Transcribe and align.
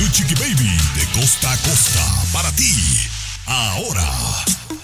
Tu 0.00 0.08
Chiqui 0.12 0.34
Baby 0.36 0.78
de 0.96 1.20
costa 1.20 1.52
a 1.52 1.56
costa 1.58 2.00
para 2.32 2.50
ti. 2.52 2.72
Ahora. 3.44 4.10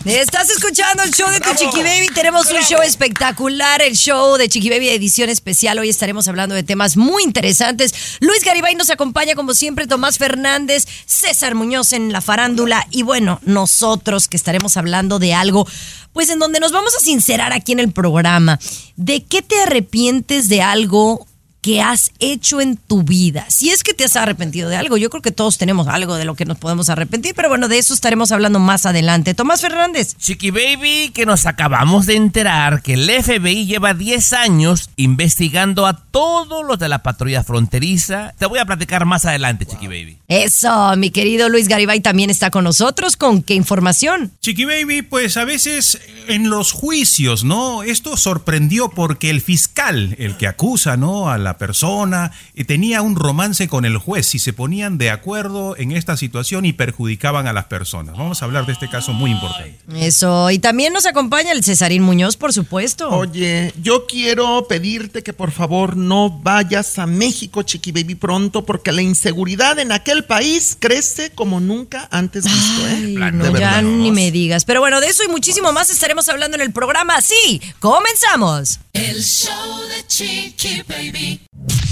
Estás 0.04 0.50
escuchando 0.50 1.04
el 1.04 1.10
show 1.10 1.30
de 1.30 1.40
tu 1.40 1.54
Chiqui 1.54 1.82
Baby. 1.82 2.08
Tenemos 2.14 2.50
un 2.50 2.60
show 2.60 2.82
espectacular, 2.82 3.80
el 3.80 3.96
show 3.96 4.36
de 4.36 4.46
Chiqui 4.50 4.68
Baby 4.68 4.90
edición 4.90 5.30
especial. 5.30 5.78
Hoy 5.78 5.88
estaremos 5.88 6.28
hablando 6.28 6.54
de 6.54 6.64
temas 6.64 6.98
muy 6.98 7.22
interesantes. 7.22 8.18
Luis 8.20 8.44
Garibay 8.44 8.74
nos 8.74 8.90
acompaña 8.90 9.34
como 9.34 9.54
siempre, 9.54 9.86
Tomás 9.86 10.18
Fernández, 10.18 10.86
César 11.06 11.54
Muñoz 11.54 11.94
en 11.94 12.12
la 12.12 12.20
farándula 12.20 12.86
y 12.90 13.02
bueno, 13.02 13.40
nosotros 13.42 14.28
que 14.28 14.36
estaremos 14.36 14.76
hablando 14.76 15.18
de 15.18 15.32
algo, 15.32 15.66
pues 16.12 16.28
en 16.28 16.40
donde 16.40 16.60
nos 16.60 16.72
vamos 16.72 16.94
a 16.94 17.00
sincerar 17.00 17.54
aquí 17.54 17.72
en 17.72 17.80
el 17.80 17.90
programa. 17.90 18.60
¿De 18.96 19.24
qué 19.24 19.40
te 19.40 19.62
arrepientes 19.62 20.50
de 20.50 20.60
algo? 20.60 21.26
Que 21.66 21.82
has 21.82 22.12
hecho 22.20 22.60
en 22.60 22.76
tu 22.76 23.02
vida. 23.02 23.44
Si 23.48 23.70
es 23.70 23.82
que 23.82 23.92
te 23.92 24.04
has 24.04 24.14
arrepentido 24.14 24.68
de 24.68 24.76
algo, 24.76 24.96
yo 24.98 25.10
creo 25.10 25.20
que 25.20 25.32
todos 25.32 25.58
tenemos 25.58 25.88
algo 25.88 26.14
de 26.14 26.24
lo 26.24 26.36
que 26.36 26.44
nos 26.44 26.58
podemos 26.58 26.88
arrepentir, 26.90 27.34
pero 27.34 27.48
bueno, 27.48 27.66
de 27.66 27.76
eso 27.76 27.92
estaremos 27.92 28.30
hablando 28.30 28.60
más 28.60 28.86
adelante. 28.86 29.34
Tomás 29.34 29.62
Fernández. 29.62 30.14
Chiqui 30.16 30.52
Baby, 30.52 31.10
que 31.12 31.26
nos 31.26 31.44
acabamos 31.44 32.06
de 32.06 32.14
enterar 32.14 32.82
que 32.82 32.94
el 32.94 33.10
FBI 33.10 33.66
lleva 33.66 33.94
10 33.94 34.32
años 34.34 34.90
investigando 34.94 35.86
a 35.86 35.96
todos 35.96 36.64
los 36.64 36.78
de 36.78 36.88
la 36.88 37.02
patrulla 37.02 37.42
fronteriza. 37.42 38.32
Te 38.38 38.46
voy 38.46 38.60
a 38.60 38.64
platicar 38.64 39.04
más 39.04 39.24
adelante, 39.24 39.66
Chiqui 39.66 39.88
Baby. 39.88 40.18
Eso, 40.28 40.94
mi 40.96 41.10
querido 41.10 41.48
Luis 41.48 41.66
Garibay 41.66 41.98
también 41.98 42.30
está 42.30 42.52
con 42.52 42.62
nosotros. 42.62 43.16
¿Con 43.16 43.42
qué 43.42 43.54
información? 43.54 44.30
Chiqui 44.40 44.66
Baby, 44.66 45.02
pues 45.02 45.36
a 45.36 45.44
veces 45.44 46.00
en 46.28 46.48
los 46.48 46.70
juicios, 46.70 47.42
¿no? 47.42 47.82
Esto 47.82 48.16
sorprendió 48.16 48.88
porque 48.88 49.30
el 49.30 49.40
fiscal, 49.40 50.14
el 50.20 50.36
que 50.36 50.46
acusa, 50.46 50.96
¿no? 50.96 51.28
A 51.28 51.38
la 51.38 51.55
persona, 51.58 52.32
tenía 52.66 53.02
un 53.02 53.16
romance 53.16 53.68
con 53.68 53.84
el 53.84 53.98
juez 53.98 54.34
y 54.34 54.38
se 54.38 54.52
ponían 54.52 54.98
de 54.98 55.10
acuerdo 55.10 55.76
en 55.76 55.92
esta 55.92 56.16
situación 56.16 56.64
y 56.64 56.72
perjudicaban 56.72 57.46
a 57.46 57.52
las 57.52 57.66
personas. 57.66 58.16
Vamos 58.16 58.42
a 58.42 58.44
hablar 58.44 58.66
de 58.66 58.72
este 58.72 58.88
caso 58.88 59.12
muy 59.12 59.30
importante. 59.30 59.78
Eso, 59.94 60.50
y 60.50 60.58
también 60.58 60.92
nos 60.92 61.06
acompaña 61.06 61.52
el 61.52 61.64
Cesarín 61.64 62.02
Muñoz, 62.02 62.36
por 62.36 62.52
supuesto. 62.52 63.08
Oye, 63.10 63.72
yo 63.82 64.06
quiero 64.06 64.66
pedirte 64.68 65.22
que 65.22 65.32
por 65.32 65.50
favor 65.50 65.96
no 65.96 66.30
vayas 66.30 66.98
a 66.98 67.06
México, 67.06 67.62
Chiqui 67.62 67.92
Baby, 67.92 68.14
pronto, 68.14 68.64
porque 68.64 68.92
la 68.92 69.02
inseguridad 69.02 69.78
en 69.78 69.92
aquel 69.92 70.24
país 70.24 70.76
crece 70.78 71.30
como 71.30 71.60
nunca 71.60 72.08
antes 72.10 72.44
visto, 72.44 72.86
¿eh? 72.88 73.16
Ay, 73.22 73.32
no, 73.32 73.58
ya 73.58 73.82
ni 73.82 74.10
me 74.10 74.30
digas. 74.30 74.64
Pero 74.64 74.80
bueno, 74.80 75.00
de 75.00 75.08
eso 75.08 75.22
y 75.24 75.28
muchísimo 75.28 75.72
más 75.72 75.90
estaremos 75.90 76.28
hablando 76.28 76.56
en 76.56 76.62
el 76.62 76.72
programa. 76.72 77.20
Sí, 77.20 77.60
comenzamos. 77.80 78.80
El 78.92 79.22
show 79.22 79.80
de 79.88 80.06
Chiqui 80.06 80.82
Baby. 80.88 81.45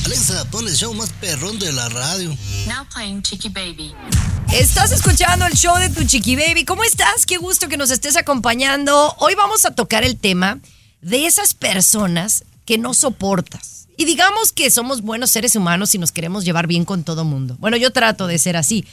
Alexa, 0.05 0.45
pon 0.51 0.69
el 0.69 0.75
show 0.75 0.93
más 0.95 1.11
perrón 1.15 1.59
de 1.59 1.73
la 1.73 1.89
radio. 1.89 2.29
Now 2.67 2.87
playing 2.93 3.23
Chiqui 3.23 3.49
Baby. 3.49 3.95
Estás 4.53 4.93
escuchando 4.93 5.47
el 5.47 5.55
show 5.55 5.77
de 5.79 5.89
tu 5.89 6.05
Chiqui 6.05 6.37
Baby. 6.37 6.65
¿Cómo 6.65 6.85
estás? 6.85 7.27
Qué 7.27 7.39
gusto 7.39 7.69
que 7.69 7.77
nos 7.77 7.91
estés 7.91 8.17
acompañando. 8.17 9.15
Hoy 9.19 9.35
vamos 9.35 9.65
a 9.65 9.75
tocar 9.75 10.05
el 10.05 10.17
tema 10.17 10.61
de 11.01 11.27
esas 11.27 11.55
personas 11.55 12.45
que 12.67 12.79
no 12.79 12.95
soportas. 12.95 13.89
Y 13.97 14.05
digamos 14.05 14.53
que 14.53 14.71
somos 14.71 15.03
buenos 15.03 15.31
seres 15.31 15.57
humanos 15.57 15.95
y 15.95 15.99
nos 15.99 16.13
queremos 16.13 16.45
llevar 16.45 16.67
bien 16.67 16.85
con 16.85 17.05
todo 17.05 17.25
mundo. 17.25 17.57
Bueno, 17.59 17.77
yo 17.77 17.91
trato 17.91 18.27
de 18.27 18.39
ser 18.39 18.57
así. 18.57 18.85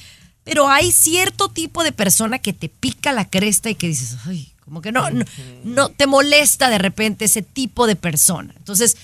Pero 0.43 0.69
hay 0.69 0.91
cierto 0.91 1.49
tipo 1.49 1.83
de 1.83 1.91
persona 1.91 2.39
que 2.39 2.53
te 2.53 2.69
pica 2.69 3.11
la 3.11 3.29
cresta 3.29 3.69
y 3.69 3.75
que 3.75 3.87
dices, 3.87 4.17
ay, 4.25 4.51
como 4.63 4.81
que 4.81 4.91
no, 4.91 5.09
no, 5.11 5.25
no 5.63 5.89
te 5.89 6.07
molesta 6.07 6.69
de 6.69 6.77
repente 6.77 7.25
ese 7.25 7.41
tipo 7.41 7.85
de 7.85 7.95
persona. 7.95 8.53
Entonces, 8.57 8.97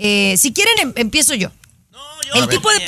eh, 0.00 0.36
si 0.36 0.52
quieren, 0.52 0.74
em- 0.80 0.92
empiezo 0.96 1.34
yo. 1.34 1.50
el 2.34 2.48
tipo 2.48 2.68
de... 2.70 2.78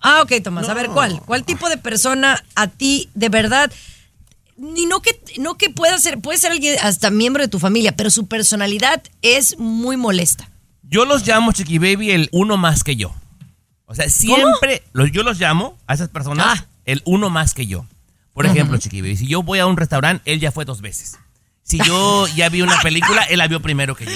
Ah, 0.00 0.22
ok, 0.22 0.32
Tomás. 0.42 0.68
A 0.68 0.74
ver, 0.74 0.88
¿cuál? 0.88 1.20
¿Cuál 1.26 1.44
tipo 1.44 1.68
de 1.68 1.76
persona 1.76 2.42
a 2.54 2.66
ti 2.68 3.08
de 3.14 3.28
verdad... 3.28 3.70
Ni 4.56 4.84
no 4.84 5.00
que, 5.00 5.18
no 5.38 5.56
que 5.56 5.70
pueda 5.70 5.96
ser, 5.98 6.18
puede 6.20 6.36
ser 6.38 6.52
alguien 6.52 6.76
hasta 6.82 7.08
miembro 7.10 7.42
de 7.42 7.48
tu 7.48 7.58
familia, 7.58 7.96
pero 7.96 8.10
su 8.10 8.26
personalidad 8.26 9.02
es 9.22 9.58
muy 9.58 9.96
molesta. 9.96 10.50
Yo 10.82 11.06
los 11.06 11.26
llamo, 11.26 11.52
Chiqui 11.52 11.78
Baby, 11.78 12.10
el 12.10 12.28
uno 12.30 12.58
más 12.58 12.84
que 12.84 12.94
yo. 12.94 13.14
O 13.86 13.94
sea, 13.94 14.10
siempre 14.10 14.82
los, 14.92 15.10
yo 15.12 15.22
los 15.22 15.38
llamo 15.40 15.78
a 15.86 15.94
esas 15.94 16.10
personas 16.10 16.46
Ah. 16.60 16.66
el 16.84 17.00
uno 17.06 17.30
más 17.30 17.54
que 17.54 17.66
yo. 17.66 17.86
Por 18.34 18.44
ejemplo, 18.44 18.76
Chiqui 18.76 19.00
Baby, 19.00 19.16
si 19.16 19.26
yo 19.26 19.42
voy 19.42 19.60
a 19.60 19.66
un 19.66 19.78
restaurante, 19.78 20.30
él 20.30 20.40
ya 20.40 20.52
fue 20.52 20.66
dos 20.66 20.82
veces. 20.82 21.18
Si 21.62 21.78
yo 21.84 22.26
ya 22.28 22.48
vi 22.48 22.62
una 22.62 22.80
película, 22.80 23.22
él 23.24 23.38
la 23.38 23.46
vio 23.46 23.60
primero 23.62 23.94
que 23.94 24.04
yo. 24.06 24.10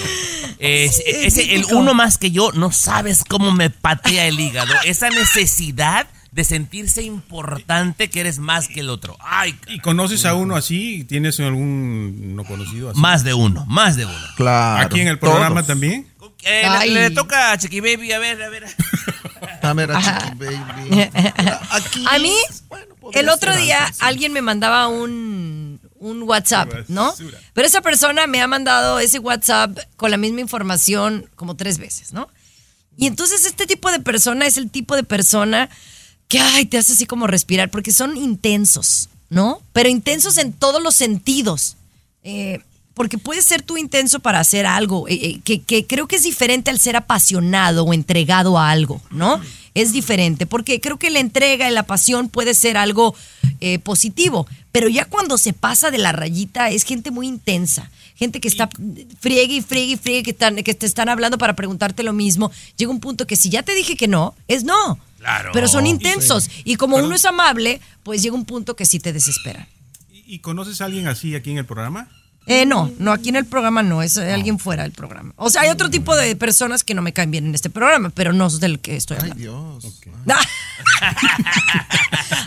Eh, 0.59 0.89
Sí, 0.93 1.03
ese, 1.07 1.55
el 1.55 1.63
típico. 1.63 1.79
uno 1.79 1.95
más 1.95 2.19
que 2.19 2.31
yo, 2.31 2.51
no 2.53 2.73
sabes 2.73 3.23
cómo 3.29 3.53
me 3.53 3.71
patea 3.71 4.27
el 4.27 4.41
hígado. 4.41 4.73
Esa 4.85 5.09
necesidad 5.11 6.07
de 6.33 6.43
sentirse 6.43 7.03
importante 7.03 8.11
que 8.11 8.19
eres 8.21 8.41
más 8.41 8.67
que 8.67 8.81
el 8.81 8.91
otro. 8.91 9.17
Ay, 9.21 9.55
¿Y 9.69 9.79
conoces 9.79 10.25
a 10.25 10.35
uno 10.35 10.57
así? 10.57 11.05
¿Tienes 11.05 11.39
algún 11.39 12.35
no 12.35 12.45
conocido 12.45 12.91
así? 12.91 12.99
más 12.99 13.23
de 13.23 13.35
uno, 13.35 13.65
más 13.67 13.95
de 13.97 14.05
uno. 14.07 14.19
Claro. 14.37 14.85
¿Aquí 14.87 15.01
en 15.01 15.09
el 15.09 15.19
programa 15.21 15.57
todos. 15.63 15.67
también? 15.69 16.09
Eh, 16.43 16.69
le- 16.89 17.11
toca 17.11 17.53
a 17.53 17.59
Chiqui 17.59 17.79
Baby, 17.81 18.13
a 18.13 18.19
ver, 18.19 18.43
a 18.43 18.49
ver. 18.49 18.65
A 19.63 19.73
ver, 19.73 19.93
a 19.93 20.01
Chiqui 20.01 20.37
Baby. 20.37 21.11
Aquí, 21.71 22.05
A 22.11 22.19
mí, 22.19 22.35
bueno, 22.69 22.95
el 23.13 23.29
otro 23.31 23.57
día 23.57 23.81
antes, 23.85 23.97
sí. 23.97 24.03
alguien 24.05 24.33
me 24.33 24.43
mandaba 24.43 24.89
un, 24.89 25.74
un 25.97 26.23
WhatsApp, 26.25 26.89
¿no? 26.89 27.15
Pero 27.53 27.67
esa 27.67 27.81
persona 27.81 28.27
me 28.27 28.41
ha 28.41 28.47
mandado 28.47 28.99
ese 28.99 29.19
WhatsApp 29.19 29.79
con 29.97 30.11
la 30.11 30.17
misma 30.17 30.41
información 30.41 31.31
como 31.37 31.57
tres 31.57 31.79
veces, 31.79 32.13
¿no? 32.13 32.29
Y 32.97 33.07
entonces 33.07 33.45
este 33.45 33.67
tipo 33.67 33.91
de 33.91 34.01
persona 34.01 34.47
es 34.47 34.57
el 34.57 34.71
tipo 34.71 34.97
de 34.97 35.03
persona 35.03 35.69
que, 36.29 36.39
ay, 36.41 36.67
te 36.67 36.79
hace 36.79 36.93
así 36.93 37.07
como 37.07 37.27
respirar, 37.27 37.71
porque 37.71 37.93
son 37.93 38.17
intensos, 38.17 39.09
¿no? 39.31 39.63
Pero 39.73 39.89
intensos 39.89 40.39
en 40.39 40.53
todos 40.53 40.83
los 40.83 40.95
sentidos. 40.95 41.77
Eh, 42.23 42.61
porque 42.95 43.19
puedes 43.19 43.45
ser 43.45 43.63
tú 43.63 43.77
intenso 43.77 44.21
para 44.21 44.39
hacer 44.39 44.67
algo, 44.67 45.09
eh, 45.09 45.15
eh, 45.15 45.41
que, 45.45 45.61
que 45.61 45.85
creo 45.85 46.07
que 46.07 46.17
es 46.17 46.23
diferente 46.23 46.71
al 46.71 46.79
ser 46.79 46.97
apasionado 46.97 47.85
o 47.85 47.93
entregado 47.93 48.57
a 48.57 48.71
algo, 48.71 49.03
¿no? 49.11 49.41
Es 49.75 49.93
diferente, 49.93 50.47
porque 50.47 50.81
creo 50.81 50.99
que 50.99 51.11
la 51.11 51.19
entrega 51.19 51.69
y 51.69 51.73
la 51.73 51.83
pasión 51.83 52.29
puede 52.29 52.55
ser 52.55 52.77
algo 52.77 53.15
eh, 53.61 53.79
positivo, 53.81 54.47
pero 54.71 54.89
ya 54.89 55.05
cuando 55.05 55.37
se 55.37 55.53
pasa 55.53 55.91
de 55.91 55.99
la 55.99 56.13
rayita 56.13 56.71
es 56.71 56.85
gente 56.85 57.11
muy 57.11 57.27
intensa, 57.27 57.91
gente 58.15 58.41
que 58.41 58.49
está 58.49 58.69
friegue 59.21 59.55
y 59.55 59.63
friegue 59.63 59.93
y 59.93 59.97
friegue, 59.97 60.23
que, 60.23 60.31
están, 60.31 60.57
que 60.57 60.75
te 60.75 60.87
están 60.87 61.09
hablando 61.09 61.39
para 61.39 61.57
preguntarte 61.57 62.03
lo 62.03 62.13
mismo. 62.13 62.53
Llega 62.77 62.91
un 62.91 63.01
punto 63.01 63.27
que 63.27 63.37
si 63.37 63.51
ya 63.51 63.63
te 63.63 63.75
dije 63.75 63.97
que 63.97 64.09
no, 64.09 64.35
es 64.47 64.65
no. 64.65 64.99
Claro. 65.19 65.51
Pero 65.53 65.69
son 65.69 65.87
intensos. 65.87 66.51
Y 66.65 66.77
como 66.77 66.97
uno 66.97 67.15
es 67.15 67.25
amable, 67.25 67.81
pues 68.03 68.23
llega 68.23 68.35
un 68.35 68.45
punto 68.45 68.77
que 68.77 68.85
sí 68.85 69.01
te 69.01 69.13
desespera. 69.13 69.69
¿Y 70.13 70.35
y 70.35 70.39
conoces 70.41 70.81
a 70.81 70.87
alguien 70.87 71.07
así 71.07 71.35
aquí 71.35 71.51
en 71.51 71.59
el 71.59 71.67
programa? 71.67 72.09
Eh, 72.47 72.67
no, 72.67 72.93
no, 72.99 73.13
aquí 73.13 73.31
en 73.31 73.37
el 73.37 73.47
programa 73.47 73.83
no, 73.83 74.03
es 74.03 74.19
eh, 74.19 74.33
alguien 74.33 74.59
fuera 74.59 74.83
del 74.83 74.93
programa. 74.93 75.33
O 75.37 75.49
sea, 75.49 75.63
hay 75.63 75.71
otro 75.71 75.89
tipo 75.89 76.15
de 76.15 76.37
personas 76.37 76.85
que 76.85 76.95
no 76.95 77.01
me 77.01 77.15
caen 77.15 77.31
bien 77.31 77.47
en 77.47 77.55
este 77.55 77.71
programa, 77.71 78.11
pero 78.11 78.35
no 78.35 78.47
es 78.47 78.61
del 78.61 78.81
que 78.81 78.97
estoy 78.97 79.17
Ay, 79.17 79.31
hablando. 79.31 79.81
Dios. 79.81 80.03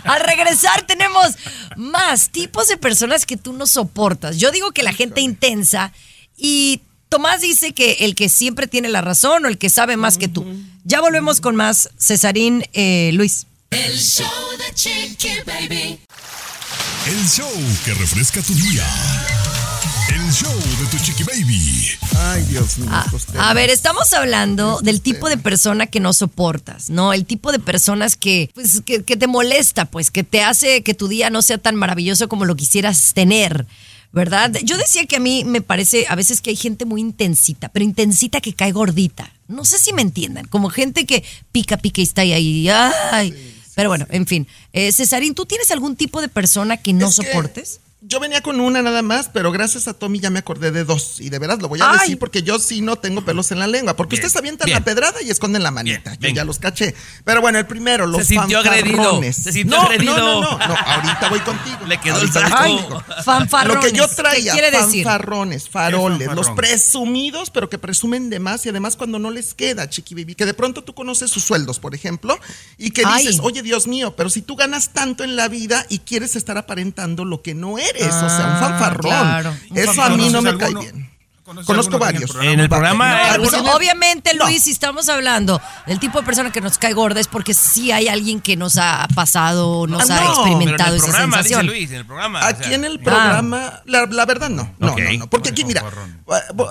Al 0.04 0.20
regresar 0.20 0.86
tenemos 0.86 1.36
más 1.76 2.30
tipos 2.30 2.68
de 2.68 2.76
personas 2.76 3.26
que 3.26 3.36
tú 3.36 3.52
no 3.52 3.66
soportas. 3.66 4.38
Yo 4.38 4.52
digo 4.52 4.70
que 4.70 4.84
la 4.84 4.92
gente 4.92 5.20
intensa 5.20 5.92
y 6.36 6.82
Tomás 7.08 7.40
dice 7.40 7.72
que 7.72 7.92
el 8.00 8.14
que 8.14 8.28
siempre 8.28 8.66
tiene 8.66 8.88
la 8.88 9.00
razón 9.00 9.44
o 9.44 9.48
el 9.48 9.58
que 9.58 9.70
sabe 9.70 9.96
más 9.96 10.18
que 10.18 10.28
tú. 10.28 10.46
Ya 10.84 11.00
volvemos 11.00 11.40
con 11.40 11.56
más 11.56 11.90
Cesarín 11.98 12.64
eh, 12.72 13.10
Luis. 13.14 13.46
El 13.70 13.98
show 13.98 14.26
de 14.58 14.74
Chiqui 14.74 15.40
Baby. 15.46 15.98
El 17.06 17.28
show 17.28 17.50
que 17.84 17.94
refresca 17.94 18.42
tu 18.42 18.54
día. 18.54 18.86
El 20.28 20.34
show 20.34 20.52
de 20.52 20.86
tu 20.90 21.02
chiqui 21.02 21.22
baby. 21.22 21.88
Ay, 22.18 22.42
Dios 22.50 22.76
mío. 22.76 22.90
A, 22.92 23.06
costeño. 23.10 23.40
a 23.40 23.54
ver, 23.54 23.70
estamos 23.70 24.12
hablando 24.12 24.78
del 24.82 25.00
tipo 25.00 25.30
de 25.30 25.38
persona 25.38 25.86
que 25.86 26.00
no 26.00 26.12
soportas, 26.12 26.90
¿no? 26.90 27.14
El 27.14 27.24
tipo 27.24 27.50
de 27.50 27.58
personas 27.58 28.14
que, 28.14 28.50
pues, 28.52 28.82
que, 28.82 29.04
que 29.04 29.16
te 29.16 29.26
molesta, 29.26 29.86
pues, 29.86 30.10
que 30.10 30.24
te 30.24 30.42
hace 30.42 30.82
que 30.82 30.92
tu 30.92 31.08
día 31.08 31.30
no 31.30 31.40
sea 31.40 31.56
tan 31.56 31.76
maravilloso 31.76 32.28
como 32.28 32.44
lo 32.44 32.56
quisieras 32.56 33.14
tener. 33.14 33.66
¿Verdad? 34.12 34.54
Yo 34.64 34.76
decía 34.76 35.06
que 35.06 35.16
a 35.16 35.20
mí 35.20 35.44
me 35.46 35.62
parece 35.62 36.04
a 36.10 36.14
veces 36.14 36.42
que 36.42 36.50
hay 36.50 36.56
gente 36.56 36.84
muy 36.84 37.00
intensita, 37.00 37.70
pero 37.70 37.86
intensita 37.86 38.42
que 38.42 38.52
cae 38.52 38.72
gordita. 38.72 39.32
No 39.46 39.64
sé 39.64 39.78
si 39.78 39.94
me 39.94 40.02
entiendan, 40.02 40.46
como 40.46 40.68
gente 40.68 41.06
que 41.06 41.24
pica, 41.52 41.78
pica 41.78 42.02
y 42.02 42.04
está 42.04 42.20
ahí. 42.20 42.68
Ay. 42.68 43.54
Pero 43.74 43.88
bueno, 43.88 44.06
en 44.10 44.26
fin. 44.26 44.46
Eh, 44.74 44.92
Cesarín, 44.92 45.34
¿tú 45.34 45.46
tienes 45.46 45.70
algún 45.70 45.96
tipo 45.96 46.20
de 46.20 46.28
persona 46.28 46.76
que 46.76 46.92
no 46.92 47.08
Es 47.08 47.16
que 47.16 47.24
soportes? 47.24 47.80
Yo 48.00 48.20
venía 48.20 48.40
con 48.42 48.60
una 48.60 48.80
nada 48.80 49.02
más, 49.02 49.28
pero 49.32 49.50
gracias 49.50 49.88
a 49.88 49.92
Tommy 49.92 50.20
ya 50.20 50.30
me 50.30 50.38
acordé 50.38 50.70
de 50.70 50.84
dos. 50.84 51.20
Y 51.20 51.30
de 51.30 51.38
veras 51.40 51.58
lo 51.60 51.66
voy 51.68 51.80
a 51.80 51.90
Ay. 51.90 51.98
decir 51.98 52.18
porque 52.20 52.44
yo 52.44 52.60
sí 52.60 52.80
no 52.80 52.94
tengo 52.94 53.24
pelos 53.24 53.50
en 53.50 53.58
la 53.58 53.66
lengua. 53.66 53.96
Porque 53.96 54.14
Bien, 54.14 54.24
ustedes 54.24 54.38
avientan 54.38 54.66
bien. 54.66 54.78
la 54.78 54.84
pedrada 54.84 55.20
y 55.20 55.30
esconden 55.30 55.64
la 55.64 55.72
manita. 55.72 56.10
Bien, 56.20 56.32
yo 56.32 56.36
ya 56.36 56.44
los 56.44 56.60
caché. 56.60 56.94
Pero 57.24 57.40
bueno, 57.40 57.58
el 57.58 57.66
primero, 57.66 58.06
los 58.06 58.20
Se 58.20 58.26
sintió 58.26 58.60
agredido, 58.60 58.98
fanfarrones. 59.02 59.36
se 59.36 59.52
sintió 59.52 59.76
no, 59.78 59.82
agredido. 59.82 60.16
No, 60.16 60.40
no, 60.42 60.58
no, 60.58 60.68
no, 60.68 60.76
ahorita 60.76 61.28
voy 61.28 61.40
contigo. 61.40 61.78
Le 61.88 61.98
quedó 62.00 62.20
el 62.20 62.28
Ahorita 62.28 62.48
saco. 62.48 63.02
Fanfarrones. 63.24 63.84
Lo 63.84 63.90
que 63.90 63.96
yo 63.96 64.06
traía, 64.08 64.52
¿Qué 64.54 64.60
quiere 64.60 64.70
decir? 64.78 65.02
fanfarrones, 65.02 65.68
faroles, 65.68 66.18
¿Qué 66.18 66.24
es 66.26 66.34
los 66.36 66.50
presumidos, 66.50 67.50
pero 67.50 67.68
que 67.68 67.78
presumen 67.78 68.30
de 68.30 68.38
más 68.38 68.64
y 68.64 68.68
además 68.68 68.94
cuando 68.94 69.18
no 69.18 69.32
les 69.32 69.54
queda, 69.54 69.90
chiqui 69.90 70.14
baby, 70.14 70.36
que 70.36 70.46
de 70.46 70.54
pronto 70.54 70.84
tú 70.84 70.94
conoces 70.94 71.30
sus 71.32 71.42
sueldos, 71.42 71.80
por 71.80 71.96
ejemplo, 71.96 72.38
y 72.76 72.92
que 72.92 73.02
Ay. 73.04 73.24
dices, 73.26 73.40
oye 73.42 73.62
Dios 73.62 73.88
mío, 73.88 74.14
pero 74.16 74.30
si 74.30 74.40
tú 74.40 74.54
ganas 74.54 74.90
tanto 74.92 75.24
en 75.24 75.34
la 75.34 75.48
vida 75.48 75.84
y 75.88 75.98
quieres 75.98 76.36
estar 76.36 76.56
aparentando 76.58 77.24
lo 77.24 77.42
que 77.42 77.54
no 77.54 77.78
eres, 77.94 78.14
o 78.14 78.28
sea, 78.28 78.46
un 78.46 78.52
Ah, 78.52 78.58
fanfarrón. 78.60 79.02
claro, 79.10 79.54
un 79.70 79.78
Eso 79.78 80.02
a 80.02 80.08
mí 80.10 80.28
no 80.30 80.42
me 80.42 80.52
¿Conoces 80.52 80.74
cae 80.74 80.84
bien. 80.92 81.10
¿Conoces 81.48 81.66
Conozco 81.66 81.98
varios. 81.98 82.30
programa? 82.30 82.52
En 82.52 82.60
el 82.60 82.68
programa, 82.68 83.10
No, 83.10 83.18
Pues, 83.42 83.54
algunos- 83.54 83.74
obviamente, 83.74 84.34
No. 84.34 84.44
Luis, 84.44 84.64
si 84.64 84.70
estamos 84.70 85.08
hablando 85.08 85.58
del 85.86 85.98
tipo 85.98 86.20
de 86.20 86.26
persona 86.26 86.52
que 86.52 86.60
nos 86.60 86.76
cae 86.76 86.92
gorda 86.92 87.20
es 87.20 87.26
porque 87.26 87.54
sí 87.54 87.90
hay 87.90 88.06
alguien 88.08 88.42
que 88.42 88.54
nos 88.54 88.76
ha 88.76 89.08
pasado, 89.14 89.86
nos 89.86 90.10
Ah, 90.10 90.14
ha 90.18 90.20
no, 90.20 90.20
pero 90.20 90.32
experimentado 90.34 90.90
en 90.90 90.94
el 90.96 90.96
esa 90.98 91.06
programa, 91.06 91.36
dice 91.38 91.48
sensación. 91.48 91.66
Luis, 91.66 91.90
en 91.90 91.96
el 91.96 92.04
programa. 92.04 92.40
o 92.40 92.44
Aquí 92.44 92.64
sea, 92.64 92.74
en 92.74 92.84
el 92.84 93.00
programa, 93.00 93.80
la, 93.86 94.04
la 94.04 94.26
verdad 94.26 94.50
no. 94.50 94.74
No, 94.78 94.94
no, 94.94 95.12
no. 95.18 95.30
Porque 95.30 95.48
aquí, 95.48 95.64
mira, 95.64 95.82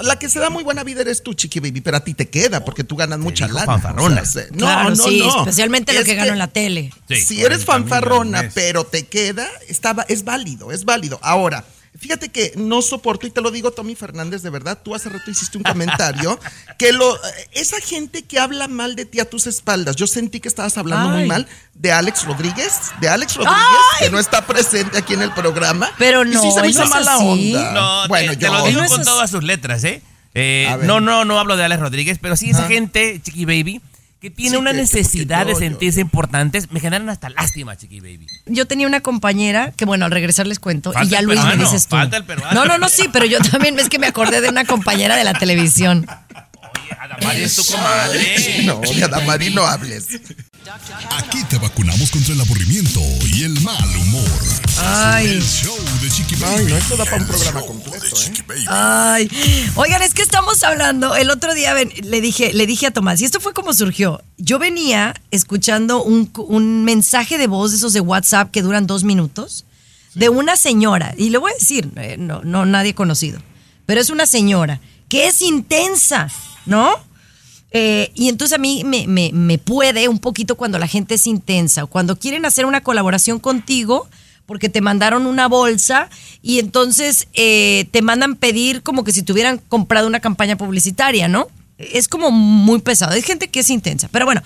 la 0.03 0.19
que 0.19 0.29
se 0.29 0.39
da 0.39 0.51
muy 0.51 0.63
buena 0.63 0.83
vida 0.83 1.01
eres 1.01 1.23
tú, 1.23 1.33
chiqui 1.33 1.59
baby, 1.59 1.81
pero 1.81 1.97
a 1.97 2.01
ti 2.01 2.13
te 2.13 2.29
queda 2.29 2.63
porque 2.63 2.83
tú 2.83 2.95
ganas 2.95 3.17
mucha 3.17 3.47
lana. 3.47 3.65
fanfarrona. 3.65 4.21
O 4.21 4.25
sea, 4.25 4.43
se- 4.43 4.51
no, 4.51 4.57
Claro, 4.59 4.89
no, 4.91 4.95
sí, 4.95 5.19
no. 5.21 5.39
especialmente 5.39 5.93
lo 5.93 6.01
Es 6.01 6.05
que 6.05 6.13
gano 6.13 6.33
en 6.33 6.37
la 6.37 6.49
tele. 6.49 6.93
Sí. 7.09 7.15
si 7.15 7.43
eres 7.43 7.65
40 7.65 7.65
mil 7.65 7.93
al 7.95 7.99
fanfarrona, 7.99 8.49
pero 8.53 8.83
te 8.83 9.07
queda, 9.07 9.47
estaba, 9.67 10.03
es 10.07 10.23
válido, 10.23 10.71
es 10.71 10.85
válido. 10.85 11.19
Ahora, 11.23 11.65
fíjate 11.99 12.29
que 12.29 12.53
no 12.55 12.81
soporto, 12.81 13.27
y 13.27 13.31
te 13.31 13.41
lo 13.41 13.51
digo, 13.51 13.71
Tommy 13.71 13.95
Fernández, 13.95 14.41
de 14.41 14.49
verdad, 14.49 14.79
tú 14.83 14.95
hace 14.95 15.09
rato 15.09 15.29
hiciste 15.29 15.57
un 15.57 15.63
comentario, 15.63 16.39
que 16.77 16.91
lo, 16.91 17.17
esa 17.51 17.79
gente 17.81 18.23
que 18.23 18.39
habla 18.39 18.67
mal 18.67 18.95
de 18.95 19.05
ti 19.05 19.19
a 19.19 19.29
tus 19.29 19.47
espaldas, 19.47 19.95
yo 19.95 20.07
sentí 20.07 20.39
que 20.39 20.47
estabas 20.47 20.77
hablando 20.77 21.09
muy 21.09 21.25
mal 21.25 21.47
de 21.73 21.91
Alex 21.91 22.25
Rodríguez, 22.25 22.73
de 23.01 23.09
Alex 23.09 23.35
Rodríguez, 23.35 23.59
que 23.99 24.09
no 24.09 24.19
está 24.19 24.45
presente 24.45 24.97
aquí 24.97 25.13
en 25.13 25.21
el 25.21 25.31
programa. 25.33 25.89
Pero 25.97 26.25
Y 26.25 26.29
no, 26.29 26.41
sí 26.41 26.51
se 26.51 26.61
me 26.61 26.69
hizo 26.69 26.83
no 26.83 26.89
mala 26.89 27.15
así. 27.15 27.55
onda. 27.55 27.71
No, 27.73 28.07
bueno, 28.07 28.31
te, 28.31 28.37
te 28.37 28.47
lo 28.49 28.65
digo 28.65 28.81
No 28.81 28.87
con 28.87 29.03
todas 29.03 29.29
sus 29.29 29.43
letras, 29.43 29.83
¿eh? 29.83 30.01
Eh, 30.33 30.77
no, 30.83 30.99
no, 30.99 31.25
no 31.25 31.39
hablo 31.39 31.57
de 31.57 31.63
Alex 31.63 31.81
Rodríguez, 31.81 32.19
pero 32.21 32.35
sí 32.35 32.51
esa 32.51 32.67
gente, 32.67 33.19
Chiqui 33.23 33.45
Baby, 33.45 33.81
que 34.19 34.29
tiene 34.31 34.51
Sí, 34.51 34.57
una 34.57 34.71
que- 34.71 34.77
que- 34.77 34.81
necesidad 34.81 35.45
de 35.45 35.53
yo- 35.53 35.59
sentirse 35.59 36.01
importantes, 36.01 36.71
me 36.71 36.79
generan 36.79 37.07
hasta 37.09 37.29
lástima, 37.29 37.75
Chiqui 37.77 37.99
Baby. 37.99 38.25
Yo 38.47 38.65
tenía 38.65 38.87
una 38.87 39.01
compañera 39.01 39.71
que, 39.71 39.85
bueno, 39.85 40.05
al 40.05 40.11
regresar 40.11 40.47
les 40.47 40.59
cuento, 40.59 40.91
Falta 40.91 41.07
y 41.07 41.09
ya 41.11 41.21
Luis 41.21 41.43
me 41.43 41.55
dices 41.57 41.83
tú. 41.87 41.95
falta 41.97 42.17
el 42.17 42.23
peruano. 42.25 42.53
No, 42.53 42.65
no, 42.65 42.77
no, 42.79 42.89
sí, 42.89 43.09
pero 43.13 43.25
yo 43.25 43.39
también 43.39 43.77
es 43.79 43.89
que 43.89 43.99
me 43.99 44.07
acordé 44.07 44.41
de 44.41 44.49
una 44.49 44.65
compañera 44.65 45.15
de 45.15 45.23
la 45.23 45.33
televisión. 45.33 46.07
Oye, 46.09 46.97
Adamari 46.99 47.43
es 47.43 47.55
tu 47.55 47.63
comadre. 47.65 48.35
No, 48.65 48.79
de 48.81 49.03
Adamari 49.03 49.53
no 49.53 49.65
hables. 49.67 50.07
Aquí 51.17 51.43
te 51.45 51.57
vacunamos 51.57 52.11
contra 52.11 52.33
el 52.33 52.41
aburrimiento 52.41 52.99
y 53.33 53.43
el 53.43 53.59
mal 53.61 53.95
humor. 53.97 54.29
Ay. 54.77 55.27
El 55.27 55.41
show 55.43 55.73
de 56.01 56.09
Chiqui 56.09 56.35
Baby. 56.35 56.55
Ay, 56.57 56.65
no, 56.65 56.77
esto 56.77 56.97
da 56.97 57.05
para 57.05 57.17
un 57.17 57.27
programa 57.27 57.61
completo, 57.61 58.05
¿eh? 58.05 58.65
Ay, 58.67 59.29
oigan, 59.75 60.01
es 60.01 60.13
que 60.13 60.21
estamos 60.23 60.63
hablando. 60.63 61.15
El 61.15 61.29
otro 61.29 61.53
día 61.53 61.73
ven- 61.73 61.93
le 62.03 62.19
dije, 62.19 62.51
le 62.53 62.67
dije 62.67 62.87
a 62.87 62.91
Tomás, 62.91 63.21
y 63.21 63.25
esto 63.25 63.39
fue 63.39 63.53
como 63.53 63.73
surgió. 63.73 64.21
Yo 64.37 64.59
venía 64.59 65.13
escuchando 65.31 66.03
un, 66.03 66.29
un 66.35 66.83
mensaje 66.83 67.37
de 67.37 67.47
voz 67.47 67.71
de 67.71 67.77
esos 67.77 67.93
de 67.93 68.01
WhatsApp 68.01 68.51
que 68.51 68.61
duran 68.61 68.87
dos 68.87 69.05
minutos 69.05 69.63
de 70.15 70.27
una 70.29 70.57
señora, 70.57 71.13
y 71.17 71.29
le 71.29 71.37
voy 71.37 71.51
a 71.51 71.59
decir, 71.59 71.89
eh, 71.95 72.17
no, 72.19 72.41
no 72.43 72.65
nadie 72.65 72.93
conocido, 72.93 73.39
pero 73.85 74.01
es 74.01 74.09
una 74.09 74.25
señora 74.25 74.81
que 75.07 75.27
es 75.27 75.41
intensa, 75.41 76.27
¿no? 76.65 76.89
Eh, 77.71 78.11
y 78.15 78.29
entonces 78.29 78.55
a 78.55 78.59
mí 78.61 78.83
me, 78.85 79.07
me- 79.07 79.31
me 79.33 79.57
puede 79.57 80.07
un 80.07 80.19
poquito 80.19 80.55
cuando 80.55 80.79
la 80.79 80.87
gente 80.87 81.15
es 81.15 81.27
intensa, 81.27 81.83
o 81.83 81.87
cuando 81.87 82.15
quieren 82.17 82.45
hacer 82.45 82.65
una 82.65 82.81
colaboración 82.81 83.39
contigo, 83.39 84.07
porque 84.45 84.69
te 84.69 84.79
mandaron 84.79 85.25
una 85.27 85.47
bolsa 85.49 86.09
y 86.41 86.59
entonces 86.59 87.27
eh, 87.33 87.87
te 87.91 88.01
mandan 88.01 88.35
pedir 88.35 88.81
como 88.81 89.03
que 89.03 89.11
si 89.11 89.21
tuvieran 89.21 89.57
comprado 89.57 90.07
una 90.07 90.21
campaña 90.21 90.55
publicitaria, 90.57 91.27
¿no? 91.27 91.47
Es 91.77 92.07
como 92.07 92.31
muy 92.31 92.79
pesado, 92.79 93.11
es 93.13 93.25
gente 93.25 93.49
que 93.49 93.59
es 93.59 93.69
intensa. 93.69 94.07
Pero 94.11 94.25
bueno, 94.25 94.41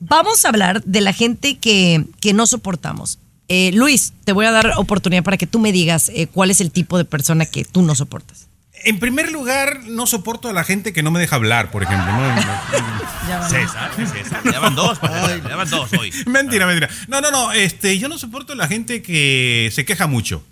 vamos 0.00 0.44
a 0.44 0.50
hablar 0.50 0.84
de 0.84 1.00
la 1.00 1.12
gente 1.14 1.56
que, 1.56 2.04
que 2.20 2.34
no 2.34 2.46
soportamos. 2.46 3.18
Eh, 3.48 3.72
Luis, 3.72 4.12
te 4.24 4.32
voy 4.32 4.44
a 4.44 4.50
dar 4.52 4.74
oportunidad 4.76 5.24
para 5.24 5.38
que 5.38 5.46
tú 5.46 5.58
me 5.58 5.72
digas 5.72 6.10
eh, 6.14 6.26
cuál 6.26 6.50
es 6.50 6.60
el 6.60 6.70
tipo 6.70 6.98
de 6.98 7.06
persona 7.06 7.46
que 7.46 7.64
tú 7.64 7.80
no 7.80 7.94
soportas. 7.94 8.47
En 8.84 8.98
primer 8.98 9.30
lugar, 9.32 9.80
no 9.84 10.06
soporto 10.06 10.48
a 10.48 10.52
la 10.52 10.64
gente 10.64 10.92
que 10.92 11.02
no 11.02 11.10
me 11.10 11.20
deja 11.20 11.36
hablar, 11.36 11.70
por 11.70 11.82
ejemplo. 11.82 12.06
¿no? 12.12 13.48
César, 13.48 13.90
César. 13.94 14.40
Ya 14.44 14.60
van 14.60 14.74
dos, 14.74 14.98
ya 15.02 15.56
van 15.56 15.70
dos 15.70 15.92
hoy. 15.94 16.12
mentira, 16.26 16.66
mentira. 16.66 16.88
No, 17.08 17.20
no, 17.20 17.30
no. 17.30 17.52
Este, 17.52 17.98
yo 17.98 18.08
no 18.08 18.18
soporto 18.18 18.52
a 18.52 18.56
la 18.56 18.68
gente 18.68 19.02
que 19.02 19.70
se 19.72 19.84
queja 19.84 20.06
mucho. 20.06 20.42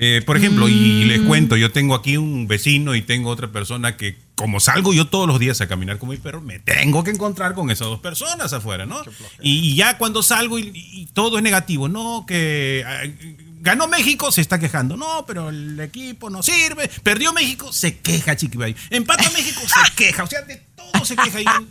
Eh, 0.00 0.22
por 0.24 0.36
ejemplo, 0.36 0.68
y 0.68 1.04
les 1.06 1.20
cuento, 1.22 1.56
yo 1.56 1.72
tengo 1.72 1.96
aquí 1.96 2.16
un 2.16 2.46
vecino 2.46 2.94
y 2.94 3.02
tengo 3.02 3.30
otra 3.30 3.50
persona 3.50 3.96
que, 3.96 4.16
como 4.36 4.60
salgo 4.60 4.94
yo 4.94 5.08
todos 5.08 5.26
los 5.26 5.40
días 5.40 5.60
a 5.60 5.66
caminar 5.66 5.98
con 5.98 6.08
mi 6.08 6.16
perro, 6.16 6.40
me 6.40 6.60
tengo 6.60 7.02
que 7.02 7.10
encontrar 7.10 7.54
con 7.54 7.68
esas 7.72 7.88
dos 7.88 7.98
personas 7.98 8.52
afuera, 8.52 8.86
¿no? 8.86 9.02
Y, 9.42 9.70
y 9.70 9.74
ya 9.74 9.98
cuando 9.98 10.22
salgo 10.22 10.60
y, 10.60 10.70
y 10.72 11.06
todo 11.06 11.38
es 11.38 11.42
negativo, 11.42 11.88
no, 11.88 12.24
que 12.28 12.84
ganó 13.60 13.88
México, 13.88 14.30
se 14.30 14.40
está 14.40 14.58
quejando, 14.58 14.96
no, 14.96 15.24
pero 15.26 15.48
el 15.48 15.78
equipo 15.80 16.30
no 16.30 16.42
sirve, 16.42 16.88
perdió 17.02 17.32
México, 17.32 17.72
se 17.72 17.98
queja, 17.98 18.36
chiquibay, 18.36 18.74
empata 18.90 19.28
México, 19.36 19.60
se 19.62 19.94
queja, 19.94 20.24
o 20.24 20.26
sea, 20.26 20.42
de 20.42 20.62
todo 20.74 21.04
se 21.04 21.16
queja. 21.16 21.40
Yo 21.40 21.62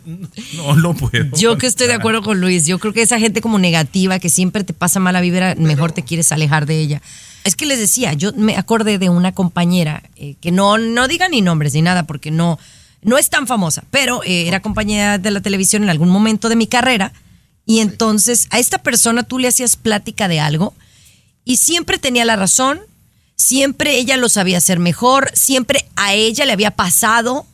no 0.56 0.76
lo 0.76 0.94
puedo. 0.94 1.36
Yo 1.36 1.58
que 1.58 1.66
estoy 1.66 1.86
de 1.86 1.94
acuerdo 1.94 2.22
con 2.22 2.40
Luis, 2.40 2.66
yo 2.66 2.78
creo 2.78 2.92
que 2.92 3.02
esa 3.02 3.18
gente 3.18 3.40
como 3.40 3.58
negativa, 3.58 4.18
que 4.18 4.28
siempre 4.28 4.64
te 4.64 4.72
pasa 4.72 5.00
mala 5.00 5.20
vibra, 5.20 5.54
mejor 5.56 5.92
te 5.92 6.02
quieres 6.02 6.32
alejar 6.32 6.66
de 6.66 6.80
ella. 6.80 7.02
Es 7.44 7.56
que 7.56 7.66
les 7.66 7.78
decía, 7.78 8.12
yo 8.12 8.32
me 8.34 8.56
acordé 8.56 8.98
de 8.98 9.08
una 9.08 9.32
compañera, 9.32 10.02
eh, 10.16 10.34
que 10.40 10.52
no, 10.52 10.78
no 10.78 11.08
diga 11.08 11.28
ni 11.28 11.40
nombres 11.40 11.74
ni 11.74 11.82
nada, 11.82 12.02
porque 12.02 12.30
no, 12.30 12.58
no 13.02 13.16
es 13.16 13.30
tan 13.30 13.46
famosa, 13.46 13.84
pero 13.90 14.22
eh, 14.24 14.48
era 14.48 14.60
compañera 14.60 15.18
de 15.18 15.30
la 15.30 15.40
televisión 15.40 15.82
en 15.82 15.90
algún 15.90 16.10
momento 16.10 16.48
de 16.48 16.56
mi 16.56 16.66
carrera, 16.66 17.12
y 17.64 17.80
entonces 17.80 18.48
a 18.50 18.58
esta 18.58 18.78
persona 18.78 19.22
tú 19.22 19.38
le 19.38 19.48
hacías 19.48 19.76
plática 19.76 20.26
de 20.26 20.40
algo, 20.40 20.74
y 21.48 21.56
siempre 21.56 21.96
tenía 21.98 22.24
la 22.26 22.36
razón, 22.36 22.78
siempre 23.36 23.96
ella 23.98 24.16
lo 24.18 24.28
sabía 24.28 24.58
hacer 24.58 24.78
mejor, 24.78 25.30
siempre 25.34 25.86
a 25.96 26.12
ella 26.14 26.44
le 26.44 26.52
había 26.52 26.72
pasado. 26.72 27.46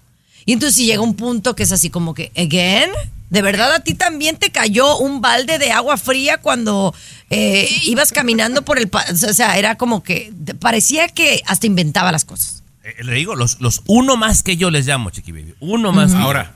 Y 0.46 0.52
entonces 0.52 0.76
si 0.76 0.86
llega 0.86 1.00
un 1.00 1.14
punto 1.14 1.54
que 1.54 1.62
es 1.62 1.70
así 1.72 1.90
como 1.90 2.12
que, 2.12 2.32
¿again? 2.36 2.90
¿De 3.30 3.40
verdad 3.40 3.72
a 3.72 3.80
ti 3.80 3.94
también 3.94 4.36
te 4.36 4.50
cayó 4.50 4.98
un 4.98 5.20
balde 5.20 5.58
de 5.58 5.70
agua 5.72 5.96
fría 5.96 6.38
cuando 6.38 6.94
eh, 7.30 7.68
ibas 7.84 8.10
caminando 8.12 8.62
por 8.62 8.78
el... 8.78 8.88
pa- 8.88 9.06
O 9.10 9.32
sea, 9.34 9.58
era 9.58 9.76
como 9.76 10.02
que 10.02 10.32
parecía 10.58 11.08
que 11.08 11.42
hasta 11.46 11.66
inventaba 11.66 12.10
las 12.12 12.24
cosas. 12.24 12.62
Eh, 12.82 13.02
le 13.04 13.14
digo, 13.14 13.34
los, 13.36 13.60
los 13.60 13.82
uno 13.86 14.16
más 14.16 14.42
que 14.42 14.56
yo 14.56 14.70
les 14.70 14.86
llamo, 14.86 15.10
Chiqui 15.10 15.32
Baby. 15.32 15.54
Uno 15.60 15.92
más. 15.92 16.12
que. 16.12 16.18
Ahora, 16.18 16.52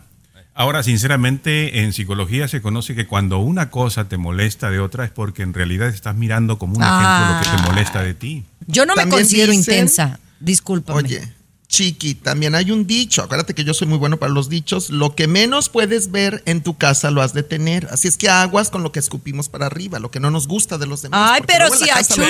ahora, 0.58 0.82
sinceramente, 0.82 1.80
en 1.82 1.92
psicología 1.94 2.48
se 2.48 2.60
conoce 2.60 2.94
que 2.94 3.06
cuando 3.06 3.38
una 3.38 3.70
cosa 3.70 4.08
te 4.08 4.18
molesta 4.18 4.70
de 4.70 4.80
otra 4.80 5.04
es 5.04 5.10
porque 5.10 5.42
en 5.42 5.54
realidad 5.54 5.88
estás 5.88 6.14
mirando 6.16 6.58
como 6.58 6.76
un 6.76 6.82
ejemplo 6.82 7.34
lo 7.34 7.40
que 7.40 7.56
te 7.56 7.62
molesta 7.70 8.02
de 8.02 8.12
ti. 8.14 8.44
Yo 8.66 8.84
no 8.84 8.94
me 8.94 9.08
considero 9.08 9.52
dicen- 9.52 9.74
intensa, 9.74 10.20
discúlpame. 10.40 10.98
Oye, 10.98 11.32
Chiqui, 11.68 12.14
también 12.14 12.54
hay 12.54 12.70
un 12.70 12.86
dicho. 12.86 13.22
Acuérdate 13.22 13.54
que 13.54 13.62
yo 13.62 13.74
soy 13.74 13.86
muy 13.86 13.98
bueno 13.98 14.16
para 14.16 14.32
los 14.32 14.48
dichos. 14.48 14.88
Lo 14.88 15.14
que 15.14 15.26
menos 15.28 15.68
puedes 15.68 16.10
ver 16.10 16.42
en 16.46 16.62
tu 16.62 16.78
casa 16.78 17.10
lo 17.10 17.20
has 17.20 17.34
de 17.34 17.42
tener. 17.42 17.86
Así 17.92 18.08
es 18.08 18.16
que 18.16 18.30
aguas 18.30 18.70
con 18.70 18.82
lo 18.82 18.90
que 18.90 18.98
escupimos 19.00 19.50
para 19.50 19.66
arriba, 19.66 19.98
lo 19.98 20.10
que 20.10 20.18
no 20.18 20.30
nos 20.30 20.48
gusta 20.48 20.78
de 20.78 20.86
los 20.86 21.02
demás. 21.02 21.32
Ay, 21.34 21.42
pero 21.46 21.68
si 21.76 21.90
achú. 21.90 22.22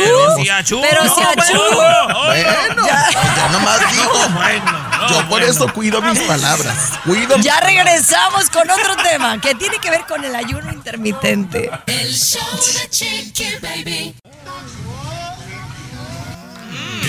achú. 0.52 0.80
Pero 0.83 1.04
No, 1.04 1.14
si 1.14 1.23
achú. 1.23 1.57
bueno. 1.76 2.25
Bueno, 2.26 2.87
ya 2.87 3.49
nomás 3.52 3.80
digo. 3.92 4.12
Bueno, 4.35 4.73
no, 4.99 5.09
Yo 5.09 5.28
por 5.28 5.42
eso 5.45 5.73
cuido 5.73 6.02
mis 6.02 6.18
palabras. 6.21 6.75
Cuido 7.04 7.37
mis 7.37 7.47
Ya 7.47 7.61
palabras. 7.61 7.85
regresamos 7.87 8.50
con 8.50 8.68
otro 8.68 8.97
tema 9.09 9.40
que 9.40 9.54
tiene 9.54 9.78
que 9.78 9.90
ver 9.90 10.02
con 10.09 10.25
el 10.25 10.35
ayuno 10.35 10.73
intermitente. 10.73 11.71
El 11.87 12.12
show 12.12 12.42
de 12.57 12.88
Chiqui 12.90 13.45
Baby. 13.62 14.16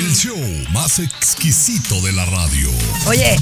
El 0.09 0.15
show 0.15 0.37
más 0.73 0.97
exquisito 0.97 2.01
de 2.01 2.11
la 2.13 2.25
radio. 2.25 2.67
Oye, 3.05 3.35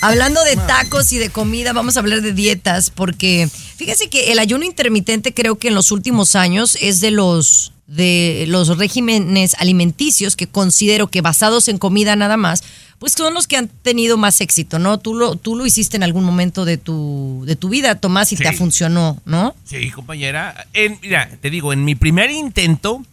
hablando 0.00 0.42
de 0.42 0.56
tacos 0.56 1.12
y 1.12 1.18
de 1.18 1.30
comida, 1.30 1.72
vamos 1.72 1.96
a 1.96 2.00
hablar 2.00 2.22
de 2.22 2.32
dietas 2.32 2.90
porque 2.90 3.48
fíjese 3.76 4.08
que 4.08 4.32
el 4.32 4.40
ayuno 4.40 4.64
intermitente 4.64 5.32
creo 5.32 5.58
que 5.60 5.68
en 5.68 5.76
los 5.76 5.92
últimos 5.92 6.34
años 6.34 6.76
es 6.80 7.00
de 7.00 7.12
los 7.12 7.72
de 7.86 8.46
los 8.48 8.76
regímenes 8.78 9.54
alimenticios 9.60 10.34
que 10.34 10.48
considero 10.48 11.06
que 11.06 11.20
basados 11.20 11.68
en 11.68 11.78
comida 11.78 12.16
nada 12.16 12.36
más, 12.36 12.64
pues 12.98 13.12
son 13.12 13.32
los 13.32 13.46
que 13.46 13.56
han 13.56 13.68
tenido 13.68 14.16
más 14.16 14.40
éxito, 14.40 14.80
¿no? 14.80 14.98
Tú 14.98 15.14
lo, 15.14 15.36
tú 15.36 15.54
lo 15.54 15.64
hiciste 15.66 15.96
en 15.96 16.02
algún 16.02 16.24
momento 16.24 16.64
de 16.64 16.78
tu, 16.78 17.44
de 17.46 17.54
tu 17.54 17.68
vida, 17.68 17.94
Tomás, 17.94 18.32
y 18.32 18.36
te 18.36 18.50
Sí. 18.50 18.56
funcionó, 18.56 19.22
¿no? 19.24 19.54
Sí, 19.64 19.88
compañera. 19.92 20.66
En- 20.74 20.98
mira, 21.00 21.30
te 21.40 21.48
digo, 21.48 21.72
en 21.72 21.84
mi 21.84 21.94
primer 21.94 22.30
intento 22.30 23.04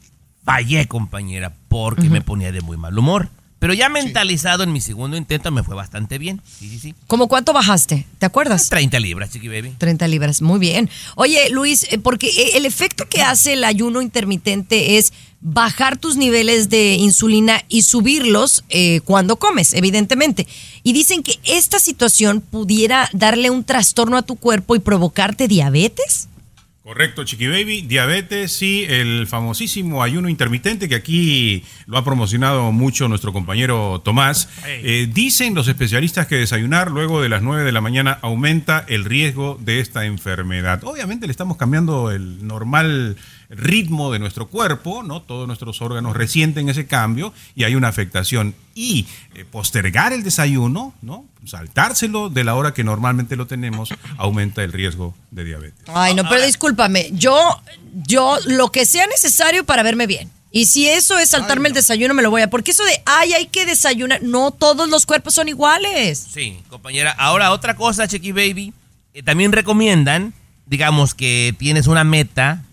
fallé, 0.46 0.88
compañera, 0.88 1.54
porque 1.68 2.10
me 2.10 2.22
ponía 2.22 2.52
de 2.52 2.62
muy 2.62 2.78
mal 2.78 2.98
humor. 2.98 3.30
Pero 3.60 3.74
ya 3.74 3.90
mentalizado 3.90 4.64
en 4.64 4.72
mi 4.72 4.80
segundo 4.80 5.18
intento 5.18 5.50
me 5.50 5.64
fue 5.64 5.76
bastante 5.76 6.20
bien. 6.20 6.40
Sí, 6.46 6.70
sí, 6.70 6.78
sí. 6.78 6.96
¿Cómo 7.08 7.28
cuánto 7.28 7.52
bajaste? 7.52 8.06
¿Te 8.20 8.26
acuerdas? 8.28 8.70
30 8.70 9.00
libras, 9.00 9.32
chiqui 9.32 9.48
baby. 9.48 9.74
30 9.78 10.08
libras, 10.08 10.42
muy 10.42 10.60
bien. 10.60 10.90
Oye, 11.16 11.50
Luis, 11.50 11.88
eh, 11.90 11.98
porque 11.98 12.28
eh, 12.28 12.58
el 12.58 12.66
efecto 12.66 13.10
que 13.10 13.24
hace 13.24 13.54
el 13.54 13.64
ayuno 13.64 14.04
intermitente 14.04 14.98
es 14.98 15.14
bajar 15.42 15.98
tus 15.98 16.16
niveles 16.18 16.70
de 16.70 16.96
insulina 16.96 17.64
y 17.68 17.84
subirlos 17.84 18.64
eh, 18.70 19.02
cuando 19.06 19.38
comes, 19.38 19.74
evidentemente. 19.74 20.48
Y 20.84 20.94
dicen 20.94 21.24
que 21.24 21.40
esta 21.44 21.80
situación 21.80 22.42
pudiera 22.42 23.10
darle 23.14 23.50
un 23.50 23.64
trastorno 23.64 24.18
a 24.18 24.22
tu 24.22 24.36
cuerpo 24.36 24.76
y 24.76 24.80
provocarte 24.80 25.48
diabetes. 25.48 26.28
Correcto, 26.86 27.24
Chiqui 27.24 27.48
Baby. 27.48 27.82
Diabetes, 27.82 28.52
sí, 28.52 28.86
el 28.88 29.26
famosísimo 29.26 30.04
ayuno 30.04 30.30
intermitente 30.30 30.88
que 30.88 30.94
aquí 30.94 31.64
lo 31.88 31.98
ha 31.98 32.04
promocionado 32.04 32.72
mucho 32.72 33.08
nuestro 33.08 33.34
compañero 33.34 34.02
Tomás. 34.06 34.50
Eh, 34.68 35.10
dicen 35.12 35.56
los 35.56 35.68
especialistas 35.68 36.28
que 36.28 36.36
desayunar 36.36 36.92
luego 36.92 37.24
de 37.24 37.30
las 37.30 37.42
9 37.42 37.64
de 37.64 37.72
la 37.72 37.82
mañana 37.82 38.20
aumenta 38.22 38.86
el 38.88 39.04
riesgo 39.04 39.58
de 39.60 39.80
esta 39.80 40.06
enfermedad. 40.06 40.84
Obviamente 40.84 41.26
le 41.26 41.32
estamos 41.32 41.58
cambiando 41.58 42.12
el 42.12 42.46
normal 42.46 43.18
ritmo 43.50 44.12
de 44.12 44.20
nuestro 44.20 44.48
cuerpo, 44.48 45.04
¿no? 45.04 45.22
Todos 45.22 45.48
nuestros 45.48 45.82
órganos 45.82 46.16
resienten 46.16 46.70
ese 46.70 46.88
cambio 46.88 47.34
y 47.56 47.64
hay 47.64 47.76
una 47.76 47.88
afectación. 47.88 48.56
Y 48.74 49.08
eh, 49.34 49.46
postergar 49.50 50.14
el 50.14 50.24
desayuno, 50.24 50.94
¿no? 51.02 51.26
Saltárselo 51.46 52.30
de 52.30 52.44
la 52.44 52.56
hora 52.56 52.74
que 52.74 52.84
normalmente 52.84 53.36
lo 53.36 53.48
tenemos, 53.48 53.90
aumenta 54.18 54.64
el 54.64 54.74
riesgo 54.74 55.16
de 55.32 55.44
diabetes. 55.44 55.86
Ay, 55.94 56.16
no, 56.16 56.28
pero 56.28 56.46
discúlpame, 56.46 57.10
yo, 57.14 57.62
yo 58.06 58.38
lo 58.48 58.72
que 58.72 58.86
sea 58.86 59.08
necesario 59.08 59.66
para 59.66 59.84
verme 59.84 60.08
bien. 60.08 60.32
Y 60.52 60.68
si 60.68 60.88
eso 60.88 61.18
es 61.18 61.32
saltarme 61.32 61.68
el 61.68 61.74
desayuno, 61.74 62.14
me 62.14 62.22
lo 62.22 62.32
voy 62.32 62.42
a. 62.42 62.50
Porque 62.50 62.72
eso 62.72 62.86
de, 62.86 63.02
ay, 63.06 63.34
hay 63.34 63.48
que 63.48 63.66
desayunar. 63.66 64.24
No 64.24 64.52
todos 64.52 64.88
los 64.88 65.06
cuerpos 65.06 65.34
son 65.34 65.50
iguales. 65.50 66.28
Sí, 66.34 66.60
compañera. 66.70 67.12
Ahora, 67.12 67.52
otra 67.52 67.76
cosa, 67.76 68.08
Chiqui 68.08 68.32
Baby. 68.32 68.74
eh, 69.14 69.22
también 69.22 69.52
recomiendan, 69.52 70.34
digamos 70.66 71.14
que 71.14 71.54
tienes 71.60 71.88
una 71.88 72.06
meta 72.06 72.64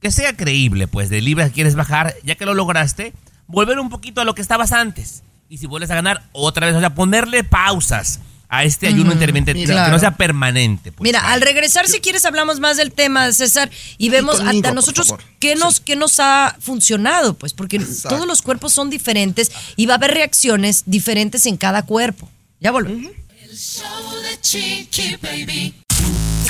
que 0.00 0.10
sea 0.10 0.36
creíble, 0.36 0.86
pues 0.86 1.10
de 1.10 1.20
libras 1.20 1.48
que 1.48 1.54
quieres 1.54 1.74
bajar, 1.74 2.14
ya 2.24 2.34
que 2.34 2.46
lo 2.46 2.54
lograste, 2.54 3.12
volver 3.46 3.78
un 3.78 3.88
poquito 3.88 4.20
a 4.20 4.24
lo 4.24 4.34
que 4.34 4.42
estabas 4.42 4.72
antes. 4.72 5.22
Y 5.48 5.58
si 5.58 5.66
vuelves 5.66 5.90
a 5.90 5.94
ganar, 5.94 6.28
otra 6.32 6.66
vez, 6.66 6.76
o 6.76 6.80
sea, 6.80 6.94
ponerle 6.94 7.42
pausas 7.42 8.20
a 8.50 8.64
este 8.64 8.86
ayuno 8.86 9.12
intermitente, 9.12 9.66
que 9.66 9.72
no 9.72 9.98
sea 9.98 10.16
permanente. 10.16 10.90
pues. 10.92 11.06
Mira, 11.06 11.20
al 11.32 11.42
regresar, 11.42 11.86
si 11.86 12.00
quieres, 12.00 12.24
hablamos 12.24 12.60
más 12.60 12.76
del 12.78 12.92
tema, 12.92 13.30
César, 13.32 13.70
y 13.98 14.08
vemos 14.08 14.36
conmigo, 14.36 14.56
hasta 14.56 14.74
nosotros 14.74 15.14
qué 15.38 15.54
nos, 15.54 15.80
qué 15.80 15.96
nos 15.96 16.18
ha 16.18 16.56
funcionado, 16.58 17.34
pues, 17.34 17.52
porque 17.52 17.78
todos 17.78 18.26
los 18.26 18.40
cuerpos 18.40 18.72
son 18.72 18.88
diferentes 18.88 19.52
y 19.76 19.86
va 19.86 19.94
a 19.94 19.96
haber 19.96 20.12
reacciones 20.12 20.84
diferentes 20.86 21.44
en 21.46 21.56
cada 21.56 21.82
cuerpo. 21.82 22.28
Ya 22.60 22.70
volvemos. 22.70 23.12
El 23.42 23.56
show 23.56 24.22
de 24.22 24.40
Chiqui 24.40 25.16
Baby. 25.22 25.74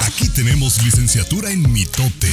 Aquí 0.01 0.29
tenemos 0.29 0.83
licenciatura 0.83 1.51
en 1.51 1.71
mitote. 1.73 2.33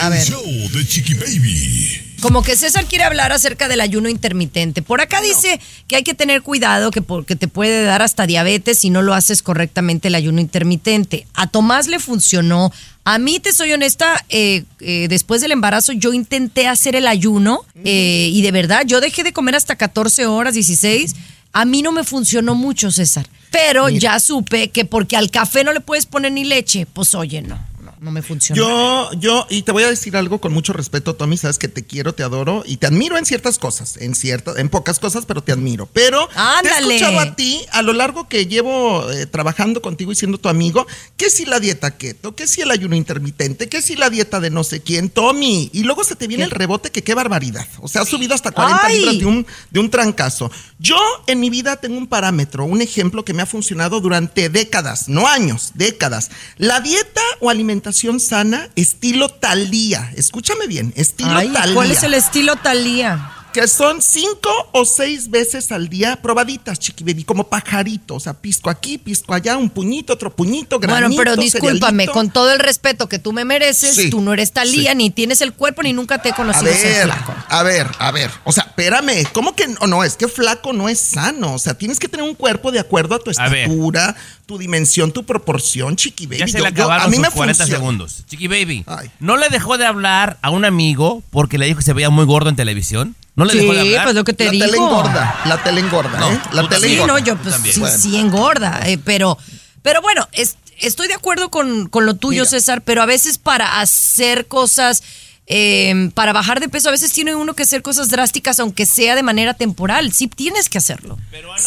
A 0.00 0.08
ver. 0.08 0.24
show 0.24 0.44
de 0.44 0.86
Chiqui 0.86 1.14
Baby. 1.14 2.12
Como 2.22 2.44
que 2.44 2.54
César 2.54 2.86
quiere 2.86 3.02
hablar 3.02 3.32
acerca 3.32 3.66
del 3.66 3.80
ayuno 3.80 4.08
intermitente. 4.08 4.80
Por 4.80 5.00
acá 5.00 5.20
dice 5.20 5.60
que 5.88 5.96
hay 5.96 6.04
que 6.04 6.14
tener 6.14 6.42
cuidado 6.42 6.92
que 6.92 7.02
porque 7.02 7.34
te 7.34 7.48
puede 7.48 7.82
dar 7.82 8.00
hasta 8.00 8.28
diabetes 8.28 8.78
si 8.78 8.90
no 8.90 9.02
lo 9.02 9.12
haces 9.12 9.42
correctamente 9.42 10.06
el 10.06 10.14
ayuno 10.14 10.40
intermitente. 10.40 11.26
A 11.34 11.48
Tomás 11.48 11.88
le 11.88 11.98
funcionó. 11.98 12.72
A 13.04 13.18
mí, 13.18 13.40
te 13.40 13.52
soy 13.52 13.72
honesta, 13.72 14.24
eh, 14.28 14.62
eh, 14.78 15.06
después 15.08 15.40
del 15.40 15.50
embarazo 15.50 15.92
yo 15.92 16.12
intenté 16.12 16.68
hacer 16.68 16.94
el 16.94 17.08
ayuno 17.08 17.64
eh, 17.84 18.30
y 18.32 18.40
de 18.42 18.52
verdad 18.52 18.84
yo 18.86 19.00
dejé 19.00 19.24
de 19.24 19.32
comer 19.32 19.56
hasta 19.56 19.74
14 19.74 20.26
horas, 20.26 20.54
16. 20.54 21.16
A 21.52 21.64
mí 21.64 21.82
no 21.82 21.90
me 21.90 22.04
funcionó 22.04 22.54
mucho, 22.54 22.92
César. 22.92 23.28
Pero 23.50 23.88
ya 23.88 24.20
supe 24.20 24.68
que 24.68 24.84
porque 24.84 25.16
al 25.16 25.30
café 25.30 25.64
no 25.64 25.72
le 25.72 25.80
puedes 25.80 26.06
poner 26.06 26.30
ni 26.30 26.44
leche, 26.44 26.86
pues 26.86 27.14
oye, 27.16 27.42
no, 27.42 27.58
no, 28.02 28.10
me 28.10 28.20
funcionó. 28.20 28.60
Yo, 28.60 29.10
yo, 29.18 29.46
y 29.48 29.62
te 29.62 29.70
voy 29.70 29.84
a 29.84 29.88
decir 29.88 30.16
algo 30.16 30.40
con 30.40 30.52
mucho 30.52 30.72
respeto, 30.72 31.14
Tommy, 31.14 31.36
sabes 31.36 31.56
que 31.56 31.68
te 31.68 31.84
quiero, 31.84 32.14
te 32.14 32.24
adoro 32.24 32.64
y 32.66 32.78
te 32.78 32.88
admiro 32.88 33.16
en 33.16 33.24
ciertas 33.24 33.60
cosas, 33.60 33.96
en 33.96 34.16
ciertas, 34.16 34.58
en 34.58 34.68
pocas 34.68 34.98
cosas, 34.98 35.24
pero 35.24 35.40
te 35.44 35.52
admiro. 35.52 35.88
Pero 35.92 36.26
te 36.26 36.34
he 36.34 36.38
Ándale. 36.40 36.96
escuchado 36.96 37.20
a 37.20 37.36
ti 37.36 37.60
a 37.70 37.80
lo 37.82 37.92
largo 37.92 38.28
que 38.28 38.46
llevo 38.46 39.08
eh, 39.12 39.26
trabajando 39.26 39.82
contigo 39.82 40.10
y 40.10 40.16
siendo 40.16 40.38
tu 40.38 40.48
amigo, 40.48 40.84
que 41.16 41.30
si 41.30 41.44
la 41.44 41.60
dieta 41.60 41.96
keto, 41.96 42.34
que 42.34 42.48
si 42.48 42.60
el 42.60 42.72
ayuno 42.72 42.96
intermitente, 42.96 43.68
que 43.68 43.80
si 43.80 43.94
la 43.94 44.10
dieta 44.10 44.40
de 44.40 44.50
no 44.50 44.64
sé 44.64 44.82
quién, 44.82 45.08
Tommy, 45.08 45.70
y 45.72 45.84
luego 45.84 46.02
se 46.02 46.16
te 46.16 46.26
viene 46.26 46.42
el 46.42 46.50
rebote, 46.50 46.90
que 46.90 47.04
qué 47.04 47.14
barbaridad. 47.14 47.68
O 47.80 47.86
sea, 47.88 48.02
has 48.02 48.08
subido 48.08 48.34
hasta 48.34 48.50
40 48.50 48.84
Ay. 48.84 48.98
libras 48.98 49.18
de 49.20 49.26
un, 49.26 49.46
de 49.70 49.78
un 49.78 49.90
trancazo. 49.90 50.50
Yo 50.80 50.98
en 51.28 51.38
mi 51.38 51.50
vida 51.50 51.76
tengo 51.76 51.98
un 51.98 52.08
parámetro, 52.08 52.64
un 52.64 52.82
ejemplo 52.82 53.24
que 53.24 53.32
me 53.32 53.42
ha 53.42 53.46
funcionado 53.46 54.00
durante 54.00 54.48
décadas, 54.48 55.08
no 55.08 55.28
años, 55.28 55.70
décadas. 55.74 56.32
La 56.56 56.80
dieta 56.80 57.22
o 57.38 57.48
alimentación 57.48 57.91
sana, 58.20 58.68
estilo 58.76 59.28
Talía. 59.28 60.12
Escúchame 60.16 60.66
bien, 60.66 60.92
estilo 60.96 61.36
Ay, 61.36 61.48
Talía. 61.48 61.74
¿Cuál 61.74 61.90
es 61.90 62.02
el 62.02 62.14
estilo 62.14 62.56
Talía? 62.56 63.30
Que 63.52 63.68
son 63.68 64.00
cinco 64.00 64.48
o 64.72 64.86
seis 64.86 65.28
veces 65.28 65.72
al 65.72 65.90
día 65.90 66.16
probaditas, 66.22 66.78
chiqui 66.78 67.04
baby, 67.04 67.22
como 67.24 67.44
pajarito. 67.48 68.14
O 68.14 68.20
sea, 68.20 68.32
pisco 68.32 68.70
aquí, 68.70 68.96
pisco 68.96 69.34
allá, 69.34 69.58
un 69.58 69.68
puñito, 69.68 70.14
otro 70.14 70.34
puñito, 70.34 70.78
granito, 70.78 71.08
Bueno, 71.08 71.16
pero 71.16 71.36
discúlpame, 71.36 72.04
cerealito. 72.04 72.12
con 72.12 72.30
todo 72.30 72.50
el 72.50 72.58
respeto 72.60 73.10
que 73.10 73.18
tú 73.18 73.34
me 73.34 73.44
mereces, 73.44 73.94
Sí, 73.94 74.08
tú 74.08 74.22
no 74.22 74.32
eres 74.32 74.52
Talía, 74.52 74.92
sí. 74.92 74.96
ni 74.96 75.10
tienes 75.10 75.42
el 75.42 75.52
cuerpo, 75.52 75.82
ni 75.82 75.92
nunca 75.92 76.22
te 76.22 76.30
he 76.30 76.32
A 76.32 76.34
conocido 76.34 76.72
ser 76.72 76.82
ver, 76.94 77.04
flaco. 77.04 77.34
a 77.48 77.62
ver, 77.62 77.86
a 77.98 78.10
ver. 78.10 78.30
O 78.44 78.52
sea, 78.52 78.64
espérame, 78.64 79.26
¿cómo 79.34 79.54
que 79.54 79.68
no? 79.68 79.86
No, 79.86 80.02
es 80.02 80.16
que 80.16 80.28
flaco 80.28 80.72
no 80.72 80.88
es 80.88 80.98
sano. 80.98 81.52
O 81.52 81.58
sea, 81.58 81.74
tienes 81.74 81.98
que 81.98 82.08
tener 82.08 82.24
un 82.24 82.34
cuerpo 82.34 82.72
de 82.72 82.80
acuerdo 82.80 83.16
a 83.16 83.18
tu 83.18 83.28
A 83.28 83.32
estatura, 83.32 84.16
tu 84.46 84.56
dimensión, 84.56 85.12
tu 85.12 85.24
proporción, 85.26 85.96
chiqui 85.96 86.24
baby. 86.26 86.38
Ya 86.38 86.46
se 86.46 86.52
Yo- 86.56 86.64
le 86.64 86.70
yo- 86.70 86.84
acabaron 86.84 87.06
a 87.06 87.08
mí 87.10 87.16
sus 87.16 87.22
me 87.22 87.30
40 87.30 87.64
funciona. 87.64 87.78
segundos. 87.78 88.24
Chiqui 88.28 88.48
Baby, 88.48 88.84
Ay. 88.86 89.10
¿no 89.20 89.36
le 89.36 89.50
dejó 89.50 89.76
de 89.76 89.84
hablar 89.84 90.38
a 90.40 90.48
un 90.48 90.64
amigo 90.64 91.22
porque 91.30 91.58
le 91.58 91.66
dijo 91.66 91.78
que 91.80 91.84
se 91.84 91.92
veía 91.92 92.08
muy 92.08 92.24
gordo 92.24 92.48
en 92.48 92.56
televisión? 92.56 93.14
¿No 93.34 93.44
le 93.46 93.52
Sí, 93.52 93.58
dejó 93.60 93.72
de 93.72 93.80
hablar? 93.80 94.04
pues 94.04 94.14
lo 94.14 94.24
que 94.24 94.32
te 94.34 94.44
la 94.44 94.50
digo. 94.50 94.66
tele 94.66 94.76
engorda, 94.76 95.40
la 95.46 95.62
tele 95.62 95.80
engorda, 95.80 96.18
No, 96.18 96.30
¿eh? 96.32 96.40
La 96.52 96.68
tele. 96.68 96.86
Sí, 96.88 96.94
engorda. 96.94 97.12
no, 97.14 97.18
yo 97.18 97.36
pues 97.36 97.54
sí, 97.72 97.80
Bueno. 97.80 97.98
sí 97.98 98.16
engorda, 98.18 98.80
eh, 98.84 98.98
pero, 99.02 99.38
pero 99.82 100.02
bueno, 100.02 100.28
es- 100.32 100.56
estoy 100.78 101.08
de 101.08 101.14
acuerdo 101.14 101.50
con, 101.50 101.88
con 101.88 102.04
lo 102.04 102.14
tuyo, 102.14 102.40
Mira. 102.42 102.50
César, 102.50 102.82
pero 102.82 103.00
a 103.02 103.06
veces 103.06 103.38
para 103.38 103.80
hacer 103.80 104.48
cosas, 104.48 105.02
eh, 105.46 106.10
para 106.14 106.32
bajar 106.32 106.60
de 106.60 106.68
peso, 106.68 106.88
a 106.88 106.92
veces 106.92 107.12
tiene 107.12 107.34
uno 107.34 107.54
que 107.54 107.64
hacer 107.64 107.82
cosas 107.82 108.08
drásticas, 108.10 108.60
aunque 108.60 108.86
sea 108.86 109.16
de 109.16 109.22
manera 109.24 109.54
temporal. 109.54 110.12
Sí 110.12 110.28
tienes 110.28 110.68
que 110.68 110.78
hacerlo. 110.78 111.18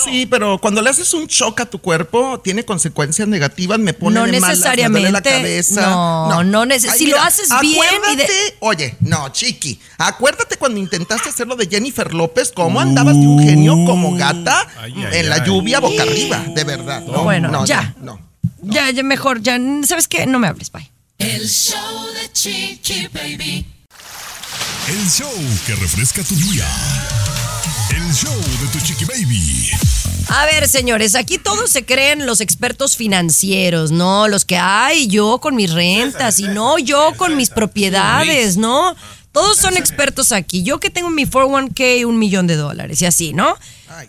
Sí, 0.03 0.25
pero 0.25 0.59
cuando 0.59 0.81
le 0.81 0.89
haces 0.89 1.13
un 1.13 1.27
shock 1.27 1.59
a 1.59 1.65
tu 1.65 1.79
cuerpo, 1.79 2.39
tiene 2.39 2.63
consecuencias 2.63 3.27
negativas, 3.27 3.77
me 3.79 3.93
pone 3.93 4.15
No 4.19 4.25
de 4.25 4.39
malas, 4.39 4.57
necesariamente. 4.57 4.89
me 4.91 4.99
duele 4.99 5.11
la 5.11 5.21
cabeza. 5.21 5.81
No, 5.89 6.43
no 6.43 6.65
neces- 6.65 6.93
si 6.95 7.07
lo 7.07 7.19
haces 7.19 7.49
bien 7.61 7.73
y 7.73 8.15
de- 8.15 8.23
acuérdate- 8.23 8.55
Oye, 8.61 8.95
no, 9.01 9.29
chiqui, 9.29 9.79
acuérdate 9.97 10.55
cuando 10.57 10.79
intentaste 10.79 11.29
hacerlo 11.29 11.55
de 11.55 11.67
Jennifer 11.67 12.13
López, 12.13 12.51
cómo 12.55 12.79
andabas 12.79 13.15
de 13.15 13.27
un 13.27 13.43
genio 13.43 13.73
como 13.85 14.15
gata 14.15 14.67
Ay, 14.79 14.93
ay, 14.97 15.19
en 15.19 15.29
la 15.29 15.35
ay. 15.35 15.41
lluvia 15.45 15.79
boca 15.81 16.01
arriba, 16.03 16.43
de 16.55 16.63
verdad. 16.63 17.01
No, 17.05 17.23
Bueno, 17.23 17.49
no, 17.49 17.65
ya. 17.65 17.93
No, 18.01 18.19
no. 18.63 18.73
Ya, 18.73 18.89
ya 18.89 19.03
mejor, 19.03 19.41
ya, 19.41 19.59
¿sabes 19.85 20.07
qué? 20.07 20.25
No 20.25 20.39
me 20.39 20.47
hables, 20.47 20.71
bye. 20.71 20.89
El 21.17 21.47
show 21.47 22.07
de 22.13 22.29
Chiqui 22.33 23.07
Baby. 23.13 23.65
El 24.89 25.09
show 25.09 25.31
que 25.65 25.73
refresca 25.75 26.21
tu 26.23 26.35
día. 26.35 26.67
El 27.89 28.13
show 28.13 28.35
de 28.35 28.67
tu 28.73 28.85
Chiqui 28.85 29.05
Baby. 29.05 29.69
A 30.27 30.45
ver, 30.45 30.67
señores, 30.67 31.15
aquí 31.15 31.37
todos 31.37 31.69
se 31.71 31.85
creen 31.85 32.25
los 32.25 32.41
expertos 32.41 32.97
financieros, 32.97 33.91
¿no? 33.91 34.27
Los 34.27 34.43
que, 34.43 34.57
ay, 34.57 35.07
yo 35.07 35.39
con 35.39 35.55
mis 35.55 35.71
rentas 35.71 36.39
y 36.39 36.49
no 36.49 36.77
yo 36.79 37.13
con 37.15 37.37
mis 37.37 37.49
propiedades, 37.49 38.57
¿no? 38.57 38.93
Todos 39.31 39.57
son 39.57 39.77
expertos 39.77 40.33
aquí. 40.33 40.63
Yo 40.63 40.81
que 40.81 40.89
tengo 40.89 41.07
en 41.07 41.15
mi 41.15 41.25
401k 41.25 42.05
un 42.05 42.19
millón 42.19 42.45
de 42.45 42.57
dólares 42.57 43.01
y 43.01 43.05
así, 43.05 43.31
¿no? 43.31 43.55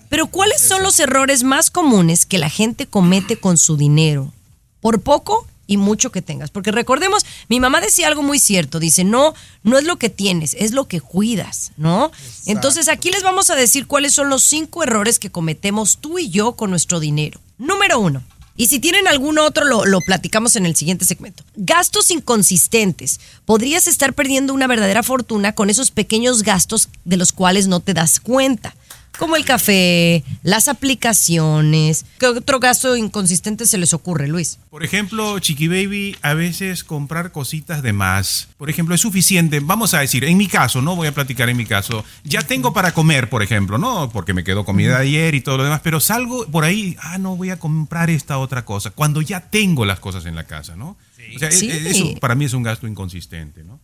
Pero 0.08 0.26
¿cuáles 0.26 0.60
son 0.60 0.82
los 0.82 0.98
errores 0.98 1.44
más 1.44 1.70
comunes 1.70 2.26
que 2.26 2.38
la 2.38 2.50
gente 2.50 2.86
comete 2.86 3.36
con 3.36 3.58
su 3.58 3.76
dinero? 3.76 4.32
Por 4.80 5.00
poco 5.00 5.46
y 5.66 5.76
mucho 5.76 6.12
que 6.12 6.22
tengas. 6.22 6.50
Porque 6.50 6.72
recordemos, 6.72 7.24
mi 7.48 7.60
mamá 7.60 7.80
decía 7.80 8.08
algo 8.08 8.22
muy 8.22 8.38
cierto. 8.38 8.78
Dice, 8.78 9.04
no, 9.04 9.34
no 9.62 9.78
es 9.78 9.84
lo 9.84 9.96
que 9.96 10.10
tienes, 10.10 10.54
es 10.58 10.72
lo 10.72 10.86
que 10.88 11.00
cuidas, 11.00 11.72
¿no? 11.76 12.10
Entonces 12.46 12.88
aquí 12.88 13.10
les 13.10 13.22
vamos 13.22 13.50
a 13.50 13.56
decir 13.56 13.86
cuáles 13.86 14.14
son 14.14 14.28
los 14.28 14.42
cinco 14.42 14.82
errores 14.82 15.18
que 15.18 15.30
cometemos 15.30 15.98
tú 15.98 16.18
y 16.18 16.30
yo 16.30 16.52
con 16.52 16.70
nuestro 16.70 17.00
dinero. 17.00 17.40
Número 17.58 17.98
uno. 17.98 18.22
Y 18.58 18.68
si 18.68 18.78
tienen 18.78 19.06
algún 19.06 19.38
otro, 19.38 19.66
lo, 19.66 19.84
lo 19.84 20.00
platicamos 20.00 20.56
en 20.56 20.64
el 20.64 20.74
siguiente 20.76 21.04
segmento. 21.04 21.44
Gastos 21.56 22.10
inconsistentes. 22.10 23.20
Podrías 23.44 23.86
estar 23.86 24.14
perdiendo 24.14 24.54
una 24.54 24.66
verdadera 24.66 25.02
fortuna 25.02 25.54
con 25.54 25.68
esos 25.68 25.90
pequeños 25.90 26.42
gastos 26.42 26.88
de 27.04 27.18
los 27.18 27.32
cuales 27.32 27.68
no 27.68 27.80
te 27.80 27.92
das 27.92 28.18
cuenta. 28.18 28.74
Como 29.18 29.36
el 29.36 29.44
café, 29.44 30.22
las 30.42 30.68
aplicaciones. 30.68 32.04
¿Qué 32.18 32.26
otro 32.26 32.60
gasto 32.60 32.96
inconsistente 32.96 33.64
se 33.66 33.78
les 33.78 33.94
ocurre, 33.94 34.28
Luis? 34.28 34.58
Por 34.70 34.84
ejemplo, 34.84 35.38
Chiqui 35.38 35.68
Baby, 35.68 36.16
a 36.22 36.34
veces 36.34 36.84
comprar 36.84 37.32
cositas 37.32 37.82
de 37.82 37.92
más. 37.92 38.48
Por 38.58 38.68
ejemplo, 38.68 38.94
es 38.94 39.00
suficiente. 39.00 39.60
Vamos 39.60 39.94
a 39.94 40.00
decir, 40.00 40.24
en 40.24 40.36
mi 40.36 40.46
caso, 40.48 40.82
no 40.82 40.96
voy 40.96 41.06
a 41.08 41.14
platicar 41.14 41.48
en 41.48 41.56
mi 41.56 41.64
caso. 41.64 42.04
Ya 42.24 42.42
tengo 42.42 42.72
para 42.72 42.92
comer, 42.92 43.30
por 43.30 43.42
ejemplo, 43.42 43.78
¿no? 43.78 44.10
Porque 44.10 44.34
me 44.34 44.44
quedó 44.44 44.64
comida 44.64 44.98
ayer 44.98 45.34
y 45.34 45.40
todo 45.40 45.56
lo 45.56 45.64
demás. 45.64 45.80
Pero 45.82 46.00
salgo 46.00 46.46
por 46.46 46.64
ahí, 46.64 46.96
ah, 47.00 47.16
no, 47.18 47.36
voy 47.36 47.50
a 47.50 47.58
comprar 47.58 48.10
esta 48.10 48.38
otra 48.38 48.64
cosa. 48.64 48.90
Cuando 48.90 49.22
ya 49.22 49.40
tengo 49.40 49.84
las 49.86 49.98
cosas 50.00 50.26
en 50.26 50.34
la 50.34 50.44
casa, 50.44 50.76
¿no? 50.76 50.96
O 51.34 51.38
sea, 51.38 51.50
Sí. 51.50 51.68
e- 51.70 51.90
eso 51.90 52.14
para 52.20 52.34
mí 52.34 52.44
es 52.44 52.52
un 52.52 52.62
gasto 52.62 52.86
inconsistente, 52.86 53.64
¿no? 53.64 53.80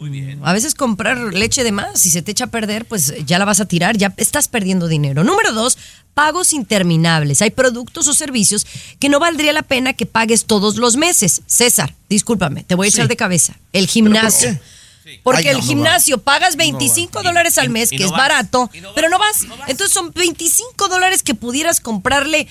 Muy 0.00 0.08
bien. 0.08 0.40
A 0.42 0.54
veces 0.54 0.74
comprar 0.74 1.18
leche 1.34 1.62
de 1.62 1.72
más, 1.72 2.00
si 2.00 2.08
se 2.08 2.22
te 2.22 2.30
echa 2.30 2.44
a 2.44 2.46
perder, 2.46 2.86
pues 2.86 3.12
ya 3.26 3.38
la 3.38 3.44
vas 3.44 3.60
a 3.60 3.66
tirar, 3.66 3.98
ya 3.98 4.14
estás 4.16 4.48
perdiendo 4.48 4.88
dinero. 4.88 5.24
Número 5.24 5.52
dos, 5.52 5.76
pagos 6.14 6.54
interminables. 6.54 7.42
Hay 7.42 7.50
productos 7.50 8.08
o 8.08 8.14
servicios 8.14 8.66
que 8.98 9.10
no 9.10 9.20
valdría 9.20 9.52
la 9.52 9.60
pena 9.60 9.92
que 9.92 10.06
pagues 10.06 10.46
todos 10.46 10.76
los 10.76 10.96
meses. 10.96 11.42
César, 11.46 11.94
discúlpame, 12.08 12.64
te 12.64 12.74
voy 12.76 12.86
a 12.86 12.88
echar 12.88 13.08
de 13.08 13.16
cabeza. 13.16 13.58
El 13.74 13.88
gimnasio. 13.88 14.58
Porque 15.22 15.40
Ay, 15.40 15.44
no, 15.44 15.50
el 15.50 15.56
no 15.58 15.62
gimnasio 15.64 16.18
pagas 16.18 16.56
25 16.56 17.22
dólares 17.22 17.58
al 17.58 17.68
mes, 17.68 17.92
y 17.92 17.96
que 17.96 18.04
no 18.04 18.06
es 18.06 18.12
vas, 18.12 18.20
barato, 18.20 18.70
pero 18.94 19.10
no 19.10 19.18
vas, 19.18 19.40
vas. 19.40 19.48
no 19.48 19.56
vas. 19.58 19.68
Entonces 19.68 19.92
son 19.92 20.12
25 20.12 20.88
dólares 20.88 21.22
que 21.22 21.34
pudieras 21.34 21.80
comprarle 21.80 22.48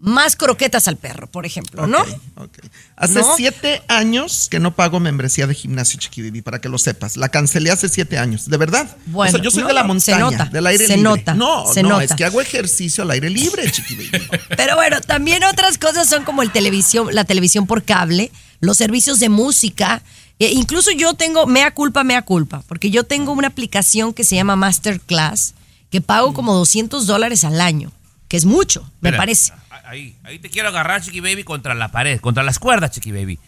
más 0.00 0.34
croquetas 0.34 0.88
al 0.88 0.96
perro, 0.96 1.26
por 1.26 1.44
ejemplo, 1.44 1.86
¿no? 1.86 2.00
Ok, 2.00 2.08
ok. 2.36 2.58
Hace 2.96 3.20
¿No? 3.20 3.36
siete 3.36 3.82
años 3.86 4.48
que 4.50 4.58
no 4.58 4.74
pago 4.74 4.98
membresía 4.98 5.46
de 5.46 5.54
gimnasio 5.54 6.00
Chiqui 6.00 6.22
Baby, 6.22 6.40
para 6.40 6.58
que 6.60 6.70
lo 6.70 6.78
sepas. 6.78 7.18
La 7.18 7.28
cancelé 7.28 7.70
hace 7.70 7.88
siete 7.88 8.18
años, 8.18 8.48
de 8.48 8.56
verdad. 8.56 8.96
Bueno, 9.06 9.28
o 9.28 9.32
sea, 9.32 9.42
yo 9.42 9.50
soy 9.50 9.62
no, 9.62 9.68
de 9.68 9.74
la 9.74 9.84
montaña, 9.84 10.16
se 10.16 10.22
nota, 10.22 10.44
del 10.46 10.66
aire 10.66 10.86
se 10.86 10.96
libre. 10.96 11.10
nota, 11.10 11.34
no, 11.34 11.70
se 11.72 11.82
no, 11.82 11.90
nota. 11.90 12.04
es 12.04 12.14
que 12.14 12.24
hago 12.24 12.40
ejercicio 12.40 13.04
al 13.04 13.10
aire 13.10 13.28
libre, 13.28 13.70
Chiqui 13.70 13.94
Baby. 13.94 14.26
Pero 14.56 14.74
bueno, 14.74 15.02
también 15.02 15.44
otras 15.44 15.76
cosas 15.76 16.08
son 16.08 16.24
como 16.24 16.42
el 16.42 16.50
televisión, 16.50 17.08
la 17.14 17.24
televisión 17.24 17.66
por 17.66 17.82
cable, 17.82 18.32
los 18.60 18.78
servicios 18.78 19.20
de 19.20 19.28
música. 19.28 20.02
E 20.38 20.48
incluso 20.52 20.90
yo 20.92 21.12
tengo, 21.12 21.46
mea 21.46 21.74
culpa, 21.74 22.04
mea 22.04 22.22
culpa, 22.22 22.62
porque 22.66 22.90
yo 22.90 23.04
tengo 23.04 23.32
una 23.32 23.48
aplicación 23.48 24.14
que 24.14 24.24
se 24.24 24.36
llama 24.36 24.56
Masterclass, 24.56 25.52
que 25.90 26.00
pago 26.00 26.32
como 26.32 26.54
200 26.54 27.06
dólares 27.06 27.44
al 27.44 27.60
año, 27.60 27.92
que 28.28 28.38
es 28.38 28.46
mucho, 28.46 28.80
me 29.02 29.10
Espera, 29.10 29.18
parece. 29.18 29.52
Ahí, 29.90 30.16
ahí 30.22 30.38
te 30.38 30.48
quiero 30.48 30.68
agarrar, 30.68 31.02
Chiqui 31.02 31.18
Baby, 31.18 31.42
contra 31.42 31.74
la 31.74 31.90
pared, 31.90 32.20
contra 32.20 32.44
las 32.44 32.60
cuerdas, 32.60 32.92
Chiqui 32.92 33.10
Baby. 33.10 33.40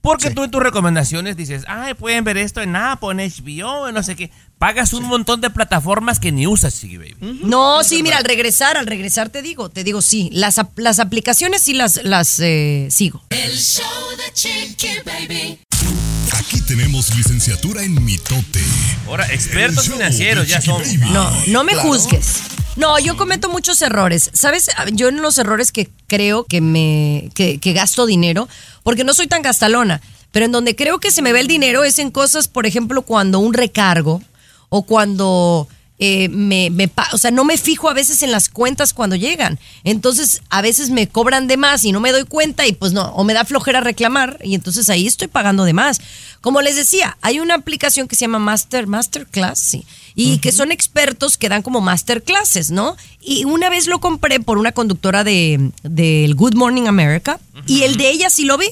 Porque 0.00 0.30
tú 0.30 0.44
en 0.44 0.50
tus 0.50 0.62
recomendaciones 0.62 1.36
dices, 1.36 1.64
ay, 1.68 1.92
pueden 1.92 2.24
ver 2.24 2.38
esto 2.38 2.62
en 2.62 2.74
Apple, 2.74 3.10
en 3.10 3.18
HBO, 3.18 3.86
en 3.86 3.94
no 3.94 4.02
sé 4.02 4.16
qué. 4.16 4.30
Pagas 4.56 4.94
un 4.94 5.04
montón 5.04 5.42
de 5.42 5.50
plataformas 5.50 6.18
que 6.18 6.32
ni 6.32 6.46
usas, 6.46 6.80
Chiqui 6.80 6.96
Baby. 6.96 7.16
No, 7.42 7.84
sí, 7.84 8.02
mira, 8.02 8.16
al 8.16 8.24
regresar, 8.24 8.78
al 8.78 8.86
regresar 8.86 9.28
te 9.28 9.42
digo, 9.42 9.68
te 9.68 9.84
digo, 9.84 10.00
sí, 10.00 10.30
las, 10.32 10.58
las 10.76 11.00
aplicaciones 11.00 11.60
sí 11.60 11.74
las, 11.74 12.02
las 12.02 12.40
eh, 12.40 12.88
sigo. 12.90 13.22
El 13.28 13.58
show 13.58 13.84
de 14.16 14.32
Chiqui 14.32 14.88
Baby. 15.04 15.58
Aquí 16.32 16.62
tenemos 16.62 17.14
licenciatura 17.14 17.82
en 17.82 18.02
mitote. 18.02 18.64
Ahora, 19.06 19.26
expertos 19.26 19.90
financieros 19.90 20.48
ya 20.48 20.62
somos. 20.62 20.80
Baby. 20.80 21.10
No, 21.10 21.30
no 21.48 21.62
me 21.62 21.74
juzgues. 21.74 22.40
No, 22.80 22.98
yo 22.98 23.14
cometo 23.14 23.50
muchos 23.50 23.82
errores. 23.82 24.30
¿Sabes? 24.32 24.70
Yo 24.92 25.08
en 25.08 25.20
los 25.20 25.36
errores 25.36 25.70
que 25.70 25.90
creo 26.06 26.44
que 26.44 26.62
me 26.62 27.30
que, 27.34 27.58
que 27.58 27.74
gasto 27.74 28.06
dinero, 28.06 28.48
porque 28.82 29.04
no 29.04 29.12
soy 29.12 29.26
tan 29.26 29.42
gastalona, 29.42 30.00
pero 30.32 30.46
en 30.46 30.52
donde 30.52 30.74
creo 30.74 30.98
que 30.98 31.10
se 31.10 31.20
me 31.20 31.34
ve 31.34 31.40
el 31.40 31.46
dinero 31.46 31.84
es 31.84 31.98
en 31.98 32.10
cosas, 32.10 32.48
por 32.48 32.64
ejemplo, 32.64 33.02
cuando 33.02 33.38
un 33.38 33.52
recargo 33.52 34.22
o 34.70 34.82
cuando 34.84 35.68
eh, 36.02 36.30
me, 36.30 36.70
me 36.70 36.90
o 37.12 37.18
sea, 37.18 37.30
no 37.30 37.44
me 37.44 37.58
fijo 37.58 37.90
a 37.90 37.92
veces 37.92 38.22
en 38.22 38.32
las 38.32 38.48
cuentas 38.48 38.94
cuando 38.94 39.14
llegan. 39.16 39.58
Entonces, 39.84 40.40
a 40.48 40.62
veces 40.62 40.88
me 40.88 41.06
cobran 41.06 41.46
de 41.46 41.58
más 41.58 41.84
y 41.84 41.92
no 41.92 42.00
me 42.00 42.10
doy 42.10 42.24
cuenta 42.24 42.66
y 42.66 42.72
pues 42.72 42.94
no, 42.94 43.10
o 43.10 43.22
me 43.22 43.34
da 43.34 43.44
flojera 43.44 43.82
reclamar 43.82 44.38
y 44.42 44.54
entonces 44.54 44.88
ahí 44.88 45.06
estoy 45.06 45.28
pagando 45.28 45.64
de 45.64 45.74
más. 45.74 46.00
Como 46.40 46.62
les 46.62 46.76
decía, 46.76 47.18
hay 47.20 47.38
una 47.38 47.54
aplicación 47.54 48.08
que 48.08 48.16
se 48.16 48.22
llama 48.22 48.38
Master 48.38 48.86
Masterclass, 48.86 49.58
sí, 49.58 49.84
y 50.14 50.38
que 50.38 50.52
son 50.52 50.72
expertos 50.72 51.36
que 51.36 51.48
dan 51.48 51.62
como 51.62 51.80
masterclasses, 51.80 52.70
¿no? 52.70 52.96
Y 53.20 53.44
una 53.44 53.68
vez 53.68 53.86
lo 53.86 54.00
compré 54.00 54.40
por 54.40 54.56
una 54.56 54.72
conductora 54.72 55.22
de 55.22 55.70
del 55.82 56.34
Good 56.34 56.54
Morning 56.54 56.86
America 56.86 57.38
y 57.66 57.82
el 57.82 57.96
de 57.96 58.10
ella 58.10 58.30
sí 58.30 58.44
lo 58.44 58.56
vi, 58.56 58.68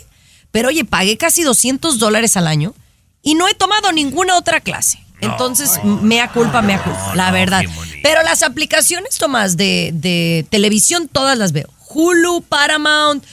pero 0.51 0.69
oye, 0.69 0.85
pagué 0.85 1.19
casi 1.19 1.43
200 1.43 1.99
dólares 1.99 2.37
al 2.37 2.47
año 2.47 2.75
y 3.23 3.35
no 3.35 3.49
he 3.49 3.55
tomado 3.55 3.93
ninguna 3.93 4.37
otra 4.37 4.61
clase. 4.61 5.05
Entonces, 5.21 5.81
mea 5.85 6.31
culpa, 6.33 6.63
mea 6.63 6.83
culpa, 6.83 7.15
la 7.15 7.31
verdad. 7.33 7.65
Pero 8.03 8.23
las 8.23 8.43
aplicaciones, 8.43 9.19
Tomás, 9.19 9.57
de, 9.57 9.91
de 9.93 10.47
televisión, 10.49 11.09
todas 11.09 11.37
las 11.37 11.53
veo. 11.53 11.69
Hulu, 11.89 12.43
Paramount, 12.43 13.25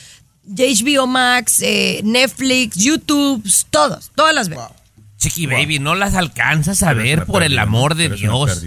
HBO 0.47 1.07
Max, 1.07 1.61
eh, 1.61 2.01
Netflix, 2.03 2.75
YouTube, 2.75 3.43
todas, 3.69 4.11
todas 4.15 4.33
las 4.33 4.49
veo. 4.49 4.73
Chiqui 5.17 5.47
Baby, 5.47 5.79
no 5.79 5.95
las 5.95 6.13
alcanzas 6.13 6.83
a 6.83 6.89
Pero 6.89 7.03
ver 7.03 7.25
por 7.25 7.43
el 7.43 7.57
amor 7.57 7.95
de 7.95 8.09
Dios. 8.09 8.59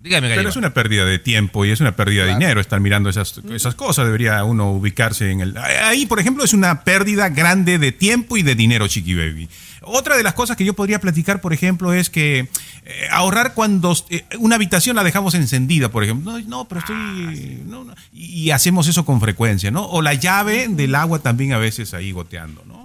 Dígame, 0.00 0.28
Pero 0.28 0.48
es 0.48 0.56
una 0.56 0.72
pérdida 0.72 1.04
de 1.04 1.18
tiempo 1.18 1.64
y 1.64 1.70
es 1.70 1.80
una 1.80 1.96
pérdida 1.96 2.24
de 2.24 2.34
dinero 2.34 2.60
estar 2.60 2.78
mirando 2.78 3.10
esas, 3.10 3.40
esas 3.50 3.74
cosas. 3.74 4.06
Debería 4.06 4.44
uno 4.44 4.70
ubicarse 4.70 5.32
en 5.32 5.40
el... 5.40 5.56
Ahí, 5.58 6.06
por 6.06 6.20
ejemplo, 6.20 6.44
es 6.44 6.52
una 6.52 6.84
pérdida 6.84 7.30
grande 7.30 7.78
de 7.78 7.90
tiempo 7.90 8.36
y 8.36 8.42
de 8.42 8.54
dinero, 8.54 8.86
Chiqui 8.86 9.14
Baby. 9.14 9.48
Otra 9.82 10.16
de 10.16 10.22
las 10.22 10.34
cosas 10.34 10.56
que 10.56 10.64
yo 10.64 10.74
podría 10.74 11.00
platicar, 11.00 11.40
por 11.40 11.52
ejemplo, 11.52 11.92
es 11.92 12.10
que 12.10 12.48
eh, 12.84 13.08
ahorrar 13.10 13.54
cuando 13.54 13.92
eh, 14.10 14.24
una 14.38 14.54
habitación 14.54 14.94
la 14.94 15.02
dejamos 15.02 15.34
encendida, 15.34 15.88
por 15.88 16.04
ejemplo. 16.04 16.30
No, 16.30 16.38
no, 16.46 16.68
pero 16.68 16.80
estoy... 16.80 17.62
no, 17.66 17.82
no. 17.82 17.94
Y, 18.12 18.42
y 18.42 18.50
hacemos 18.52 18.86
eso 18.86 19.04
con 19.04 19.20
frecuencia, 19.20 19.72
¿no? 19.72 19.84
O 19.86 20.00
la 20.00 20.14
llave 20.14 20.68
del 20.68 20.94
agua 20.94 21.18
también 21.18 21.54
a 21.54 21.58
veces 21.58 21.92
ahí 21.92 22.12
goteando, 22.12 22.62
¿no? 22.66 22.77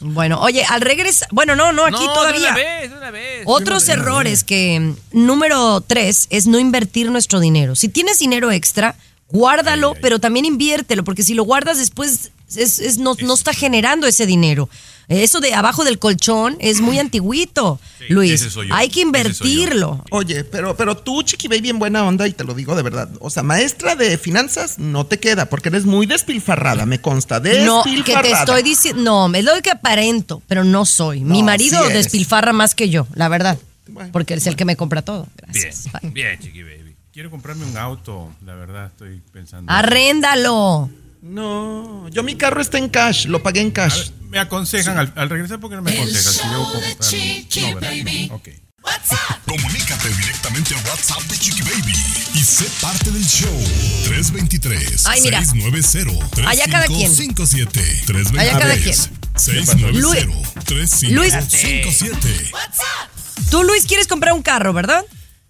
Bueno, 0.00 0.40
oye, 0.40 0.64
al 0.64 0.80
regresar, 0.80 1.28
bueno, 1.32 1.54
no, 1.56 1.72
no, 1.72 1.84
aquí 1.84 1.92
No, 2.04 2.12
todavía. 2.12 2.40
De 2.40 2.46
una 2.48 2.54
vez, 2.54 2.90
de 2.90 2.96
una 2.96 3.10
vez. 3.10 3.42
Otros 3.46 3.88
errores 3.88 4.44
que 4.44 4.94
número 5.12 5.80
tres 5.80 6.26
es 6.30 6.46
no 6.46 6.58
invertir 6.58 7.10
nuestro 7.10 7.40
dinero. 7.40 7.74
Si 7.76 7.88
tienes 7.88 8.18
dinero 8.18 8.50
extra, 8.50 8.96
guárdalo, 9.28 9.94
pero 10.00 10.18
también 10.18 10.44
inviértelo, 10.44 11.04
porque 11.04 11.22
si 11.22 11.34
lo 11.34 11.44
guardas 11.44 11.78
después 11.78 12.30
es, 12.54 12.78
es- 12.78 12.98
no, 12.98 13.14
no 13.22 13.34
está 13.34 13.52
generando 13.54 14.06
ese 14.06 14.26
dinero. 14.26 14.68
Eso 15.08 15.40
de 15.40 15.52
abajo 15.54 15.84
del 15.84 15.98
colchón 15.98 16.56
es 16.60 16.80
muy 16.80 16.98
antiguito, 16.98 17.78
Luis. 18.08 18.32
ese 18.32 18.50
soy 18.50 18.68
yo, 18.68 18.74
Hay 18.74 18.88
que 18.88 19.02
ese 19.02 19.34
soy 19.34 19.48
yo. 19.48 19.60
invertirlo. 19.62 20.04
Oye, 20.10 20.44
pero, 20.44 20.76
pero 20.76 20.96
tú, 20.96 21.22
Chiqui 21.22 21.48
Baby, 21.48 21.70
en 21.70 21.78
buena 21.78 22.04
onda, 22.04 22.26
y 22.28 22.32
te 22.32 22.44
lo 22.44 22.54
digo 22.54 22.74
de 22.76 22.82
verdad. 22.82 23.08
O 23.20 23.28
sea, 23.30 23.42
maestra 23.42 23.94
de 23.96 24.16
finanzas 24.16 24.78
no 24.78 25.04
te 25.06 25.18
queda, 25.18 25.46
porque 25.46 25.68
eres 25.68 25.84
muy 25.84 26.06
despilfarrada, 26.06 26.86
me 26.86 27.00
consta. 27.00 27.40
No, 27.40 27.44
Despilfarrada. 27.44 28.22
que 28.22 28.28
te 28.28 28.32
estoy 28.34 28.62
diciendo, 28.62 29.28
no, 29.28 29.34
es 29.36 29.44
lo 29.44 29.52
que 29.62 29.70
aparento, 29.70 30.42
pero 30.46 30.64
no 30.64 30.84
soy. 30.86 31.20
Mi 31.20 31.40
No, 31.40 31.46
marido 31.46 31.86
sí 31.88 31.92
despilfarra 31.92 32.52
más 32.52 32.74
que 32.74 32.88
yo, 32.88 33.06
la 33.14 33.28
verdad. 33.28 33.58
Bueno, 33.88 34.10
porque 34.12 34.32
él 34.34 34.38
es 34.38 34.46
el 34.46 34.56
que 34.56 34.64
me 34.64 34.76
compra 34.76 35.02
todo. 35.02 35.26
Bien, 35.48 35.64
Gracias. 35.64 35.92
Bye. 36.00 36.10
bien, 36.10 36.38
Chiqui 36.40 36.62
Baby. 36.62 36.94
Quiero 37.12 37.30
comprarme 37.30 37.66
un 37.66 37.76
auto, 37.76 38.30
la 38.46 38.54
verdad, 38.54 38.86
estoy 38.86 39.20
pensando. 39.32 39.70
Arréndalo. 39.70 40.88
No, 41.22 42.08
yo 42.08 42.24
mi 42.24 42.34
carro 42.34 42.60
está 42.60 42.78
en 42.78 42.88
cash, 42.88 43.26
lo 43.26 43.42
pagué 43.44 43.60
en 43.60 43.70
cash. 43.70 44.10
Me 44.28 44.40
aconsejan 44.40 44.98
al, 44.98 45.12
al 45.14 45.30
regresar 45.30 45.60
porque 45.60 45.76
no 45.76 45.82
me 45.82 45.92
aconsejan. 45.92 46.32
Si 46.32 46.38
yo 46.40 46.44
show 46.48 46.66
de 46.66 46.82
comprarlo. 46.88 47.08
Chiqui 47.08 47.60
No, 47.60 47.74
¿verdad? 47.76 47.90
Baby. 47.90 48.30
Ok. 48.32 48.48
WhatsApp. 48.82 49.44
Comunícate 49.46 50.08
directamente 50.08 50.74
al 50.74 50.84
WhatsApp 50.84 51.22
de 51.22 51.38
Chiqui 51.38 51.62
Baby 51.62 51.94
y 52.34 52.38
sé 52.40 52.66
parte 52.80 53.12
del 53.12 53.24
show. 53.24 53.56
323 54.06 55.06
Ay, 55.06 55.20
mira. 55.20 55.44
690 55.44 56.50
Allá 56.50 56.64
cada 56.66 56.86
quien. 56.88 57.14
3557 57.14 58.02
323 58.06 58.40
Allá 58.40 58.58
cada 58.58 58.74
quien. 58.74 58.96
690 59.36 60.64
3557 60.64 62.50
WhatsApp. 62.52 63.48
Tú, 63.50 63.62
Luis, 63.62 63.86
quieres 63.86 64.08
comprar 64.08 64.34
un 64.34 64.42
carro, 64.42 64.72
¿verdad? 64.72 65.04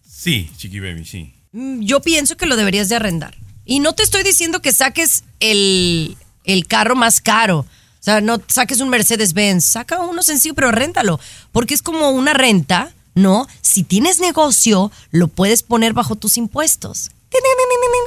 Sí, 0.07 0.51
Chiqui 0.59 0.81
Baby, 0.81 1.07
sí. 1.07 1.35
Mm, 1.53 1.81
Yo 1.83 2.01
pienso 2.01 2.37
que 2.37 2.45
lo 2.45 2.57
deberías 2.57 2.91
de 2.91 2.97
arrendar. 2.97 3.35
Y 3.65 3.81
no 3.81 3.95
te 3.95 4.03
estoy 4.03 4.23
diciendo 4.23 4.61
que 4.61 4.73
saques 4.73 5.25
el, 5.41 6.17
el 6.45 6.67
carro 6.67 6.95
más 6.97 7.21
caro. 7.21 7.61
O 7.61 8.05
sea, 8.05 8.21
no 8.21 8.41
saques 8.49 8.81
un 8.81 8.89
Mercedes-Benz. 8.89 9.65
Saca 9.65 10.01
uno 10.01 10.23
sencillo, 10.23 10.55
pero 10.55 10.73
réntalo. 10.73 11.21
Porque 11.53 11.75
es 11.75 11.83
como 11.83 12.11
una 12.11 12.33
renta, 12.35 12.93
No, 13.15 13.47
si 13.61 13.83
tienes 13.83 14.21
negocio, 14.21 14.91
lo 15.11 15.29
puedes 15.29 15.63
poner 15.63 15.93
bajo 15.93 16.17
tus 16.17 16.37
impuestos. 16.39 17.11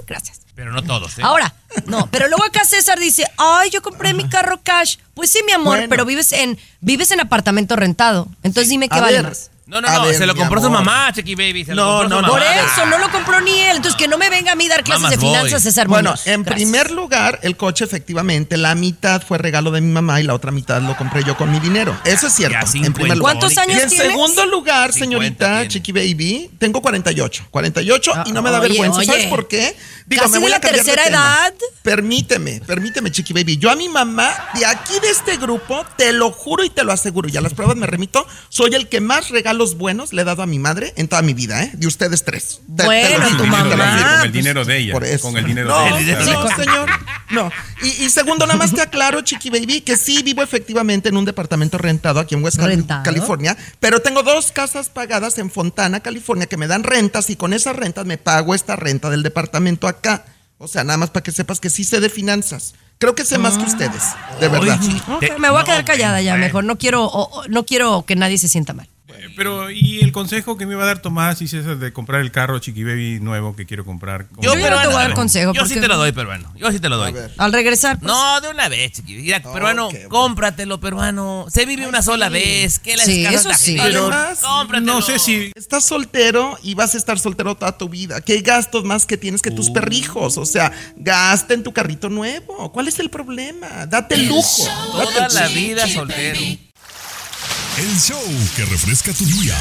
Gracias. 0.07 0.39
Pero 0.55 0.71
no 0.71 0.81
todos, 0.83 1.17
¿eh? 1.17 1.21
Ahora, 1.23 1.53
no, 1.85 2.09
pero 2.11 2.27
luego 2.27 2.43
acá 2.45 2.63
César 2.65 2.97
dice, 2.99 3.25
ay, 3.37 3.69
yo 3.69 3.81
compré 3.81 4.13
mi 4.13 4.27
carro 4.29 4.61
cash. 4.63 4.97
Pues 5.13 5.29
sí, 5.31 5.39
mi 5.45 5.51
amor, 5.51 5.77
Bueno. 5.77 5.89
pero 5.89 6.05
vives 6.05 6.31
en, 6.31 6.57
vives 6.81 7.11
en 7.11 7.19
apartamento 7.19 7.75
rentado. 7.75 8.27
Entonces 8.43 8.69
dime 8.69 8.87
qué 8.89 8.97
A 8.97 9.01
vale 9.01 9.17
ver, 9.17 9.23
más. 9.23 9.51
No, 9.67 9.82
no, 9.82 9.88
A 9.88 9.93
no, 9.95 10.04
ver, 10.06 10.15
se 10.15 10.28
lo 10.28 10.36
compró 10.36 10.62
su 10.62 10.69
mamá, 10.69 11.12
Chiqui 11.12 11.34
Baby. 11.34 11.65
Se 11.65 11.73
lo 11.73 11.84
No, 11.84 11.97
compró 12.01 12.10
no, 12.10 12.15
su 12.17 12.21
no. 12.28 12.32
Por 12.34 12.41
eso, 12.43 12.86
no 12.86 12.97
lo 12.99 13.12
compró 13.12 13.41
ni 13.41 13.60
él. 13.62 13.78
Entonces 13.78 13.95
que 13.97 14.08
no 14.08 14.15
me 14.19 14.30
venga 14.30 14.51
a 14.51 14.56
mí 14.56 14.67
dar 14.67 14.84
clases 14.84 15.01
Mamas 15.01 15.17
de 15.19 15.25
voy. 15.25 15.36
finanzas, 15.36 15.63
César 15.63 15.88
Bueno, 15.88 16.12
Muñoz. 16.12 16.28
en 16.28 16.43
Gracias. 16.43 16.56
primer 16.69 16.91
lugar, 16.91 17.39
el 17.41 17.58
coche 17.58 17.84
efectivamente, 17.84 18.58
la 18.58 18.75
mitad 18.75 19.23
fue 19.23 19.39
regalo 19.39 19.71
de 19.71 19.82
mi 19.82 19.91
mamá 19.91 20.21
y 20.21 20.23
la 20.23 20.36
otra 20.36 20.51
mitad 20.51 20.82
lo 20.84 20.95
compré 20.95 21.23
yo 21.23 21.36
con 21.36 21.51
mi 21.51 21.60
dinero. 21.60 21.97
Eso 22.06 22.28
es 22.28 22.34
cierto. 22.34 22.60
Ya, 22.63 22.86
en 22.86 22.93
primer 22.93 23.17
lugar. 23.17 23.34
¿Cuántos 23.34 23.54
Y 23.56 23.60
años 23.60 23.82
en 23.82 23.89
tienes? 23.89 24.08
segundo 24.08 24.45
lugar, 24.45 24.93
50 24.93 24.99
señorita. 24.99 25.67
Chiqui 25.67 25.91
Baby, 25.91 26.51
tengo 26.60 26.80
48. 26.82 27.47
48 27.49 28.12
y 28.28 28.32
no 28.34 28.43
me 28.43 28.51
da 28.51 28.60
Oye, 28.60 28.67
vergüenza. 28.69 28.99
oye. 28.99 29.08
¿Sabes 29.08 29.25
por 29.25 29.47
qué? 29.47 29.75
Casi 30.15 30.34
de 30.39 30.47
la 30.49 30.60
cambiar 30.60 30.86
tercera 30.86 31.08
edad. 31.08 31.54
Permíteme, 31.82 32.62
permíteme, 32.67 33.12
Chiqui 33.12 33.34
Baby. 33.34 33.58
Yo 33.58 33.71
a 33.71 33.75
mi 33.75 33.89
mamá, 33.89 34.32
de 34.54 34.63
aquí 34.65 34.93
de 35.01 35.10
este 35.10 35.38
grupo, 35.38 35.84
te 35.97 36.13
lo 36.13 36.32
juro 36.32 36.63
y 36.63 36.69
te 36.69 36.84
lo 36.84 36.91
aseguro, 36.91 37.28
y 37.28 37.36
a 37.38 37.41
las 37.41 37.56
pruebas 37.56 37.75
me 37.75 37.88
remito, 37.88 38.28
soy 38.49 38.75
el 38.75 38.88
que 38.89 39.01
más 39.01 39.30
regalos 39.55 39.77
buenos 39.77 40.11
le 40.13 40.21
he 40.21 40.25
dado 40.25 40.43
a 40.43 40.45
mi 40.45 40.59
madre 40.59 40.93
en 40.97 41.07
toda 41.07 41.21
mi 41.21 41.33
vida, 41.33 41.63
¿eh? 41.63 41.71
De 41.73 41.87
ustedes 41.87 42.23
tres. 42.23 42.61
Lo 42.77 42.85
Bueno, 42.85 43.27
tu 43.37 43.37
Con 43.37 43.53
el 43.53 43.63
dinero 43.63 43.69
de 43.69 43.75
mamá, 43.77 43.95
ella, 43.95 44.05
con 44.05 44.13
el 44.15 44.19
pues, 44.19 44.33
dinero 44.33 44.65
de 44.65 44.77
ella. 44.77 44.93
por 44.93 45.03
eso. 45.05 45.21
Con 45.27 45.37
el 45.37 45.45
dinero 45.45 45.69
no, 45.69 45.95
de 45.95 46.01
ella. 46.03 46.19
No, 46.19 46.55
señor. 46.55 46.89
No. 47.31 47.51
Y, 47.81 47.87
y 48.05 48.09
segundo, 48.09 48.45
nada 48.45 48.57
más 48.59 48.73
te 48.73 48.81
aclaro, 48.81 49.21
Chiqui 49.21 49.49
Baby, 49.49 49.81
que 49.81 49.95
sí 49.97 50.21
vivo 50.23 50.43
efectivamente 50.43 51.09
en 51.09 51.17
un 51.17 51.25
departamento 51.25 51.77
rentado 51.77 52.19
aquí 52.19 52.35
en 52.35 52.43
West 52.43 52.57
Cali- 52.57 52.75
¿Rentado? 52.75 53.03
California, 53.03 53.57
pero 53.79 53.99
tengo 54.01 54.23
dos 54.23 54.51
casas 54.51 54.89
pagadas 54.89 55.37
en 55.37 55.49
Fontana, 55.49 56.01
California, 56.01 56.45
que 56.47 56.57
me 56.57 56.67
dan 56.67 56.83
rentas 56.83 57.29
y 57.29 57.35
con 57.35 57.53
esas 57.53 57.75
rentas 57.75 58.05
me 58.05 58.17
pago 58.17 58.53
esta 58.55 58.75
renta 58.75 59.09
del 59.09 59.23
departamento 59.23 59.87
acá. 59.87 60.25
O 60.57 60.67
sea, 60.67 60.83
nada 60.83 60.97
más 60.97 61.09
para 61.09 61.23
que 61.23 61.31
sepas 61.31 61.59
que 61.59 61.69
sí 61.69 61.83
sé 61.83 61.99
de 61.99 62.09
finanzas. 62.09 62.75
Creo 62.97 63.13
que 63.13 63.25
sé 63.25 63.37
más 63.37 63.57
que 63.57 63.65
ustedes, 63.65 64.03
de 64.39 64.47
verdad. 64.47 64.79
Ok, 65.09 65.19
Te- 65.19 65.37
me 65.37 65.49
voy 65.49 65.59
a 65.61 65.65
quedar 65.65 65.83
callada 65.83 66.21
ya, 66.21 66.37
mejor. 66.37 66.63
No 66.63 66.77
quiero, 66.77 67.11
no 67.49 67.65
quiero 67.65 68.05
que 68.05 68.15
nadie 68.15 68.37
se 68.37 68.47
sienta 68.47 68.73
mal. 68.73 68.87
Eh, 69.19 69.30
Pero, 69.36 69.69
¿y 69.71 69.99
el 70.01 70.12
consejo 70.12 70.58
que 70.58 70.65
me 70.65 70.73
iba 70.73 70.84
a 70.84 70.88
dar 70.88 70.99
Tomás 70.99 71.41
y 71.41 71.47
César 71.47 71.78
de 71.78 71.91
comprar 71.93 72.21
el 72.21 72.32
carro 72.32 72.60
Chiqui 72.60 72.84
Baby 72.84 73.19
nuevo 73.21 73.56
que 73.56 73.65
quiero 73.65 73.86
comprar? 73.86 74.28
Yo 74.41 74.54
ya 74.56 74.69
no 74.69 74.82
te 74.82 74.88
voy 74.88 74.95
a 74.95 74.99
dar 74.99 75.13
consejo, 75.13 75.54
Yo 75.54 75.65
sí 75.65 75.75
te 75.80 75.88
lo 75.88 75.97
doy, 75.97 76.12
peruano. 76.12 76.51
Yo 76.56 76.71
sí 76.71 76.80
te 76.80 76.89
lo 76.89 76.97
doy. 76.97 77.13
Al 77.38 77.54
regresar, 77.54 77.99
pues, 77.99 78.12
No, 78.12 78.41
de 78.41 78.49
una 78.49 78.69
vez, 78.69 78.93
chiqui. 78.93 79.15
Mira, 79.15 79.41
peruano, 79.41 79.89
bueno. 79.89 80.10
cómpratelo, 80.10 80.80
peruano. 80.80 81.45
Se 81.49 81.65
vive 81.65 81.88
una 81.88 82.01
sola 82.01 82.30
vez. 82.30 82.80
¿Qué 82.80 82.95
las 82.97 83.06
Sí, 83.06 83.25
eso 83.25 83.54
sí. 83.54 83.78
gente? 83.78 83.97
Además, 83.97 84.39
Cómpratelo. 84.39 84.93
No 84.93 85.01
sé 85.01 85.19
si 85.19 85.51
Estás 85.56 85.86
soltero 85.86 86.58
y 86.63 86.75
vas 86.75 86.95
a 86.95 86.97
estar 86.97 87.17
soltero 87.19 87.56
toda 87.56 87.78
tu 87.78 87.89
vida. 87.89 88.21
¿Qué 88.21 88.41
gastos 88.41 88.84
más 88.84 89.06
que 89.06 89.17
tienes 89.17 89.41
que 89.41 89.51
tus 89.51 89.69
perrijos? 89.69 90.38
O 90.38 90.45
sea, 90.45 90.71
gasta 90.97 91.54
en 91.54 91.63
tu 91.63 91.73
carrito 91.73 92.10
nuevo. 92.10 92.71
¿Cuál 92.71 92.88
es 92.88 92.99
el 92.99 93.10
problema? 93.10 93.86
Date 93.88 94.15
el 94.15 94.28
lujo. 94.28 94.63
Date 94.97 95.13
Toda 95.13 95.25
el 95.28 95.34
la 95.34 95.47
vida 95.47 95.88
soltero. 95.88 96.39
El 97.77 97.99
show 97.99 98.23
que 98.55 98.63
refresca 98.63 99.11
tu 99.11 99.25
día. 99.25 99.53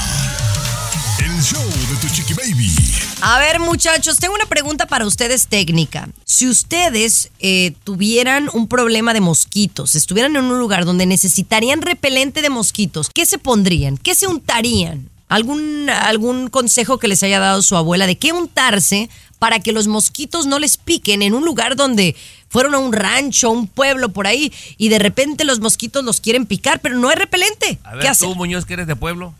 El 1.18 1.42
show 1.42 1.60
de 1.60 1.96
tu 2.00 2.14
Chiqui 2.14 2.32
Baby. 2.32 2.72
A 3.20 3.40
ver, 3.40 3.58
muchachos, 3.58 4.18
tengo 4.18 4.36
una 4.36 4.46
pregunta 4.46 4.86
para 4.86 5.04
ustedes 5.04 5.48
técnica. 5.48 6.08
Si 6.24 6.46
ustedes 6.46 7.32
eh, 7.40 7.72
tuvieran 7.82 8.48
un 8.52 8.68
problema 8.68 9.14
de 9.14 9.20
mosquitos, 9.20 9.96
estuvieran 9.96 10.36
en 10.36 10.44
un 10.44 10.60
lugar 10.60 10.84
donde 10.84 11.06
necesitarían 11.06 11.82
repelente 11.82 12.40
de 12.40 12.50
mosquitos, 12.50 13.10
¿qué 13.12 13.26
se 13.26 13.38
pondrían? 13.38 13.96
¿Qué 13.96 14.14
se 14.14 14.28
untarían? 14.28 15.10
¿Algún, 15.26 15.90
algún 15.90 16.50
consejo 16.50 16.98
que 16.98 17.08
les 17.08 17.24
haya 17.24 17.40
dado 17.40 17.62
su 17.62 17.76
abuela 17.76 18.06
de 18.06 18.16
qué 18.16 18.32
untarse 18.32 19.10
para 19.44 19.60
que 19.60 19.72
los 19.72 19.88
mosquitos 19.88 20.46
no 20.46 20.58
les 20.58 20.78
piquen 20.78 21.20
en 21.20 21.34
un 21.34 21.44
lugar 21.44 21.76
donde 21.76 22.16
fueron 22.48 22.74
a 22.74 22.78
un 22.78 22.94
rancho, 22.94 23.50
un 23.50 23.66
pueblo 23.66 24.08
por 24.08 24.26
ahí 24.26 24.50
y 24.78 24.88
de 24.88 24.98
repente 24.98 25.44
los 25.44 25.60
mosquitos 25.60 26.02
los 26.02 26.22
quieren 26.22 26.46
picar, 26.46 26.80
pero 26.80 26.96
no 26.96 27.10
hay 27.10 27.16
repelente? 27.16 27.78
A 27.84 27.90
¿Qué 27.90 27.96
ver, 27.98 28.06
hacer? 28.06 28.26
tú, 28.26 28.34
Muñoz, 28.36 28.64
que 28.64 28.72
eres 28.72 28.86
de 28.86 28.96
pueblo. 28.96 29.34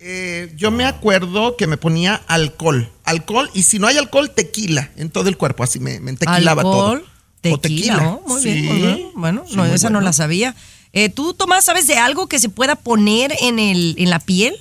Eh, 0.00 0.52
yo 0.56 0.72
me 0.72 0.84
acuerdo 0.86 1.56
que 1.56 1.68
me 1.68 1.76
ponía 1.76 2.16
alcohol. 2.26 2.90
Alcohol 3.04 3.48
y 3.54 3.62
si 3.62 3.78
no 3.78 3.86
hay 3.86 3.96
alcohol, 3.96 4.28
tequila 4.34 4.90
en 4.96 5.08
todo 5.08 5.28
el 5.28 5.36
cuerpo. 5.36 5.62
Así 5.62 5.78
me, 5.78 6.00
me 6.00 6.10
entequilaba 6.10 6.62
Alcohol, 6.62 7.04
todo. 7.40 7.54
O 7.54 7.60
Tequila, 7.60 8.08
oh, 8.08 8.22
muy 8.26 8.42
bien, 8.42 8.56
Sí. 8.56 8.68
muy 8.68 8.78
bien. 8.78 9.08
Bueno, 9.14 9.44
Sí, 9.48 9.54
no, 9.54 9.62
muy 9.66 9.72
esa 9.72 9.88
no 9.88 10.00
la 10.00 10.12
sabía. 10.12 10.56
Eh, 10.92 11.10
¿Tú, 11.10 11.32
Tomás, 11.32 11.64
sabes 11.64 11.86
de 11.86 11.96
algo 11.98 12.26
que 12.26 12.40
se 12.40 12.48
pueda 12.48 12.74
poner 12.74 13.32
en, 13.40 13.60
el, 13.60 13.94
en 13.98 14.10
la 14.10 14.18
piel? 14.18 14.56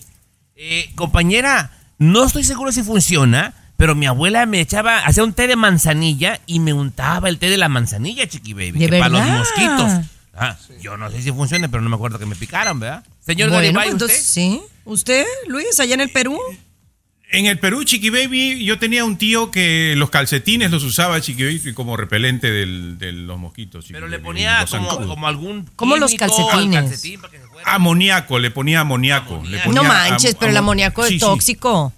Eh, 0.55 0.91
compañera, 0.93 1.71
no 1.97 2.23
estoy 2.25 2.43
seguro 2.43 2.71
si 2.71 2.83
funciona, 2.83 3.55
pero 3.83 3.95
mi 3.95 4.05
abuela 4.05 4.45
me 4.45 4.61
echaba, 4.61 4.99
hacía 4.99 5.25
un 5.25 5.33
té 5.33 5.45
de 5.45 5.57
manzanilla 5.57 6.39
y 6.45 6.61
me 6.61 6.71
untaba 6.71 7.27
el 7.27 7.37
té 7.37 7.49
de 7.49 7.57
la 7.57 7.67
manzanilla, 7.67 8.25
chiqui 8.25 8.53
baby. 8.53 8.71
¿De 8.79 8.87
que 8.87 8.97
para 8.97 9.09
los 9.09 9.27
mosquitos. 9.27 10.05
Ah, 10.33 10.55
yo 10.81 10.95
no 10.95 11.11
sé 11.11 11.21
si 11.21 11.33
funciona, 11.33 11.67
pero 11.67 11.83
no 11.83 11.89
me 11.89 11.95
acuerdo 11.97 12.17
que 12.17 12.25
me 12.25 12.37
picaran, 12.37 12.79
¿verdad? 12.79 13.03
Señor 13.19 13.49
bueno, 13.49 13.61
Garibay, 13.61 13.89
pues 13.89 13.93
¿usted? 13.95 14.05
entonces, 14.05 14.25
sí. 14.25 14.61
¿Usted, 14.85 15.25
Luis, 15.47 15.77
allá 15.81 15.95
en 15.95 15.99
el 15.99 16.09
Perú? 16.11 16.39
En 17.29 17.45
el 17.45 17.59
Perú, 17.59 17.83
Chiqui 17.83 18.09
Baby, 18.09 18.63
yo 18.63 18.79
tenía 18.79 19.03
un 19.03 19.17
tío 19.17 19.51
que 19.51 19.95
los 19.97 20.09
calcetines 20.09 20.71
los 20.71 20.83
usaba 20.83 21.19
Chiqui 21.19 21.43
Baby 21.43 21.73
como 21.73 21.97
repelente 21.97 22.51
del- 22.51 22.97
de 22.97 23.11
los 23.11 23.37
mosquitos. 23.37 23.83
Chiqui 23.83 23.95
Pero 23.95 24.07
le 24.07 24.19
ponía 24.19 24.65
como, 24.71 24.87
como 25.07 25.27
algún. 25.27 25.69
¿Cómo 25.75 25.97
los 25.97 26.13
calcetines? 26.15 26.83
calcetín 26.89 27.19
para 27.19 27.31
que 27.31 27.39
se 27.39 27.47
fuera. 27.47 27.69
Amoníaco, 27.73 28.39
le 28.39 28.49
ponía 28.49 28.79
amoníaco. 28.79 29.43
le 29.45 29.59
ponía 29.59 29.81
no 29.81 29.83
manches, 29.83 30.35
am- 30.35 30.37
pero 30.39 30.51
el 30.51 30.57
amo- 30.57 30.67
amoníaco 30.71 31.01
Sí, 31.05 31.15
es 31.15 31.19
sí. 31.21 31.25
tóxico. 31.27 31.91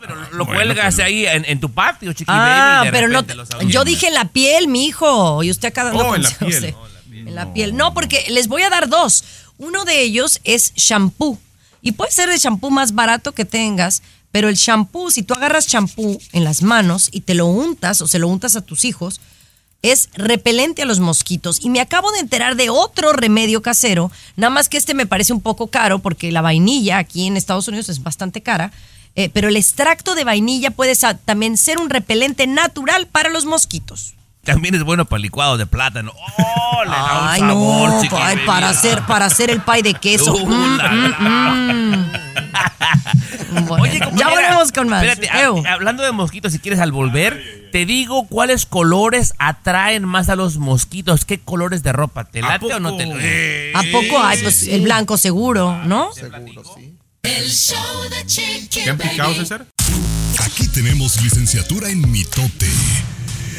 Pero 0.00 0.14
lo 0.32 0.44
Bueno, 0.44 0.52
cuelgas 0.64 0.94
pero- 0.96 1.06
ahí 1.06 1.26
en, 1.26 1.44
en 1.44 1.60
tu 1.60 1.70
patio, 1.72 2.12
chiqui 2.12 2.30
Ah, 2.34 2.80
baby. 2.84 2.90
pero 2.92 3.08
no. 3.08 3.24
Yo 3.68 3.84
dije 3.84 4.08
en 4.08 4.14
la 4.14 4.26
piel, 4.28 4.68
mi 4.68 4.86
hijo. 4.86 5.42
Y 5.42 5.50
usted 5.50 5.68
acá 5.68 5.84
dando 5.84 6.06
Oh, 6.08 6.14
en 6.14 6.22
la 6.22 6.30
piel. 6.30 6.74
Oh, 6.78 6.86
En 7.12 7.34
la 7.34 7.52
piel. 7.52 7.76
No, 7.76 7.94
porque 7.94 8.24
les 8.30 8.48
voy 8.48 8.62
a 8.62 8.70
dar 8.70 8.88
dos. 8.88 9.24
Uno 9.58 9.84
de 9.84 10.02
ellos 10.02 10.40
es 10.44 10.72
shampoo. 10.74 11.38
Y 11.82 11.92
puede 11.92 12.10
ser 12.12 12.28
el 12.30 12.38
shampoo 12.38 12.70
más 12.70 12.94
barato 12.94 13.32
que 13.32 13.44
tengas, 13.44 14.02
pero 14.32 14.48
el 14.48 14.56
shampoo, 14.56 15.10
si 15.10 15.22
tú 15.22 15.34
agarras 15.34 15.66
shampoo 15.68 16.18
en 16.32 16.44
las 16.44 16.62
manos 16.62 17.08
y 17.12 17.20
te 17.22 17.34
lo 17.34 17.46
untas 17.46 18.00
o 18.02 18.06
se 18.06 18.18
lo 18.18 18.28
untas 18.28 18.54
a 18.56 18.60
tus 18.60 18.84
hijos, 18.84 19.20
es 19.82 20.08
repelente 20.14 20.82
a 20.82 20.84
los 20.84 20.98
mosquitos. 21.00 21.58
Y 21.64 21.70
me 21.70 21.80
acabo 21.80 22.10
de 22.10 22.18
enterar 22.18 22.56
de 22.56 22.70
otro 22.70 23.12
remedio 23.12 23.62
casero, 23.62 24.10
nada 24.34 24.50
más 24.50 24.68
que 24.68 24.76
este 24.78 24.94
me 24.94 25.06
parece 25.06 25.32
un 25.32 25.40
poco 25.40 25.68
caro 25.68 26.00
porque 26.00 26.32
la 26.32 26.40
vainilla 26.42 26.98
aquí 26.98 27.26
en 27.26 27.36
Estados 27.36 27.68
Unidos 27.68 27.88
es 27.88 28.02
bastante 28.02 28.42
cara. 28.42 28.72
Eh, 29.16 29.30
pero 29.32 29.48
el 29.48 29.56
extracto 29.56 30.14
de 30.14 30.24
vainilla 30.24 30.70
puede 30.70 30.94
también 31.24 31.56
ser 31.56 31.78
un 31.78 31.90
repelente 31.90 32.46
natural 32.46 33.06
para 33.08 33.28
los 33.30 33.44
mosquitos. 33.46 34.14
También 34.44 34.76
es 34.76 34.84
bueno 34.84 35.04
para 35.06 35.18
licuado 35.18 35.56
de 35.56 35.66
plátano. 35.66 36.12
¡Oh! 36.38 36.84
Le 36.84 36.90
da 36.90 37.20
un 37.22 37.28
Ay, 37.28 37.40
sabor, 37.40 37.90
no, 37.90 38.00
ay, 38.22 38.36
para 38.46 38.68
hacer, 38.68 39.02
para 39.02 39.24
hacer 39.24 39.50
el 39.50 39.60
pie 39.60 39.82
de 39.82 39.94
queso. 39.94 40.32
Uh, 40.34 40.46
Mm, 40.46 40.76
la, 40.76 40.88
mm, 40.92 41.90
mm. 41.90 42.12
Bueno, 43.66 43.82
Oye, 43.82 44.00
ya 44.14 44.28
volvemos 44.28 44.70
con 44.72 44.88
más. 44.88 45.02
Espérate, 45.02 45.28
ha- 45.68 45.72
hablando 45.72 46.02
de 46.04 46.12
mosquitos, 46.12 46.52
si 46.52 46.58
quieres 46.58 46.78
al 46.80 46.92
volver, 46.92 47.68
te 47.72 47.86
digo 47.86 48.26
cuáles 48.28 48.66
colores 48.66 49.34
atraen 49.38 50.04
más 50.04 50.28
a 50.28 50.36
los 50.36 50.58
mosquitos. 50.58 51.24
¿Qué 51.24 51.40
colores 51.40 51.82
de 51.82 51.92
ropa? 51.92 52.24
¿Te 52.24 52.40
¿A 52.40 52.48
late 52.48 52.74
o 52.74 52.80
no 52.80 52.96
te 52.96 53.06
late? 53.06 53.72
¿A 53.74 53.82
poco 53.92 54.22
hay? 54.22 54.42
Pues 54.42 54.62
el 54.68 54.82
blanco 54.82 55.16
seguro, 55.16 55.76
¿no? 55.84 56.12
Seguro, 56.12 56.62
sí. 56.76 56.94
El 57.26 57.50
show 57.50 58.08
de 58.08 58.24
Chiqui 58.24 58.84
¿Te 58.84 58.90
han 58.90 58.98
picado, 58.98 59.30
Baby. 59.30 59.40
César? 59.40 59.66
Aquí 60.44 60.68
tenemos 60.68 61.20
licenciatura 61.20 61.90
en 61.90 62.08
mitote. 62.08 62.70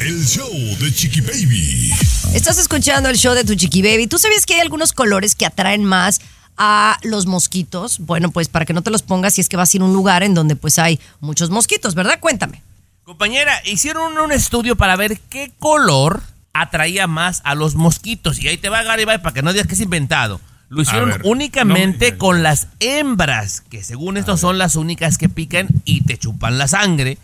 El 0.00 0.24
show 0.26 0.50
de 0.80 0.90
Chiqui 0.90 1.20
Baby. 1.20 1.92
Estás 2.32 2.56
escuchando 2.56 3.10
el 3.10 3.18
show 3.18 3.34
de 3.34 3.44
tu 3.44 3.54
chiqui 3.54 3.82
baby. 3.82 4.06
¿Tú 4.06 4.16
sabías 4.16 4.46
que 4.46 4.54
hay 4.54 4.60
algunos 4.60 4.94
colores 4.94 5.34
que 5.34 5.44
atraen 5.44 5.84
más 5.84 6.22
a 6.56 6.96
los 7.02 7.26
mosquitos? 7.26 7.98
Bueno, 7.98 8.30
pues 8.30 8.48
para 8.48 8.64
que 8.64 8.72
no 8.72 8.80
te 8.80 8.90
los 8.90 9.02
pongas 9.02 9.34
si 9.34 9.42
es 9.42 9.50
que 9.50 9.58
vas 9.58 9.74
a 9.74 9.76
ir 9.76 9.82
a 9.82 9.84
un 9.84 9.92
lugar 9.92 10.22
en 10.22 10.32
donde 10.32 10.56
pues 10.56 10.78
hay 10.78 10.98
muchos 11.20 11.50
mosquitos, 11.50 11.94
¿verdad? 11.94 12.20
Cuéntame. 12.20 12.62
Compañera, 13.04 13.60
hicieron 13.66 14.16
un 14.16 14.32
estudio 14.32 14.76
para 14.76 14.96
ver 14.96 15.20
qué 15.28 15.52
color 15.58 16.22
atraía 16.54 17.06
más 17.06 17.42
a 17.44 17.54
los 17.54 17.74
mosquitos. 17.74 18.38
Y 18.40 18.48
ahí 18.48 18.56
te 18.56 18.70
va 18.70 18.82
Garibay 18.82 19.20
para 19.20 19.34
que 19.34 19.42
no 19.42 19.52
digas 19.52 19.66
que 19.66 19.74
es 19.74 19.80
inventado. 19.80 20.40
Lo 20.68 20.82
hicieron 20.82 21.10
ver, 21.10 21.22
únicamente 21.24 22.12
no, 22.12 22.18
con 22.18 22.42
las 22.42 22.68
hembras, 22.80 23.62
que 23.62 23.82
según 23.82 24.16
esto 24.16 24.36
son 24.36 24.58
las 24.58 24.76
únicas 24.76 25.16
que 25.16 25.28
pican 25.28 25.68
y 25.84 26.02
te 26.02 26.18
chupan 26.18 26.58
la 26.58 26.68
sangre, 26.68 27.18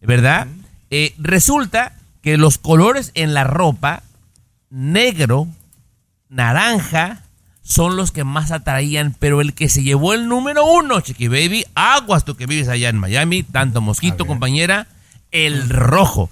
¿verdad? 0.00 0.46
Eh, 0.90 1.14
resulta 1.18 1.96
que 2.22 2.38
los 2.38 2.58
colores 2.58 3.10
en 3.14 3.34
la 3.34 3.44
ropa, 3.44 4.02
negro, 4.70 5.48
naranja, 6.28 7.22
son 7.64 7.96
los 7.96 8.12
que 8.12 8.24
más 8.24 8.52
atraían, 8.52 9.16
pero 9.18 9.40
el 9.40 9.54
que 9.54 9.68
se 9.68 9.82
llevó 9.82 10.12
el 10.12 10.28
número 10.28 10.64
uno, 10.66 11.00
Chiqui 11.00 11.28
Baby, 11.28 11.64
aguas 11.74 12.24
tú 12.24 12.36
que 12.36 12.46
vives 12.46 12.68
allá 12.68 12.90
en 12.90 12.98
Miami, 12.98 13.42
tanto 13.42 13.80
mosquito, 13.80 14.26
compañera, 14.26 14.86
el 15.30 15.68
rojo. 15.68 16.30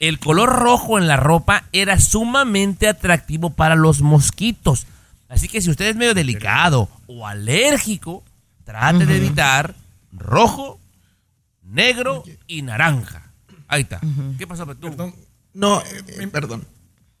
El 0.00 0.18
color 0.18 0.48
rojo 0.50 0.98
en 0.98 1.06
la 1.06 1.16
ropa 1.16 1.64
era 1.72 2.00
sumamente 2.00 2.88
atractivo 2.88 3.50
para 3.50 3.76
los 3.76 4.02
mosquitos. 4.02 4.86
Así 5.32 5.48
que 5.48 5.60
si 5.62 5.70
usted 5.70 5.86
es 5.86 5.96
medio 5.96 6.12
delicado 6.14 6.88
o 7.06 7.26
alérgico, 7.26 8.22
trate 8.64 9.06
de 9.06 9.16
evitar 9.16 9.74
rojo, 10.12 10.78
negro 11.62 12.22
y 12.46 12.62
naranja. 12.62 13.32
Ahí 13.68 13.82
está. 13.82 14.00
¿Qué 14.38 14.46
pasó, 14.46 14.66
Petú? 14.66 14.90
No, 15.54 15.80
eh, 15.80 16.26
perdón. 16.30 16.66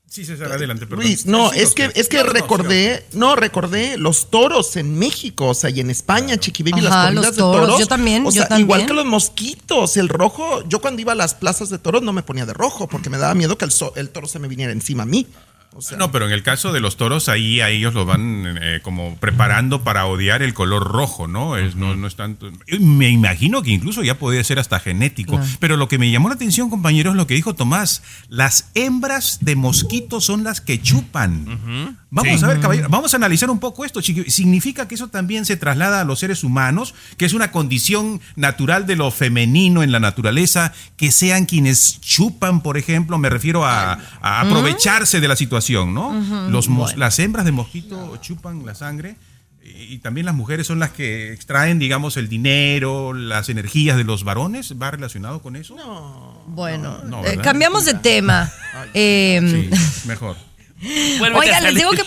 Sí, 0.06 0.26
César, 0.26 0.52
adelante, 0.52 0.86
perdón. 0.86 1.06
Luis, 1.06 1.24
no, 1.24 1.52
es 1.54 1.72
que, 1.72 1.90
es 1.94 2.06
que 2.10 2.18
No, 2.18 2.24
no, 2.24 2.28
no, 2.28 2.32
recordé, 2.34 3.06
no, 3.14 3.34
recordé 3.34 3.96
los 3.96 4.28
toros 4.28 4.76
en 4.76 4.98
México, 4.98 5.48
o 5.48 5.54
sea, 5.54 5.70
y 5.70 5.80
en 5.80 5.88
España, 5.88 6.36
Chiqui 6.36 6.62
Baby, 6.62 6.84
Ajá, 6.84 7.04
las 7.04 7.04
corridas 7.06 7.24
los 7.24 7.34
de 7.36 7.40
toros, 7.40 7.80
yo 7.80 7.86
también, 7.86 8.22
O 8.26 8.26
yo 8.26 8.32
sea, 8.32 8.48
también. 8.48 8.66
igual 8.66 8.84
que 8.84 8.92
los 8.92 9.06
mosquitos, 9.06 9.96
el 9.96 10.10
rojo, 10.10 10.62
yo 10.68 10.82
cuando 10.82 11.00
iba 11.00 11.12
a 11.12 11.14
las 11.14 11.34
plazas 11.34 11.70
de 11.70 11.78
toros 11.78 12.02
no 12.02 12.12
me 12.12 12.22
ponía 12.22 12.44
de 12.44 12.52
rojo, 12.52 12.88
porque 12.88 13.08
me 13.08 13.16
daba 13.16 13.34
miedo 13.34 13.56
que 13.56 13.64
el, 13.64 13.70
so- 13.70 13.94
el 13.96 14.10
toro 14.10 14.26
se 14.28 14.38
me 14.38 14.48
viniera 14.48 14.70
encima 14.72 15.04
a 15.04 15.06
mí. 15.06 15.26
O 15.74 15.80
sea, 15.80 15.96
No, 15.96 16.12
pero 16.12 16.26
en 16.26 16.32
el 16.32 16.42
caso 16.42 16.72
de 16.72 16.80
los 16.80 16.96
toros, 16.96 17.28
ahí 17.28 17.60
a 17.60 17.70
ellos 17.70 17.94
lo 17.94 18.04
van 18.04 18.58
eh, 18.60 18.80
como 18.82 19.16
preparando 19.16 19.82
para 19.82 20.06
odiar 20.06 20.42
el 20.42 20.54
color 20.54 20.84
rojo, 20.84 21.28
¿no? 21.28 21.56
Es, 21.56 21.76
no, 21.76 21.96
no 21.96 22.06
es 22.06 22.16
tanto. 22.16 22.50
yo 22.66 22.80
Me 22.80 23.08
imagino 23.08 23.62
que 23.62 23.70
incluso 23.70 24.02
ya 24.02 24.18
podría 24.18 24.44
ser 24.44 24.58
hasta 24.58 24.80
genético. 24.80 25.36
Claro. 25.36 25.50
Pero 25.60 25.76
lo 25.76 25.88
que 25.88 25.98
me 25.98 26.10
llamó 26.10 26.28
la 26.28 26.34
atención, 26.34 26.70
compañeros, 26.70 27.12
es 27.12 27.16
lo 27.16 27.26
que 27.26 27.34
dijo 27.34 27.54
Tomás. 27.54 28.02
Las 28.28 28.70
hembras 28.74 29.38
de 29.40 29.56
mosquitos 29.56 30.24
son 30.24 30.44
las 30.44 30.60
que 30.60 30.80
chupan. 30.80 31.98
Vamos 32.14 32.38
Sí. 32.40 32.44
a 32.44 32.48
ver, 32.48 32.60
caballero, 32.60 32.88
vamos 32.90 33.14
a 33.14 33.16
analizar 33.16 33.48
un 33.48 33.58
poco 33.58 33.86
esto. 33.86 34.00
chiqui- 34.00 34.28
¿Significa 34.28 34.86
que 34.86 34.94
eso 34.96 35.08
también 35.08 35.46
se 35.46 35.56
traslada 35.56 36.02
a 36.02 36.04
los 36.04 36.18
seres 36.18 36.44
humanos? 36.44 36.94
Que 37.16 37.24
es 37.24 37.32
una 37.32 37.50
condición 37.50 38.20
natural 38.36 38.84
de 38.86 38.96
lo 38.96 39.10
femenino 39.10 39.82
en 39.82 39.92
la 39.92 39.98
naturaleza, 39.98 40.74
que 40.98 41.10
sean 41.10 41.46
quienes 41.46 42.00
chupan, 42.02 42.62
por 42.62 42.76
ejemplo, 42.76 43.16
me 43.16 43.30
refiero 43.30 43.64
a, 43.64 43.94
a 44.20 44.40
aprovecharse 44.42 45.20
de 45.20 45.28
la 45.28 45.36
situación, 45.36 45.94
¿no? 45.94 46.12
Los 46.50 46.68
Las 46.98 47.18
hembras 47.18 47.46
de 47.46 47.52
mosquito 47.52 48.14
chupan 48.20 48.64
la 48.66 48.74
sangre. 48.74 49.16
Y 49.64 49.94
y 49.94 49.98
también 49.98 50.26
las 50.26 50.34
mujeres 50.34 50.66
son 50.66 50.78
las 50.80 50.90
que 50.90 51.32
extraen, 51.32 51.78
digamos, 51.78 52.16
el 52.16 52.28
dinero, 52.28 53.12
las 53.14 53.48
energías 53.48 53.96
de 53.96 54.04
los 54.04 54.22
varones. 54.24 54.74
¿Va 54.80 54.90
relacionado 54.90 55.40
con 55.40 55.54
eso? 55.56 55.76
No. 55.76 56.42
Bueno, 56.48 56.98
no, 57.04 57.24
eh, 57.24 57.38
cambiamos 57.42 57.84
de 57.86 57.94
tema. 57.94 58.50
Eh, 58.94 59.40
Sí, 59.70 60.08
mejor. 60.08 60.36
Oigan, 61.34 61.64
les 61.64 61.74
digo 61.74 61.90
que... 61.92 62.02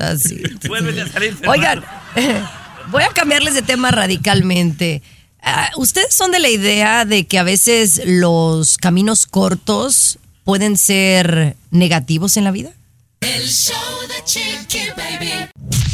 Así. 0.00 0.42
Vuélvete 0.68 1.02
a 1.02 1.08
salir. 1.08 1.36
Oigan, 1.46 1.84
voy 2.90 3.02
a 3.02 3.08
cambiarles 3.08 3.54
de 3.54 3.62
tema 3.62 3.90
radicalmente. 3.90 5.02
Ah, 5.42 5.70
¿Ustedes 5.76 6.14
son 6.14 6.32
de 6.32 6.40
la 6.40 6.48
idea 6.48 7.04
de 7.04 7.26
que 7.26 7.38
a 7.38 7.42
veces 7.42 8.02
los 8.04 8.76
caminos 8.76 9.26
cortos 9.26 10.18
pueden 10.44 10.76
ser 10.76 11.56
negativos 11.70 12.36
en 12.36 12.44
la 12.44 12.50
vida? 12.50 12.70
El 13.20 13.48
show 13.48 13.76
de 14.08 14.24
Chiqui 14.24 14.90
Baby. 14.96 15.32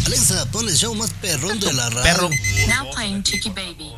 Alexa, 0.07 0.47
pon 0.51 0.69
el 0.69 0.77
show 0.77 0.95
más 0.95 1.11
perrón 1.15 1.59
de 1.61 1.73
la 1.73 1.91
radio. 1.91 2.03
Perro. 2.03 2.31
Now 2.69 2.91
playing 2.95 3.23
Chiqui 3.23 3.51
Baby. 3.51 3.93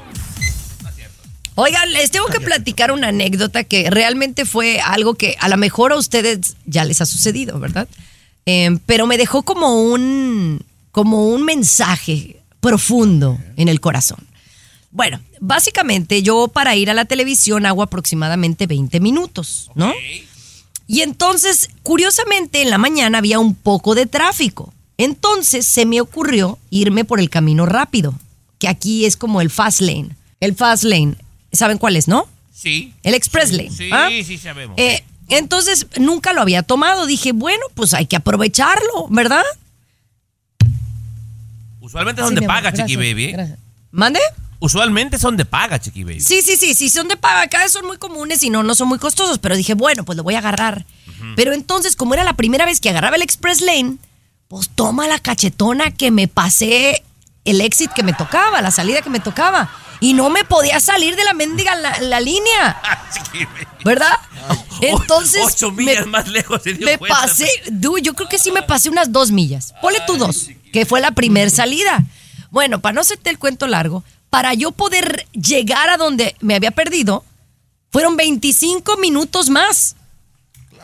Oigan, 1.56 1.90
les 1.92 2.10
tengo 2.10 2.26
que 2.26 2.38
platicar 2.40 2.92
una 2.92 3.08
anécdota 3.08 3.64
que 3.64 3.90
realmente 3.90 4.44
fue 4.44 4.78
algo 4.78 5.14
que 5.14 5.36
a 5.40 5.48
lo 5.48 5.56
mejor 5.56 5.92
a 5.92 5.96
ustedes 5.96 6.54
ya 6.66 6.84
les 6.84 7.00
ha 7.00 7.06
sucedido, 7.06 7.58
¿verdad? 7.58 7.88
Eh, 8.44 8.78
pero 8.84 9.06
me 9.06 9.16
dejó 9.16 9.42
como 9.42 9.82
un, 9.82 10.62
como 10.92 11.28
un 11.28 11.44
mensaje 11.44 12.42
profundo 12.60 13.38
en 13.56 13.68
el 13.68 13.80
corazón. 13.80 14.18
Bueno, 14.90 15.18
básicamente 15.40 16.22
yo 16.22 16.48
para 16.48 16.76
ir 16.76 16.90
a 16.90 16.94
la 16.94 17.06
televisión 17.06 17.64
hago 17.64 17.82
aproximadamente 17.82 18.66
20 18.66 19.00
minutos, 19.00 19.70
¿no? 19.74 19.94
Y 20.86 21.00
entonces, 21.00 21.70
curiosamente, 21.82 22.60
en 22.60 22.68
la 22.68 22.78
mañana 22.78 23.18
había 23.18 23.38
un 23.38 23.54
poco 23.54 23.94
de 23.94 24.04
tráfico. 24.04 24.74
Entonces 24.98 25.66
se 25.66 25.86
me 25.86 26.02
ocurrió 26.02 26.58
irme 26.68 27.04
por 27.06 27.18
el 27.18 27.30
camino 27.30 27.64
rápido, 27.64 28.14
que 28.58 28.68
aquí 28.68 29.06
es 29.06 29.16
como 29.16 29.40
el 29.40 29.50
fast 29.50 29.80
lane. 29.80 30.10
El 30.40 30.54
fast 30.54 30.84
lane, 30.84 31.16
¿saben 31.56 31.78
cuál 31.78 31.96
es, 31.96 32.08
no? 32.08 32.28
Sí. 32.54 32.94
El 33.02 33.14
express 33.14 33.52
lane. 33.52 33.70
Sí, 33.70 33.90
¿ah? 33.92 34.08
sí 34.10 34.38
sabemos. 34.38 34.76
Eh, 34.78 35.04
entonces, 35.28 35.86
nunca 35.98 36.32
lo 36.32 36.40
había 36.42 36.62
tomado. 36.62 37.06
Dije, 37.06 37.32
bueno, 37.32 37.62
pues 37.74 37.94
hay 37.94 38.06
que 38.06 38.16
aprovecharlo, 38.16 39.08
¿verdad? 39.10 39.44
Usualmente 41.80 42.22
Sí, 42.22 42.26
son 42.26 42.34
de 42.34 42.40
mi 42.40 42.46
amor, 42.46 42.56
paga, 42.56 42.72
Chiqui 42.72 42.96
Baby. 42.96 43.24
¿eh? 43.26 43.32
gracias. 43.32 43.58
¿Mande? 43.90 44.20
Usualmente 44.58 45.18
son 45.18 45.36
de 45.36 45.44
paga, 45.44 45.78
Chiqui 45.78 46.04
Baby. 46.04 46.20
Sí, 46.20 46.42
sí, 46.42 46.56
sí, 46.56 46.74
sí, 46.74 46.88
son 46.88 47.08
de 47.08 47.16
paga. 47.16 47.42
Acá 47.42 47.68
son 47.68 47.86
muy 47.86 47.98
comunes 47.98 48.42
y 48.42 48.50
no, 48.50 48.62
no 48.62 48.74
son 48.74 48.88
muy 48.88 48.98
costosos. 48.98 49.38
Pero 49.38 49.56
dije, 49.56 49.74
bueno, 49.74 50.04
pues 50.04 50.16
lo 50.16 50.22
voy 50.22 50.34
a 50.34 50.38
agarrar. 50.38 50.84
Pero 51.34 51.52
entonces, 51.52 51.96
como 51.96 52.14
era 52.14 52.24
la 52.24 52.34
primera 52.34 52.66
vez 52.66 52.80
que 52.80 52.90
agarraba 52.90 53.16
el 53.16 53.22
Express 53.22 53.60
Lane, 53.62 53.96
pues 54.48 54.68
toma 54.68 55.06
la 55.08 55.18
cachetona 55.18 55.90
que 55.90 56.10
me 56.10 56.28
pasé 56.28 57.02
el 57.44 57.60
exit 57.60 57.90
que 57.92 58.02
me 58.02 58.12
tocaba, 58.12 58.60
la 58.60 58.70
salida 58.70 59.02
que 59.02 59.10
me 59.10 59.20
tocaba. 59.20 59.70
Y 60.00 60.12
no 60.12 60.28
me 60.30 60.44
podía 60.44 60.78
salir 60.80 61.16
de 61.16 61.24
la 61.24 61.32
mendiga 61.34 61.74
la, 61.74 61.98
la 62.00 62.20
línea. 62.20 62.80
¿verdad? 63.84 64.12
Entonces, 64.80 65.42
Ocho 65.44 65.70
me- 65.72 65.84
millas 65.84 66.06
más 66.06 66.28
lejos 66.28 66.62
se 66.62 66.74
dio 66.74 66.84
me 66.86 66.98
cuenta. 66.98 67.20
pasé, 67.22 67.48
du, 67.70 67.98
yo 67.98 68.14
creo 68.14 68.28
que 68.28 68.38
sí 68.38 68.50
me 68.50 68.62
pasé 68.62 68.90
unas 68.90 69.12
dos 69.12 69.30
millas. 69.30 69.74
Ponle 69.80 70.00
tú 70.06 70.16
dos, 70.16 70.48
que 70.72 70.84
fue 70.86 71.00
la 71.00 71.12
primer 71.12 71.50
salida. 71.50 72.04
Bueno, 72.50 72.80
para 72.80 72.92
no 72.94 73.00
hacerte 73.00 73.30
el 73.30 73.38
cuento 73.38 73.66
largo, 73.66 74.04
para 74.30 74.54
yo 74.54 74.72
poder 74.72 75.26
llegar 75.32 75.88
a 75.88 75.96
donde 75.96 76.34
me 76.40 76.54
había 76.54 76.70
perdido, 76.72 77.24
fueron 77.90 78.16
25 78.16 78.96
minutos 78.98 79.48
más. 79.50 79.96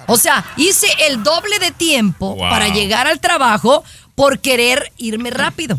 O 0.06 0.16
sea, 0.16 0.44
hice 0.56 0.86
el 1.08 1.22
doble 1.22 1.58
de 1.58 1.70
tiempo 1.70 2.34
Wow. 2.34 2.48
para 2.50 2.68
llegar 2.68 3.06
al 3.06 3.20
trabajo 3.20 3.84
por 4.14 4.38
querer 4.40 4.92
irme 4.96 5.30
rápido. 5.30 5.78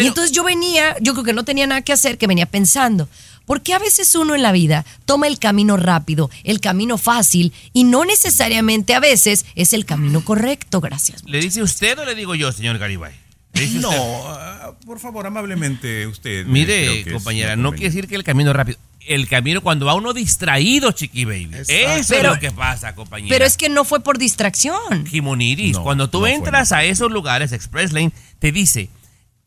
Pero- 0.00 0.04
y 0.04 0.08
entonces 0.08 0.32
yo 0.32 0.42
venía, 0.44 0.96
yo 1.00 1.12
creo 1.12 1.24
que 1.24 1.32
no 1.32 1.44
tenía 1.44 1.66
nada 1.66 1.82
que 1.82 1.92
hacer, 1.92 2.18
que 2.18 2.26
venía 2.26 2.46
pensando, 2.46 3.08
¿por 3.46 3.62
qué 3.62 3.74
a 3.74 3.78
veces 3.78 4.14
uno 4.14 4.34
en 4.34 4.42
la 4.42 4.52
vida 4.52 4.84
toma 5.04 5.26
el 5.26 5.38
camino 5.38 5.76
rápido, 5.76 6.30
el 6.44 6.60
camino 6.60 6.98
fácil, 6.98 7.52
y 7.72 7.84
no 7.84 8.04
necesariamente 8.04 8.94
a 8.94 9.00
veces 9.00 9.44
es 9.54 9.72
el 9.72 9.84
camino 9.84 10.24
correcto? 10.24 10.80
Gracias. 10.80 11.24
¿Le 11.24 11.40
dice 11.40 11.62
usted 11.62 11.98
o 11.98 12.04
le 12.04 12.14
digo 12.14 12.34
yo, 12.34 12.52
señor 12.52 12.78
Garibay? 12.78 13.12
¿Le 13.52 13.62
dice 13.62 13.78
No, 13.80 13.88
usted? 13.90 14.00
ah, 14.32 14.72
por 14.86 15.00
favor, 15.00 15.26
amablemente 15.26 16.06
usted. 16.06 16.42
eh, 16.42 16.44
Mire, 16.46 17.04
compañera, 17.12 17.56
no 17.56 17.72
quiere 17.72 17.86
decir 17.86 18.06
que 18.08 18.14
el 18.14 18.22
camino 18.24 18.50
es 18.50 18.56
rápido. 18.56 18.78
El 19.06 19.26
camino 19.28 19.60
cuando 19.62 19.86
va 19.86 19.94
uno 19.94 20.12
distraído, 20.12 20.92
Chiqui 20.92 21.24
Baby. 21.24 21.44
Exacto. 21.54 21.72
Eso 21.72 22.08
Pero- 22.10 22.28
es 22.28 22.34
lo 22.36 22.40
que 22.40 22.52
pasa, 22.52 22.94
compañera. 22.94 23.34
Pero 23.34 23.44
es 23.46 23.56
que 23.56 23.68
no 23.68 23.84
fue 23.84 24.00
por 24.00 24.18
distracción. 24.18 25.06
Jimoniris, 25.06 25.72
No, 25.78 25.82
cuando 25.82 26.08
tú 26.08 26.20
no 26.20 26.26
entras 26.28 26.70
a 26.70 26.84
esos 26.84 27.10
lugares, 27.10 27.50
Express 27.52 27.92
Lane, 27.92 28.12
te 28.38 28.52
dice, 28.52 28.88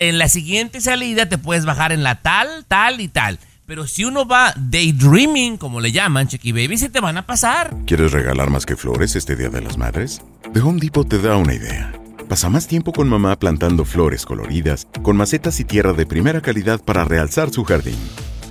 en 0.10 0.18
la 0.18 0.30
siguiente 0.30 0.82
salida 0.82 1.28
te 1.28 1.38
puedes 1.38 1.66
bajar 1.66 1.92
en 1.92 2.04
la 2.04 2.22
tal, 2.22 2.66
tal 2.68 3.02
y 3.02 3.08
tal. 3.08 3.39
Pero 3.66 3.88
si 3.88 4.04
uno 4.04 4.28
va 4.28 4.54
daydreaming, 4.58 5.58
como 5.58 5.80
le 5.80 5.92
llaman, 5.92 6.28
Chiqui 6.28 6.52
Baby, 6.52 6.78
se 6.78 6.89
te 6.89 7.00
van 7.00 7.18
a 7.18 7.26
pasar. 7.26 7.76
¿Quieres 7.86 8.12
regalar 8.12 8.50
más 8.50 8.66
que 8.66 8.76
flores 8.76 9.16
este 9.16 9.36
Día 9.36 9.50
de 9.50 9.62
las 9.62 9.78
Madres? 9.78 10.22
The 10.54 10.60
Home 10.60 10.80
Depot 10.80 11.08
te 11.08 11.20
da 11.20 11.38
una 11.38 11.54
idea. 11.54 11.94
Pasa 12.28 12.50
más 12.50 12.68
tiempo 12.68 12.92
con 12.92 13.08
mamá 13.08 13.38
plantando 13.39 13.86
flores 13.86 14.26
coloridas, 14.26 14.88
con 15.02 15.16
macetas 15.16 15.60
y 15.60 15.66
tierra 15.66 15.94
de 15.94 16.06
primera 16.06 16.42
calidad 16.42 16.82
para 16.84 17.06
realzar 17.06 17.52
su 17.52 17.63
jardín. 17.63 17.98